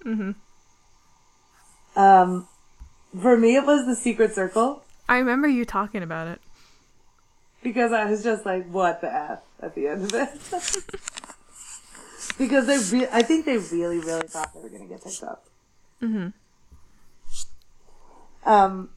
[0.03, 0.33] hmm
[1.97, 2.47] Um,
[3.21, 6.41] for me, it was the Secret Circle I remember you talking about it.
[7.63, 10.29] because I was just like, "What the f?" at the end of it.
[12.39, 15.45] because they, re- I think they really, really thought they were gonna get picked up.
[16.01, 16.29] hmm
[18.45, 18.91] Um,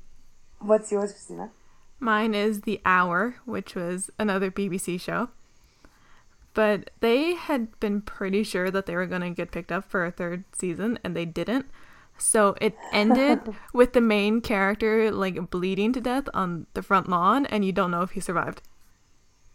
[0.59, 1.51] what's yours, Christina?
[1.99, 5.29] Mine is The Hour, which was another BBC show.
[6.53, 10.05] But they had been pretty sure that they were going to get picked up for
[10.05, 11.67] a third season, and they didn't.
[12.17, 13.39] So it ended
[13.73, 17.91] with the main character like bleeding to death on the front lawn, and you don't
[17.91, 18.61] know if he survived.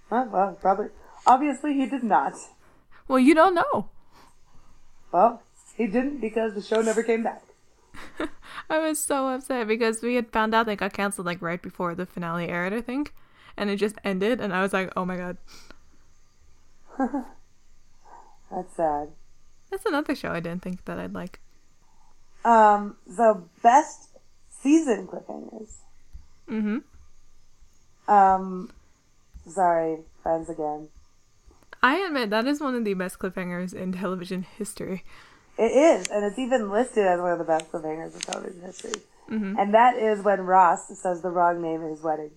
[0.09, 0.86] Huh, well, probably.
[1.27, 2.35] Obviously, he did not.
[3.09, 3.90] Well, you don't know.
[5.12, 5.43] Well,
[5.77, 7.43] he didn't because the show never came back.
[8.70, 11.94] I was so upset because we had found out they got canceled like right before
[11.94, 13.14] the finale aired, I think,
[13.56, 15.36] and it just ended, and I was like, oh my god,
[18.51, 19.09] That's sad.
[19.70, 21.40] that's another show I didn't think that I'd like.
[22.44, 24.10] Um, so best
[24.48, 25.74] season cliffhangers.
[26.48, 26.78] Mm-hmm.
[28.12, 28.70] Um,
[29.48, 30.89] sorry, friends again.
[31.82, 35.05] I admit that is one of the best cliffhangers in television history.
[35.59, 38.93] It is, and it's even listed as one of the best cliffhangers in television history.
[39.28, 39.59] Mhm.
[39.59, 42.31] And that is when Ross says the wrong name at his wedding.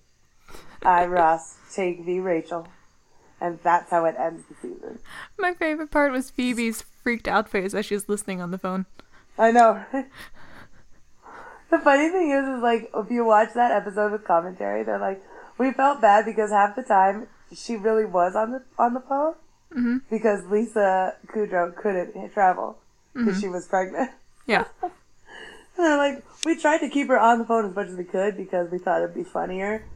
[0.82, 2.66] I, Ross, take thee, Rachel.
[3.40, 4.98] And that's how it ends the season.
[5.38, 8.86] My favorite part was Phoebe's freaked out face as she was listening on the phone.
[9.38, 9.82] I know.
[11.70, 15.22] the funny thing is, is like, if you watch that episode with commentary, they're like,
[15.56, 19.34] we felt bad because half the time she really was on the on the phone
[19.72, 22.78] hmm because Lisa Kudrow couldn't travel
[23.14, 24.10] because she was pregnant.
[24.46, 24.64] Yeah.
[25.76, 28.04] And they're like, we tried to keep her on the phone as much as we
[28.04, 29.86] could because we thought it'd be funnier,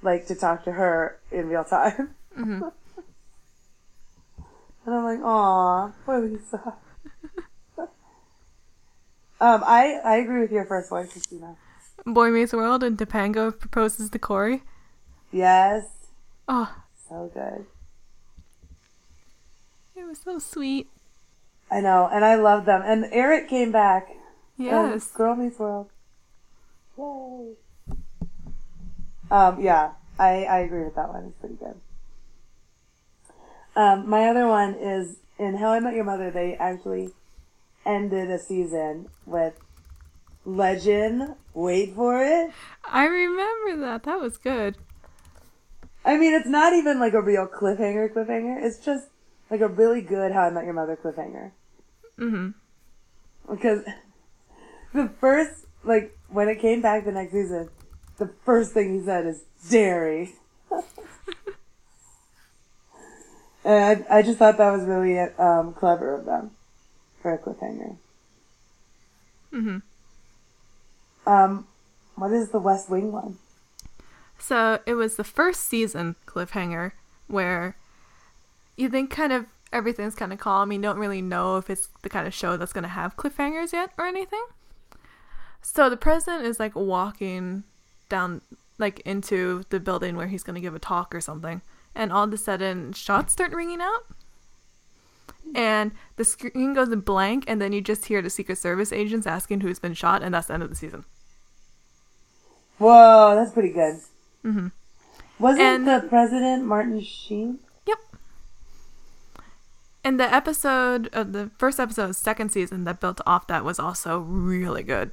[0.00, 2.14] like to talk to her in real time.
[2.34, 2.62] hmm
[4.86, 6.74] And I'm like, aw, poor Lisa.
[7.78, 7.88] um,
[9.40, 11.56] I I agree with your first one, Christina.
[12.06, 14.62] Boy Meets World and Topanga proposes to Cory.
[15.32, 15.84] Yes,
[16.48, 16.72] Oh,
[17.08, 17.66] so good.
[19.96, 20.88] it was so sweet.
[21.68, 22.82] I know, and I love them.
[22.84, 24.08] And Eric came back.
[24.56, 25.10] Yes.
[25.12, 25.90] Oh, Girl Meets World.
[26.96, 27.54] Yay.
[29.32, 29.90] Um, yeah,
[30.20, 31.24] I, I agree with that one.
[31.26, 31.74] It's pretty good.
[33.76, 37.10] Um, my other one is in How I Met Your Mother, they actually
[37.84, 39.54] ended a season with
[40.46, 42.52] Legend, wait for it.
[42.90, 44.04] I remember that.
[44.04, 44.76] That was good.
[46.04, 48.62] I mean, it's not even like a real cliffhanger cliffhanger.
[48.64, 49.08] It's just
[49.50, 51.50] like a really good How I Met Your Mother cliffhanger.
[52.16, 52.50] hmm
[53.50, 53.84] Because
[54.94, 57.68] the first, like, when it came back the next season,
[58.18, 60.32] the first thing he said is dairy.
[63.66, 66.52] and I, I just thought that was really um, clever of them
[67.20, 67.96] for a cliffhanger.
[69.52, 69.78] Mm-hmm.
[71.28, 71.66] Um,
[72.14, 73.38] what is the West Wing one?
[74.38, 76.92] So it was the first season cliffhanger
[77.26, 77.76] where
[78.76, 80.70] you think kind of everything's kind of calm.
[80.70, 83.72] You don't really know if it's the kind of show that's going to have cliffhangers
[83.72, 84.44] yet or anything.
[85.60, 87.64] So the president is like walking
[88.08, 88.42] down,
[88.78, 91.62] like into the building where he's going to give a talk or something.
[91.96, 94.04] And all of a sudden, shots start ringing out.
[95.54, 99.60] And the screen goes blank, and then you just hear the Secret Service agents asking
[99.62, 101.04] who's been shot, and that's the end of the season.
[102.78, 103.96] Whoa, that's pretty good.
[104.44, 104.66] Mm-hmm.
[105.38, 107.60] Wasn't And- the president Martin Sheen?
[107.86, 107.98] Yep.
[110.04, 113.78] And the episode, uh, the first episode of second season that built off that was
[113.78, 115.12] also really good.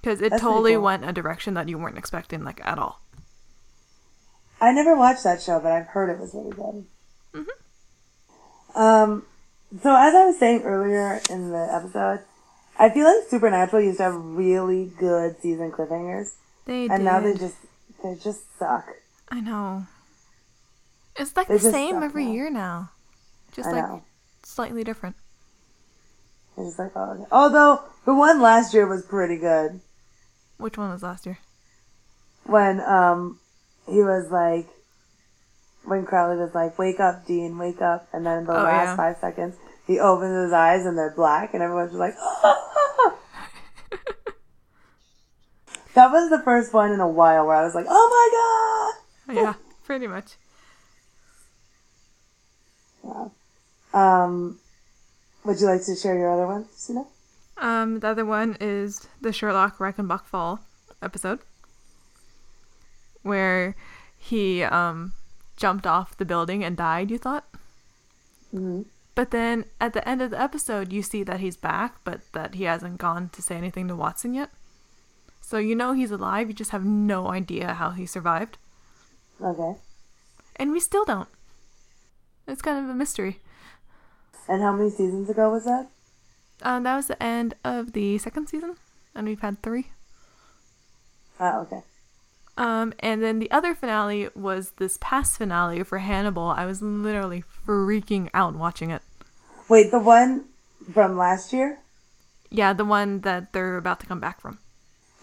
[0.00, 0.82] Because it That's totally cool.
[0.82, 3.02] went a direction that you weren't expecting, like, at all.
[4.60, 6.86] I never watched that show, but I've heard it was really good.
[7.34, 8.78] Mm-hmm.
[8.80, 9.24] Um,
[9.82, 12.20] so as I was saying earlier in the episode,
[12.78, 16.32] I feel like Supernatural used to have really good season cliffhangers,
[16.66, 17.04] They and did.
[17.04, 17.56] now they just
[18.02, 18.86] they just suck.
[19.30, 19.86] I know.
[21.16, 22.32] It's like They the same every now.
[22.32, 22.90] year now.
[23.52, 24.02] Just I like know.
[24.44, 25.16] slightly different.
[26.58, 27.24] It's just like oh, okay.
[27.32, 29.80] although the one last year was pretty good
[30.58, 31.38] Which one was last year?
[32.44, 33.38] when um
[33.86, 34.68] he was like
[35.84, 38.86] when Crowley was like wake up Dean wake up and then in the Oh, last
[38.90, 38.96] yeah.
[38.96, 39.56] five seconds
[39.86, 42.14] he opens his eyes and they're black and everyone's just like
[45.94, 48.92] that was the first one in a while where I was like oh
[49.26, 49.42] my God.
[49.42, 49.54] yeah,
[49.84, 50.34] pretty much.
[53.04, 53.28] yeah.
[53.94, 54.58] um
[55.44, 57.04] would you like to share your other one Christina?
[57.58, 60.60] Um, the other one is the Sherlock Reichenbach Fall
[61.00, 61.38] episode,
[63.26, 63.76] where
[64.18, 65.12] he um
[65.56, 67.10] jumped off the building and died.
[67.10, 67.46] You thought,
[68.50, 68.82] hmm
[69.14, 72.54] but then at the end of the episode, you see that he's back, but that
[72.54, 74.50] he hasn't gone to say anything to Watson yet.
[75.40, 76.48] So you know he's alive.
[76.48, 78.58] You just have no idea how he survived,
[79.40, 79.76] okay
[80.56, 81.28] and we still don't.
[82.48, 83.40] It's kind of a mystery.
[84.48, 85.88] and how many seasons ago was that
[86.62, 88.76] Um, that was the end of the second season,
[89.14, 89.90] and we've had three.
[91.38, 91.82] ah okay
[92.58, 96.44] Um, and then the other finale was this past finale for Hannibal.
[96.56, 99.02] I was literally freaking out watching it.
[99.68, 100.44] wait the one
[100.94, 101.78] from last year
[102.50, 104.58] Yeah, the one that they're about to come back from.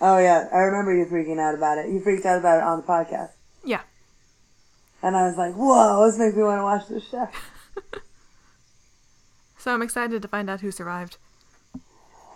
[0.02, 1.90] Oh yeah, I remember you freaking out about it.
[1.90, 3.32] You freaked out about it on the podcast,
[3.64, 3.82] Yeah.
[5.02, 7.28] and I was like, "Whoa, this makes me want to watch this show."
[9.58, 11.16] So I'm excited to find out who survived.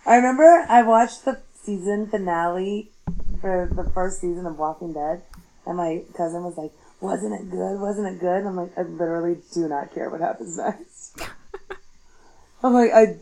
[0.05, 2.89] I remember I watched the season finale
[3.39, 5.21] for the first season of Walking Dead,
[5.65, 7.79] and my cousin was like, "Wasn't it good?
[7.79, 11.21] Wasn't it good?" And I'm like, "I literally do not care what happens next."
[12.63, 13.17] I'm like, I.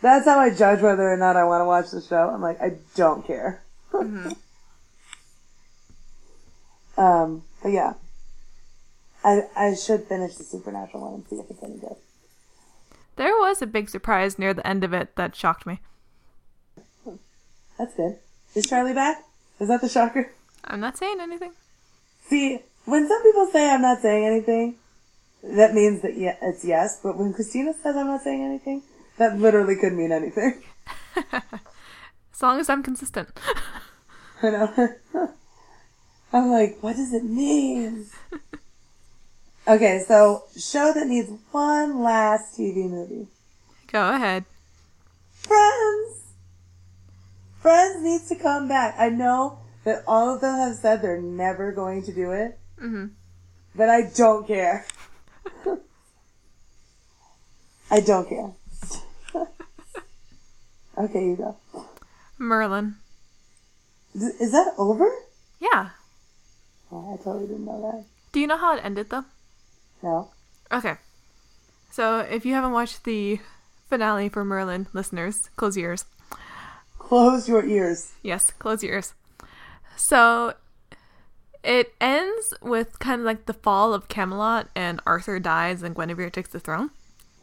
[0.00, 2.28] That's how I judge whether or not I want to watch the show.
[2.28, 3.62] I'm like, I don't care.
[3.94, 4.34] um,
[7.62, 7.94] but yeah,
[9.22, 11.96] I I should finish the Supernatural one and see if it's any good.
[13.16, 15.80] There was a big surprise near the end of it that shocked me.
[17.78, 18.18] That's good.
[18.54, 19.24] Is Charlie back?
[19.62, 20.32] Is that the shocker?
[20.64, 21.52] I'm not saying anything.
[22.26, 24.74] See, when some people say I'm not saying anything,
[25.44, 26.98] that means that yeah, it's yes.
[27.00, 28.82] But when Christina says I'm not saying anything,
[29.18, 30.64] that literally could mean anything.
[31.32, 33.28] As long as I'm consistent.
[34.42, 34.88] I know.
[36.32, 38.06] I'm like, what does it mean?
[39.68, 43.28] okay, so show that needs one last TV movie.
[43.86, 44.44] Go ahead.
[45.30, 46.21] Friends.
[47.62, 48.96] Friends needs to come back.
[48.98, 53.06] I know that all of them have said they're never going to do it, hmm
[53.74, 54.84] but I don't care.
[57.90, 58.52] I don't care.
[60.98, 61.56] okay, you go.
[62.38, 62.96] Merlin.
[64.14, 65.10] Is is that over?
[65.60, 65.90] Yeah.
[66.90, 68.04] Oh, I totally didn't know that.
[68.32, 69.24] Do you know how it ended though?
[70.02, 70.30] No.
[70.70, 70.96] Okay.
[71.90, 73.40] So if you haven't watched the
[73.88, 76.04] finale for Merlin, listeners, close your ears.
[77.12, 78.12] Close your ears.
[78.22, 79.12] Yes, close your ears.
[79.96, 80.54] So
[81.62, 86.30] it ends with kind of like the fall of Camelot and Arthur dies and Guinevere
[86.30, 86.88] takes the throne.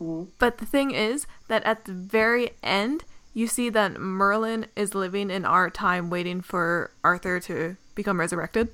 [0.01, 0.29] Mhm.
[0.39, 3.03] But the thing is that at the very end,
[3.35, 8.73] you see that Merlin is living in our time waiting for Arthur to become resurrected.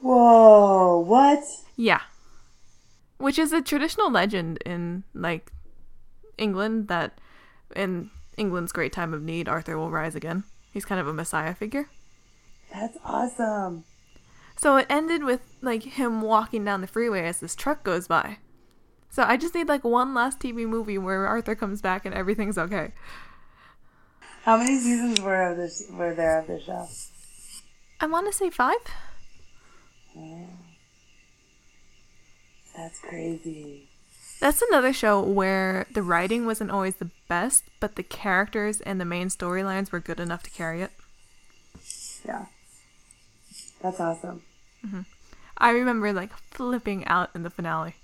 [0.00, 1.44] Whoa, what?
[1.76, 2.00] Yeah.
[3.18, 5.52] Which is a traditional legend in like
[6.36, 7.20] England that
[7.76, 10.44] in England's great time of need, Arthur will rise again.
[10.72, 11.88] He's kind of a messiah figure.
[12.72, 13.84] That's awesome.
[14.56, 18.38] So it ended with like him walking down the freeway as this truck goes by.
[19.10, 22.58] So I just need like one last TV movie where Arthur comes back and everything's
[22.58, 22.92] okay.
[24.42, 26.86] How many seasons were of this were there of the show?
[28.00, 28.76] I want to say five.
[32.76, 33.88] That's crazy.
[34.40, 39.04] That's another show where the writing wasn't always the best, but the characters and the
[39.04, 40.90] main storylines were good enough to carry it.
[42.24, 42.46] Yeah.
[43.80, 44.42] That's awesome.
[45.58, 47.94] I remember like flipping out in the finale.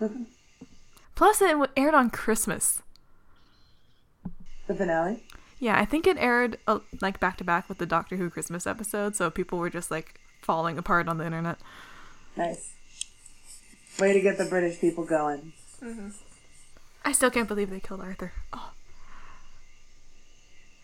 [1.14, 2.82] Plus, it aired on Christmas.
[4.66, 5.22] The finale?
[5.60, 8.66] Yeah, I think it aired uh, like back to back with the Doctor Who Christmas
[8.66, 11.58] episode, so people were just like falling apart on the internet.
[12.36, 12.73] Nice.
[13.98, 15.52] Way to get the British people going.
[17.04, 18.32] I still can't believe they killed Arthur.
[18.52, 18.70] Oh,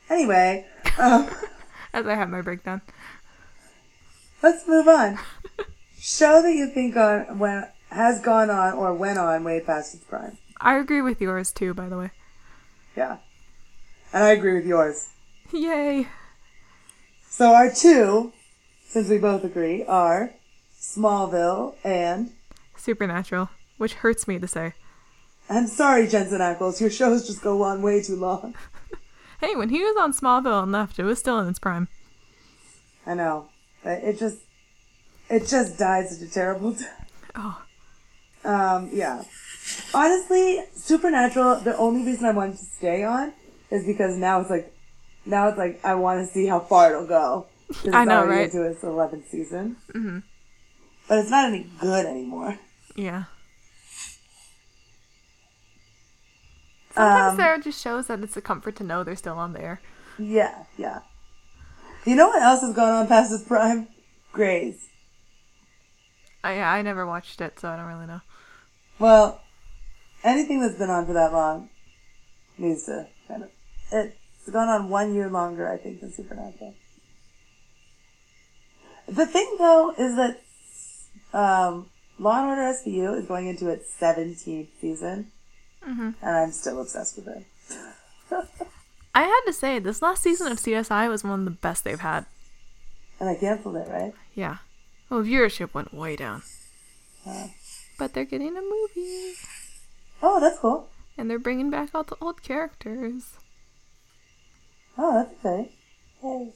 [0.09, 0.67] Anyway,
[0.99, 1.29] um,
[1.93, 2.81] as I have my breakdown.
[4.43, 5.19] let's move on.
[5.99, 10.05] Show that you think on when has gone on or went on way past its
[10.05, 10.37] prime.
[10.61, 12.11] I agree with yours too, by the way.
[12.97, 13.19] Yeah.
[14.13, 15.11] And I agree with yours.
[15.53, 16.09] Yay!
[17.29, 18.33] So our two,
[18.89, 20.31] since we both agree, are
[20.77, 22.33] Smallville and
[22.81, 24.75] Supernatural, which hurts me to say.
[25.49, 28.55] I'm sorry, Jensen Ackles, your shows just go on way too long.
[29.41, 31.89] Hey, when he was on Smallville and left, it was still in its prime.
[33.07, 33.49] I know.
[33.83, 34.37] But it just
[35.31, 37.11] it just died such a terrible death.
[37.35, 37.63] Oh,
[38.45, 39.23] Um, yeah.
[39.95, 43.33] Honestly, Supernatural, the only reason I wanted to stay on
[43.71, 44.75] is because now it's like,
[45.25, 47.47] now it's like, I want to see how far it'll go.
[47.95, 48.45] I know, right?
[48.45, 49.77] into its 11th season.
[49.95, 50.19] Mm-hmm.
[51.09, 52.59] But it's not any good anymore.
[52.95, 53.25] Yeah.
[56.93, 59.81] Sometimes Um, there just shows that it's a comfort to know they're still on there.
[60.19, 61.01] Yeah, yeah.
[62.05, 63.89] You know what else has gone on past its prime?
[64.33, 64.89] Grey's.
[66.43, 68.21] I I never watched it, so I don't really know.
[68.99, 69.41] Well,
[70.25, 71.69] anything that's been on for that long
[72.59, 73.51] needs to kind of.
[73.93, 76.75] It's gone on one year longer, I think, than Supernatural.
[79.07, 80.41] The thing, though, is that
[81.33, 81.91] um,
[82.21, 85.33] Law and Order SVU is going into its 17th season,
[85.83, 87.47] and I'm still obsessed with it.
[89.15, 91.99] I had to say, this last season of CSI was one of the best they've
[91.99, 92.27] had.
[93.19, 94.15] And I canceled it, right?
[94.35, 94.59] Yeah.
[95.09, 96.43] Well, viewership went way down.
[97.27, 97.49] Uh,
[97.99, 99.35] But they're getting a movie.
[100.23, 100.89] oh, that's cool.
[101.19, 103.33] And they're bringing back all the old characters.
[104.97, 105.73] Oh, that's okay.
[106.23, 106.53] Yay.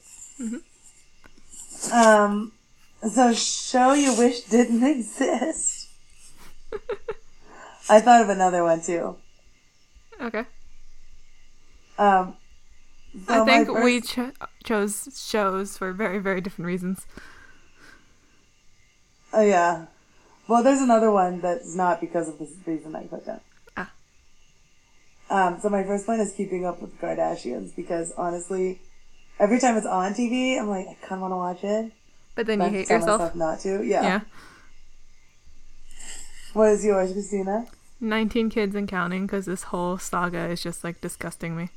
[1.91, 2.51] Um,
[3.01, 5.89] so show you wish didn't exist.
[7.89, 9.17] I thought of another one too.
[10.21, 10.45] Okay.
[11.97, 12.35] Um,
[13.27, 14.31] so I think my we cho-
[14.63, 17.05] chose shows for very, very different reasons.
[19.31, 19.85] Oh yeah.
[20.47, 23.41] Well, there's another one that's not because of this reason I put down.
[23.77, 23.91] Ah.
[25.29, 28.79] Um, so my first one is keeping up with the Kardashians because honestly,
[29.39, 31.91] every time it's on TV, I'm like, I kind of want to watch it.
[32.35, 33.33] But then you hate yourself.
[33.35, 33.83] not to.
[33.83, 34.03] Yeah.
[34.03, 34.19] Yeah.
[36.53, 37.65] What is yours, Christina?
[37.99, 41.69] 19 kids and counting because this whole saga is just like disgusting me.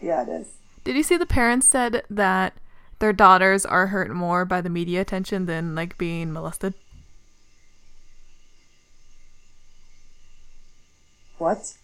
[0.00, 0.48] Yeah, it is.
[0.84, 2.54] Did you see the parents said that
[2.98, 6.74] their daughters are hurt more by the media attention than like being molested?
[11.38, 11.74] What?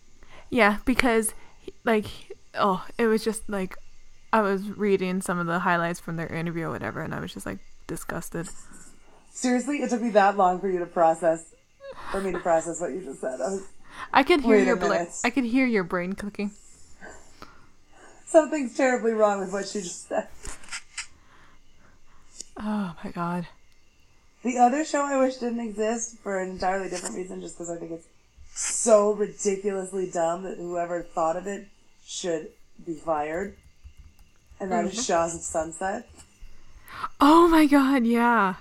[0.51, 1.35] Yeah, because
[1.85, 2.07] like
[2.55, 3.77] oh, it was just like
[4.33, 7.33] I was reading some of the highlights from their interview or whatever, and I was
[7.33, 8.49] just like disgusted.
[9.33, 11.55] Seriously, it took me that long for you to process,
[12.13, 13.41] for me to process what you just said.
[13.41, 13.67] I was,
[14.13, 16.53] I could hear your bla- I could hear your brain clicking.
[18.27, 20.29] something's terribly wrong with what she just said.
[22.57, 23.49] Oh my god.
[24.43, 27.77] The other show I wish didn't exist for an entirely different reason, just because I
[27.77, 28.07] think it's
[28.55, 31.69] so ridiculously dumb that whoever thought of it
[32.05, 32.49] should
[32.85, 33.57] be fired.
[34.61, 35.03] And that is mm-hmm.
[35.03, 36.09] Shahs of Sunset.
[37.21, 38.55] Oh my god, yeah.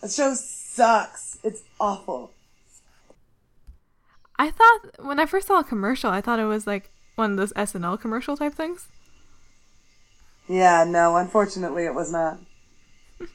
[0.00, 1.38] That show sucks.
[1.42, 2.32] It's awful.
[4.38, 7.36] I thought when I first saw a commercial, I thought it was like one of
[7.36, 8.88] those SNL commercial type things.
[10.48, 12.38] Yeah, no, unfortunately it was not.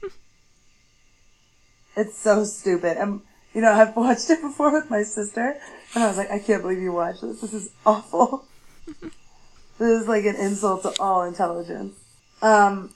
[1.96, 2.98] it's so stupid.
[2.98, 3.22] And,
[3.54, 5.56] you know, I've watched it before with my sister,
[5.94, 7.40] and I was like, I can't believe you watched this.
[7.40, 8.46] This is awful.
[8.88, 11.96] this is like an insult to all intelligence.
[12.42, 12.94] Um,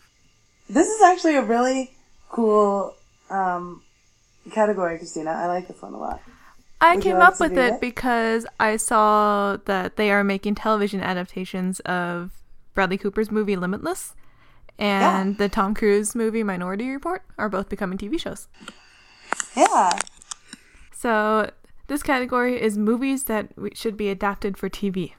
[0.69, 1.91] this is actually a really
[2.29, 2.95] cool,
[3.29, 3.81] um,
[4.51, 5.31] category, Christina.
[5.31, 6.21] I like this one a lot.
[6.81, 10.55] I Would came like up with do it because I saw that they are making
[10.55, 12.31] television adaptations of
[12.73, 14.15] Bradley Cooper's movie Limitless,
[14.77, 18.47] and the Tom Cruise movie Minority Report are both becoming TV shows.
[19.55, 19.91] Yeah.
[20.93, 21.51] So
[21.87, 25.13] this category is movies that should be adapted for TV.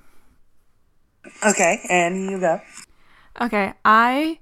[1.47, 2.61] Okay, and you go.
[3.41, 4.39] Okay, I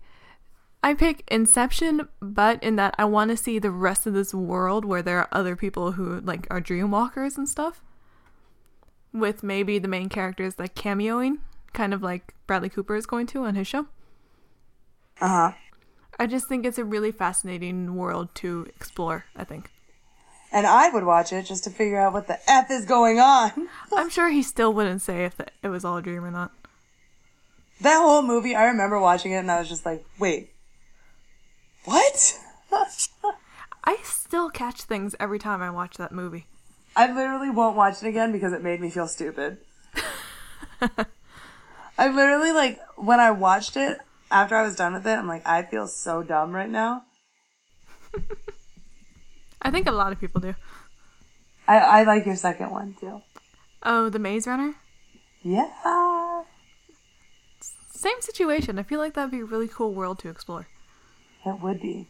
[0.83, 4.85] I pick Inception, but in that I want to see the rest of this world
[4.85, 7.83] where there are other people who like are dreamwalkers and stuff.
[9.13, 11.39] With maybe the main characters like cameoing,
[11.73, 13.87] kind of like Bradley Cooper is going to on his show.
[15.21, 15.53] Uh huh.
[16.19, 19.71] I just think it's a really fascinating world to explore, I think.
[20.51, 23.69] And I would watch it just to figure out what the F is going on.
[23.93, 26.53] I'm sure he still wouldn't say if it was all a dream or not.
[27.81, 30.51] That whole movie, I remember watching it and I was just like, wait,
[31.89, 32.39] what?
[33.85, 36.47] I still catch things every time I watch that movie.
[36.95, 39.59] I literally won't watch it again because it made me feel stupid.
[41.99, 43.99] I literally, like, when I watched it,
[44.31, 47.05] after I was done with it, I'm like, I feel so dumb right now.
[49.63, 50.55] I think a lot of people do.
[51.67, 53.23] I, I like your second one too.
[53.83, 54.75] Oh, The Maze Runner?
[55.43, 56.43] Yeah.
[57.93, 58.79] Same situation.
[58.79, 60.67] I feel like that'd be a really cool world to explore.
[61.49, 62.07] It would be.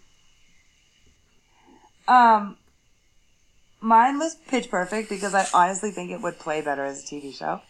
[2.06, 2.56] Um,
[3.80, 7.34] mine was Pitch Perfect because I honestly think it would play better as a TV
[7.34, 7.60] show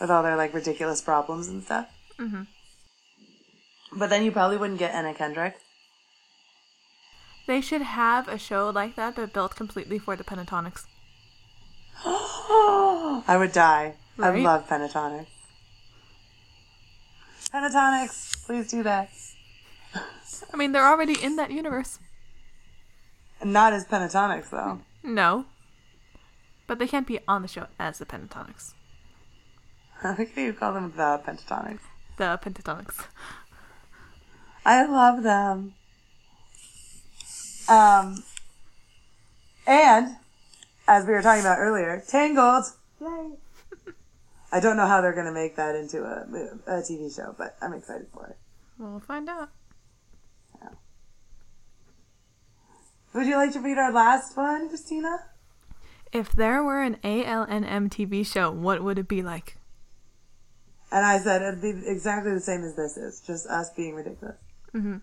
[0.00, 1.88] with all their like ridiculous problems and stuff.
[2.18, 2.42] Mm-hmm.
[3.98, 5.56] But then you probably wouldn't get Anna Kendrick.
[7.46, 10.84] They should have a show like that, but built completely for the Pentatonix.
[12.04, 13.94] I would die.
[14.18, 14.42] I Right?
[14.42, 15.26] love Pentatonix.
[17.54, 19.08] Pentatonix, please do that.
[20.52, 21.98] I mean, they're already in that universe.
[23.44, 24.80] Not as Pentatonix though.
[25.02, 25.46] No.
[26.66, 28.72] But they can't be on the show as the Pentatonix.
[30.02, 31.78] I think you call them the Pentatonix.
[32.16, 33.06] The Pentatonix.
[34.64, 35.74] I love them.
[37.68, 38.24] Um,
[39.66, 40.16] and
[40.88, 42.64] as we were talking about earlier, Tangled.
[43.00, 43.32] Yay!
[44.52, 47.72] I don't know how they're gonna make that into a, a TV show, but I'm
[47.74, 48.36] excited for it.
[48.78, 49.50] We'll find out.
[53.16, 55.24] Would you like to read our last one, Christina?
[56.12, 59.56] If there were an ALNM TV show, what would it be like?
[60.92, 64.36] And I said it'd be exactly the same as this is, just us being ridiculous.
[64.74, 64.98] Mm-hmm.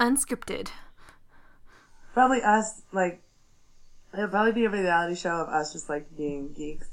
[0.00, 0.70] Unscripted.
[2.14, 3.22] Probably us, like,
[4.14, 6.88] it'd probably be a reality show of us just like being geeks.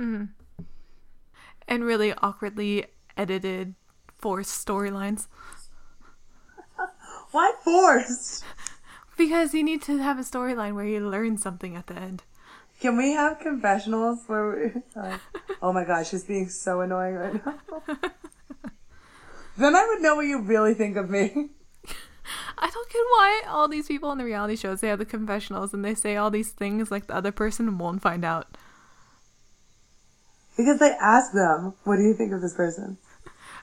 [0.00, 0.24] Mm-hmm.
[1.68, 2.86] And really awkwardly
[3.16, 3.76] edited,
[4.16, 5.28] forced storylines.
[7.30, 8.44] Why forced?
[9.16, 12.22] Because you need to have a storyline where you learn something at the end.
[12.80, 15.20] Can we have confessionals where we like,
[15.60, 17.54] oh my gosh, she's being so annoying right now?
[19.56, 21.30] then I would know what you really think of me.
[22.58, 25.74] I don't get why all these people on the reality shows they have the confessionals
[25.74, 28.56] and they say all these things like the other person won't find out.
[30.56, 32.98] Because they ask them, what do you think of this person?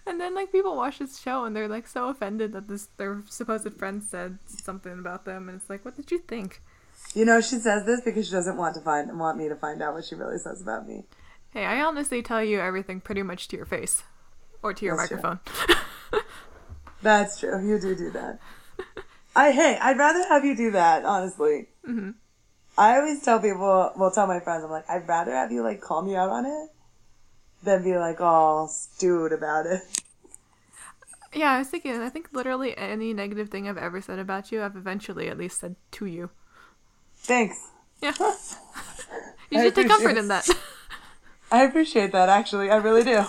[0.07, 3.23] And then like people watch this show and they're like so offended that this their
[3.27, 6.61] supposed friend said something about them and it's like what did you think?
[7.13, 9.81] You know, she says this because she doesn't want to find want me to find
[9.81, 11.05] out what she really says about me.
[11.51, 14.03] Hey, I honestly tell you everything pretty much to your face
[14.61, 15.17] or to your That's true.
[15.17, 15.39] microphone.
[17.01, 17.67] That's true.
[17.67, 18.39] You do do that.
[19.35, 21.67] I hey, I'd rather have you do that, honestly.
[21.87, 22.11] Mm-hmm.
[22.77, 25.81] I always tell people, well, tell my friends, I'm like, I'd rather have you like
[25.81, 26.69] call me out on it
[27.65, 29.81] than be like all stewed about it.
[31.33, 34.61] yeah, I was thinking I think literally any negative thing I've ever said about you
[34.63, 36.29] I've eventually at least said to you.
[37.17, 37.57] Thanks.
[38.01, 38.13] Yeah.
[39.49, 40.47] you should take comfort in that.
[41.51, 42.69] I appreciate that actually.
[42.69, 43.23] I really do.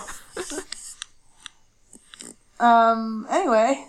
[2.59, 3.25] um.
[3.29, 3.87] Anyway,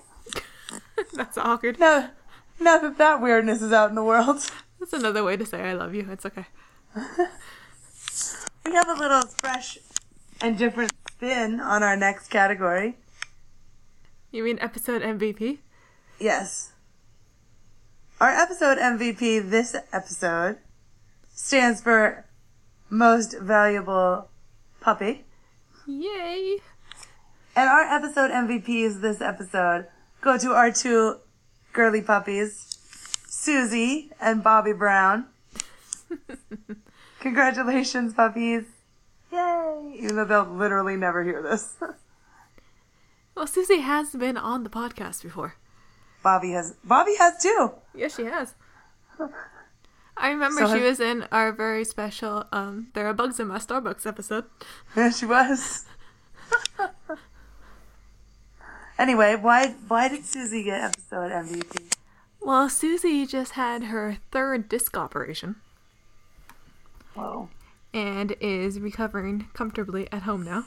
[1.14, 1.78] That's awkward.
[1.78, 2.08] no,
[2.60, 5.72] now that that weirdness is out in the world, That's another way to say I
[5.74, 6.06] love you.
[6.10, 6.46] It's okay.
[6.94, 9.78] we have a little fresh
[10.40, 12.96] and different spin on our next category.
[14.30, 15.58] You mean episode MVP?
[16.18, 16.72] Yes.
[18.20, 20.58] Our episode MVP this episode
[21.32, 22.24] stands for
[22.90, 24.28] most valuable
[24.80, 25.24] puppy.
[25.86, 26.58] Yay!
[27.54, 29.86] And our episode MVPs this episode
[30.20, 31.16] go to our two
[31.72, 32.76] girly puppies,
[33.28, 35.26] Suzie and Bobbi Brown.
[37.20, 38.64] Congratulations, puppies.
[39.32, 39.96] Yay!
[40.00, 41.76] Even though they'll literally never hear this.
[43.34, 45.54] Well, Suzie has been on the podcast before.
[46.24, 47.70] Bobbi has, Bobbi has too.
[47.94, 48.54] Yes, she has.
[50.16, 53.46] I remember So she has- was in our very special um There Are Bugs in
[53.46, 54.46] My Starbucks episode.
[54.96, 55.84] There she was.
[58.98, 61.92] Anyway, why why did Suzie get episode MVP?
[62.40, 65.56] Well, Suzie just had her third disc operation
[67.14, 67.48] Whoa.
[67.98, 70.66] And is recovering comfortably at home now.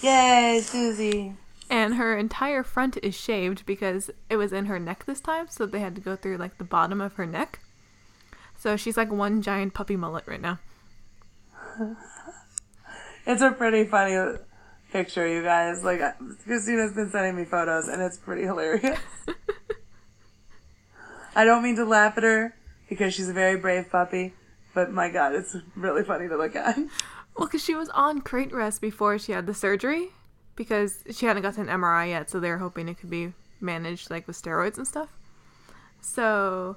[0.00, 1.36] Yay, Suzie.
[1.68, 5.66] And her entire front is shaved because it was in her neck this time, so
[5.66, 7.60] they had to go through like the bottom of her neck.
[8.58, 10.58] So she's like one giant puppy mullet right now.
[13.26, 14.38] It's a pretty funny
[14.92, 15.84] picture, you guys.
[15.84, 16.00] Like,
[16.44, 18.98] Christina's been sending me photos, and it's pretty hilarious.
[21.36, 22.56] I don't mean to laugh at her
[22.88, 24.32] because she's a very brave puppy,
[24.74, 26.76] but my god, it's really funny to look at.
[27.36, 30.10] Well, because she was on crate rest before she had the surgery,
[30.56, 34.10] because she hadn't gotten an MRI yet, so they were hoping it could be managed
[34.10, 35.08] like with steroids and stuff.
[36.00, 36.76] So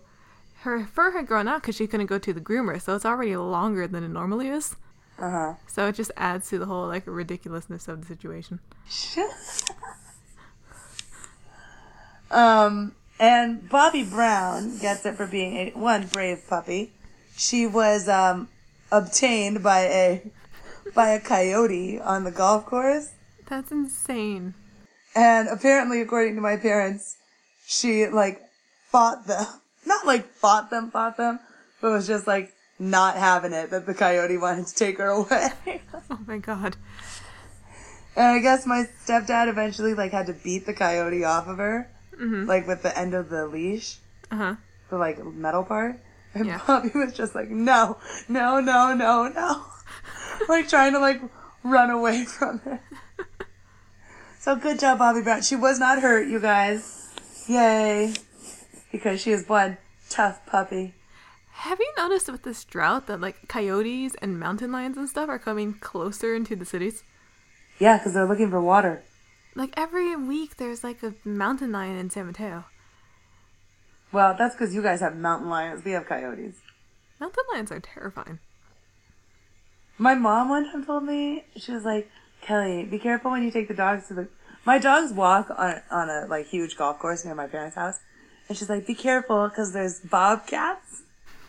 [0.61, 3.35] her fur had grown out because she couldn't go to the groomer, so it's already
[3.35, 4.75] longer than it normally is.
[5.19, 5.53] Uh huh.
[5.67, 8.59] So it just adds to the whole like ridiculousness of the situation.
[12.31, 16.91] um, and Bobbi Brown gets it for being a one brave puppy.
[17.35, 18.49] She was um
[18.91, 20.31] obtained by a
[20.95, 23.11] by a coyote on the golf course.
[23.47, 24.53] That's insane.
[25.15, 27.18] And apparently, according to my parents,
[27.65, 28.41] she like
[28.89, 29.45] fought them.
[29.85, 31.39] Not like fought them, fought them,
[31.81, 35.49] but was just like not having it that the coyote wanted to take her away.
[36.10, 36.76] Oh my god.
[38.15, 41.89] and I guess my stepdad eventually like had to beat the coyote off of her,
[42.19, 42.47] Mhm.
[42.47, 43.97] like with the end of the leash,
[44.31, 44.55] Uh huh.
[44.89, 45.99] the like metal part.
[46.34, 46.60] And Yeah.
[46.60, 47.97] Bobbi was just like, no,
[48.27, 49.65] no, no, no, no.
[50.49, 51.22] like trying to like
[51.64, 52.80] run away from it.
[54.39, 55.41] So good job, Bobbi Brown.
[55.41, 57.10] She was not hurt, you guys.
[57.47, 58.14] Yay.
[58.91, 59.77] Because she is one
[60.10, 60.93] tough puppy.
[61.51, 65.39] Have you noticed with this drought that like coyotes and mountain lions and stuff are
[65.39, 67.03] coming closer into the cities?
[67.80, 69.03] Yeah, because they're looking for water.
[69.55, 72.65] Like every week, there's like a mountain lion in San Mateo.
[74.14, 75.84] Well, that's because you guys have mountain lions.
[75.84, 76.56] We have coyotes.
[77.19, 78.38] Mountain lions are terrifying.
[79.98, 82.10] My mom one time told me she was like,
[82.41, 84.27] Kelly, be careful when you take the dogs to the.
[84.65, 87.99] My dogs walk on on a like huge golf course near my parents' house,
[88.48, 91.03] and she's like, be careful because there's bobcats.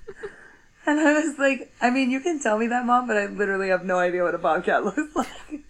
[0.86, 3.68] and I was like, I mean, you can tell me that, mom, but I literally
[3.68, 5.64] have no idea what a bobcat looks like.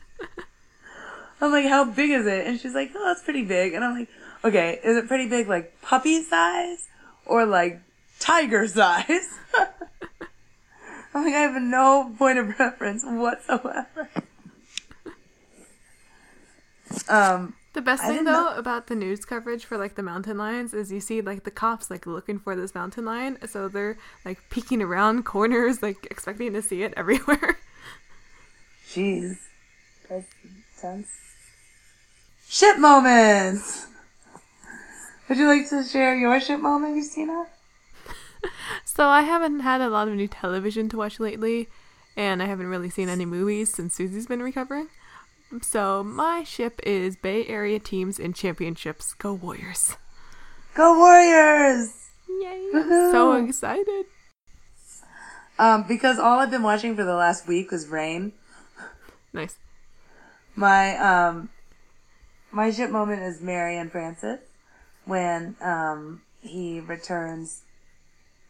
[1.41, 2.47] I'm like, how big is it?
[2.47, 3.75] And she's like, oh, it's pretty big.
[3.75, 4.09] And I'm like,
[4.45, 6.89] okay, is it pretty big, like puppy size,
[7.27, 7.81] or like
[8.21, 9.29] tiger size?
[11.15, 14.09] I'm like, I have no point of reference whatsoever.
[17.09, 20.39] Um, The best I thing though know- about the news coverage for like the mountain
[20.39, 23.97] lions is you see like the cops like looking for this mountain lion, so they're
[24.25, 27.59] like peeking around corners, like expecting to see it everywhere.
[28.89, 29.39] jeez,
[30.09, 30.27] that's
[30.77, 31.09] intense.
[32.49, 33.87] Ship moments.
[35.28, 37.46] Would you like to share your ship moment, Christina?
[38.84, 41.68] so I haven't had a lot of new television to watch lately,
[42.14, 44.88] and I haven't really seen any movies since Suzie's been recovering.
[45.62, 49.14] So my ship is Bay Area teams in championships.
[49.14, 49.96] Go Warriors!
[50.74, 52.10] Go Warriors!
[52.28, 52.70] Yay!
[52.74, 54.05] I'm so excited.
[55.59, 58.32] Um, because all I've been watching for the last week was Reign.
[59.32, 59.56] Nice.
[60.55, 61.48] My um,
[62.51, 64.40] my ship moment is Mary and Francis
[65.06, 67.62] when um he returns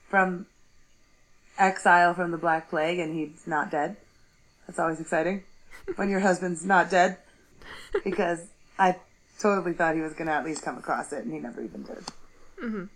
[0.09, 0.47] from
[1.59, 3.97] exile from the Black Plague and he's not dead.
[4.67, 5.45] That's always exciting
[5.97, 7.19] when your husband's not dead
[8.03, 8.41] because
[8.79, 8.97] I
[9.39, 12.05] totally thought he was gonna at least come across it and he never even did.
[12.63, 12.89] Mhm.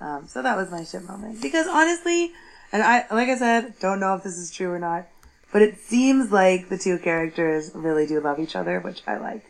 [0.00, 2.32] Um, so that was my ship moment because honestly,
[2.72, 5.06] and I like I said, don't know if this is true or not,
[5.52, 9.44] but it seems like the two characters really do love each other, which I like.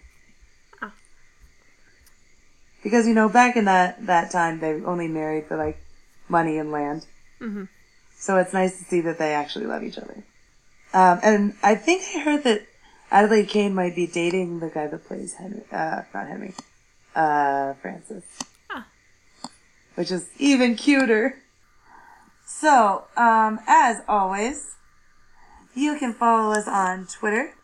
[2.83, 5.79] Because you know, back in that that time, they only married for like
[6.29, 7.07] money and land.
[7.41, 7.69] Mhm.
[8.17, 10.25] So it's nice to see that they actually love each other.
[10.93, 12.67] Um, and I think I heard that
[13.11, 16.55] Adelaide Kane might be dating the guy that plays Henry, uh, not Henry,
[17.15, 18.25] uh, Francis.
[18.71, 18.87] Ah.
[19.95, 21.37] Which is even cuter.
[22.47, 24.75] So, um, as always,
[25.75, 27.55] you can follow us on Twitter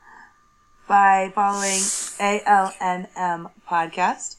[0.88, 1.80] by following
[2.18, 4.35] ALNM Podcast.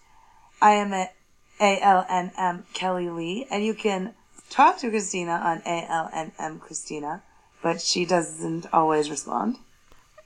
[0.61, 1.13] I am at
[1.59, 4.13] ALNM Kelly Lee, and you can
[4.49, 7.23] talk to Christina on ALNM Christina,
[7.61, 9.57] but she doesn't always respond.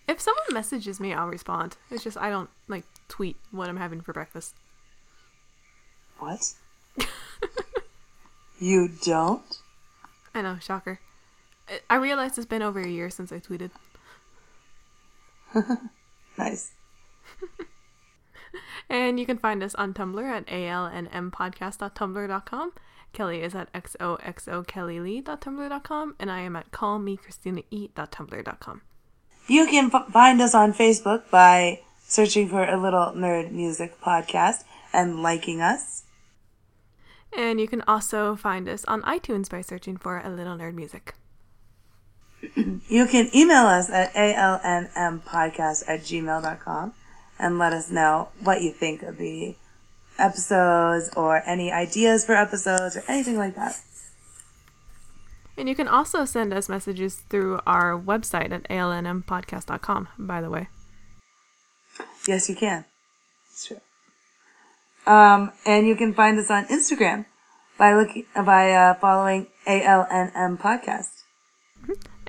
[0.07, 1.77] If someone messages me, I'll respond.
[1.89, 4.55] It's just I don't like tweet what I'm having for breakfast.
[6.19, 6.53] What?
[8.59, 9.57] you don't?
[10.35, 10.99] I know, shocker.
[11.69, 13.71] I- I realized it's been over a year since I tweeted.
[16.37, 16.71] Nice.
[18.89, 22.73] And you can find us on Tumblr at alnmpodcast.tumblr.com.
[23.13, 28.81] Kelly is at xoxokellylee.tumblr.com, and I am at callmechristina.tumblr.com.
[29.47, 34.63] You can f- find us on Facebook by searching for a little nerd music podcast
[34.93, 36.03] and liking us.
[37.33, 41.13] And you can also find us on iTunes by searching for A Little Nerd Music.
[42.89, 46.93] You can email us at alnmpodcast at gmail.com
[47.41, 49.55] and let us know what you think of the
[50.19, 53.75] episodes or any ideas for episodes or anything like that.
[55.57, 60.69] And you can also send us messages through our website at alnmpodcast.com, by the way.
[62.27, 62.85] Yes, you can.
[63.51, 63.81] It's true.
[65.05, 67.25] Um, and you can find us on Instagram
[67.77, 71.23] by looking by uh, following ALNM podcast.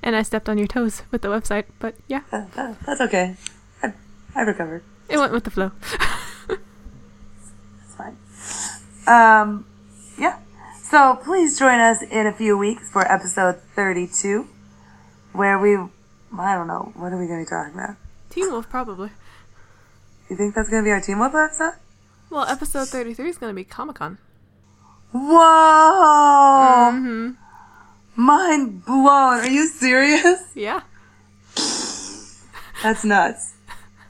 [0.03, 3.37] And I stepped on your toes with the website, but yeah, Uh, uh, that's okay.
[3.83, 3.93] I,
[4.35, 4.83] I recovered.
[5.13, 5.73] It went with the flow.
[6.49, 8.17] It's fine.
[9.07, 9.67] Um,
[10.19, 10.39] yeah.
[10.75, 14.47] So please join us in a few weeks for episode 32,
[15.33, 17.97] where we, I don't know, what are we going to be talking about?
[18.31, 19.11] Teen Wolf, probably.
[20.31, 21.75] You think that's going to be our Teen Wolf episode?
[22.31, 24.17] Well, episode 33 is going to be Comic Con.
[25.13, 26.91] Whoa!
[26.91, 27.33] Mm-hmm.
[28.17, 29.41] Mind blown.
[29.41, 30.41] Are you serious?
[30.55, 30.81] Yeah.
[32.83, 33.53] That's nuts.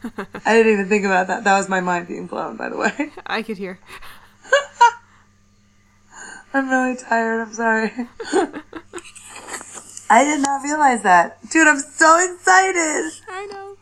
[0.44, 1.44] I didn't even think about that.
[1.44, 3.12] That was my mind being blown, by the way.
[3.26, 3.78] I could hear.
[6.54, 7.40] I'm really tired.
[7.40, 7.92] I'm sorry.
[10.10, 11.38] I did not realize that.
[11.48, 13.12] Dude, I'm so excited.
[13.28, 13.76] I know.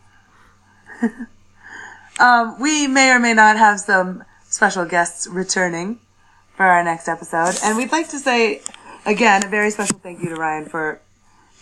[2.20, 5.98] Um, we may or may not have some special guests returning
[6.54, 7.54] for our next episode.
[7.64, 8.60] And we'd like to say,
[9.06, 11.00] again, a very special thank you to Ryan for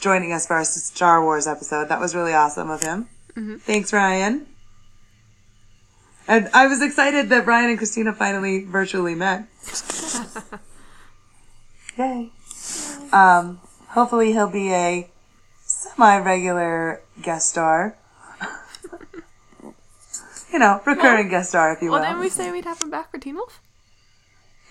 [0.00, 1.88] joining us for our Star Wars episode.
[1.88, 3.08] That was really awesome of him.
[3.38, 4.46] Thanks, Ryan.
[6.26, 9.46] And I was excited that Ryan and Christina finally virtually met.
[11.96, 12.30] Yay.
[13.12, 15.08] Um, hopefully he'll be a
[15.62, 17.96] semi-regular guest star.
[20.52, 22.00] you know, recurring guest star, if you will.
[22.00, 23.60] Well, didn't we say we'd have him back for Teen Wolf?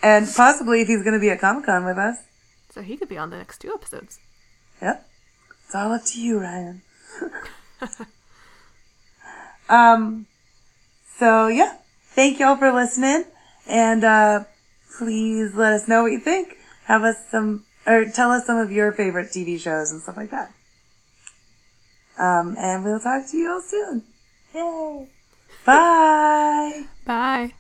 [0.04, 2.18] And possibly if he's going to be at Comic Con with us.
[2.70, 4.20] So he could be on the next two episodes.
[4.80, 5.10] Yep.
[5.66, 6.84] It's all up to you, Ryan.
[9.70, 10.28] um,
[11.18, 11.78] so yeah.
[12.18, 13.26] Thank y'all for listening.
[13.68, 14.46] And, uh,
[14.98, 16.56] please let us know what you think.
[16.86, 20.32] Have us some, or tell us some of your favorite TV shows and stuff like
[20.32, 20.52] that.
[22.18, 24.04] Um, and we'll talk to you all soon.
[24.56, 25.08] Yay.
[25.66, 26.86] Bye.
[27.06, 27.54] Bye.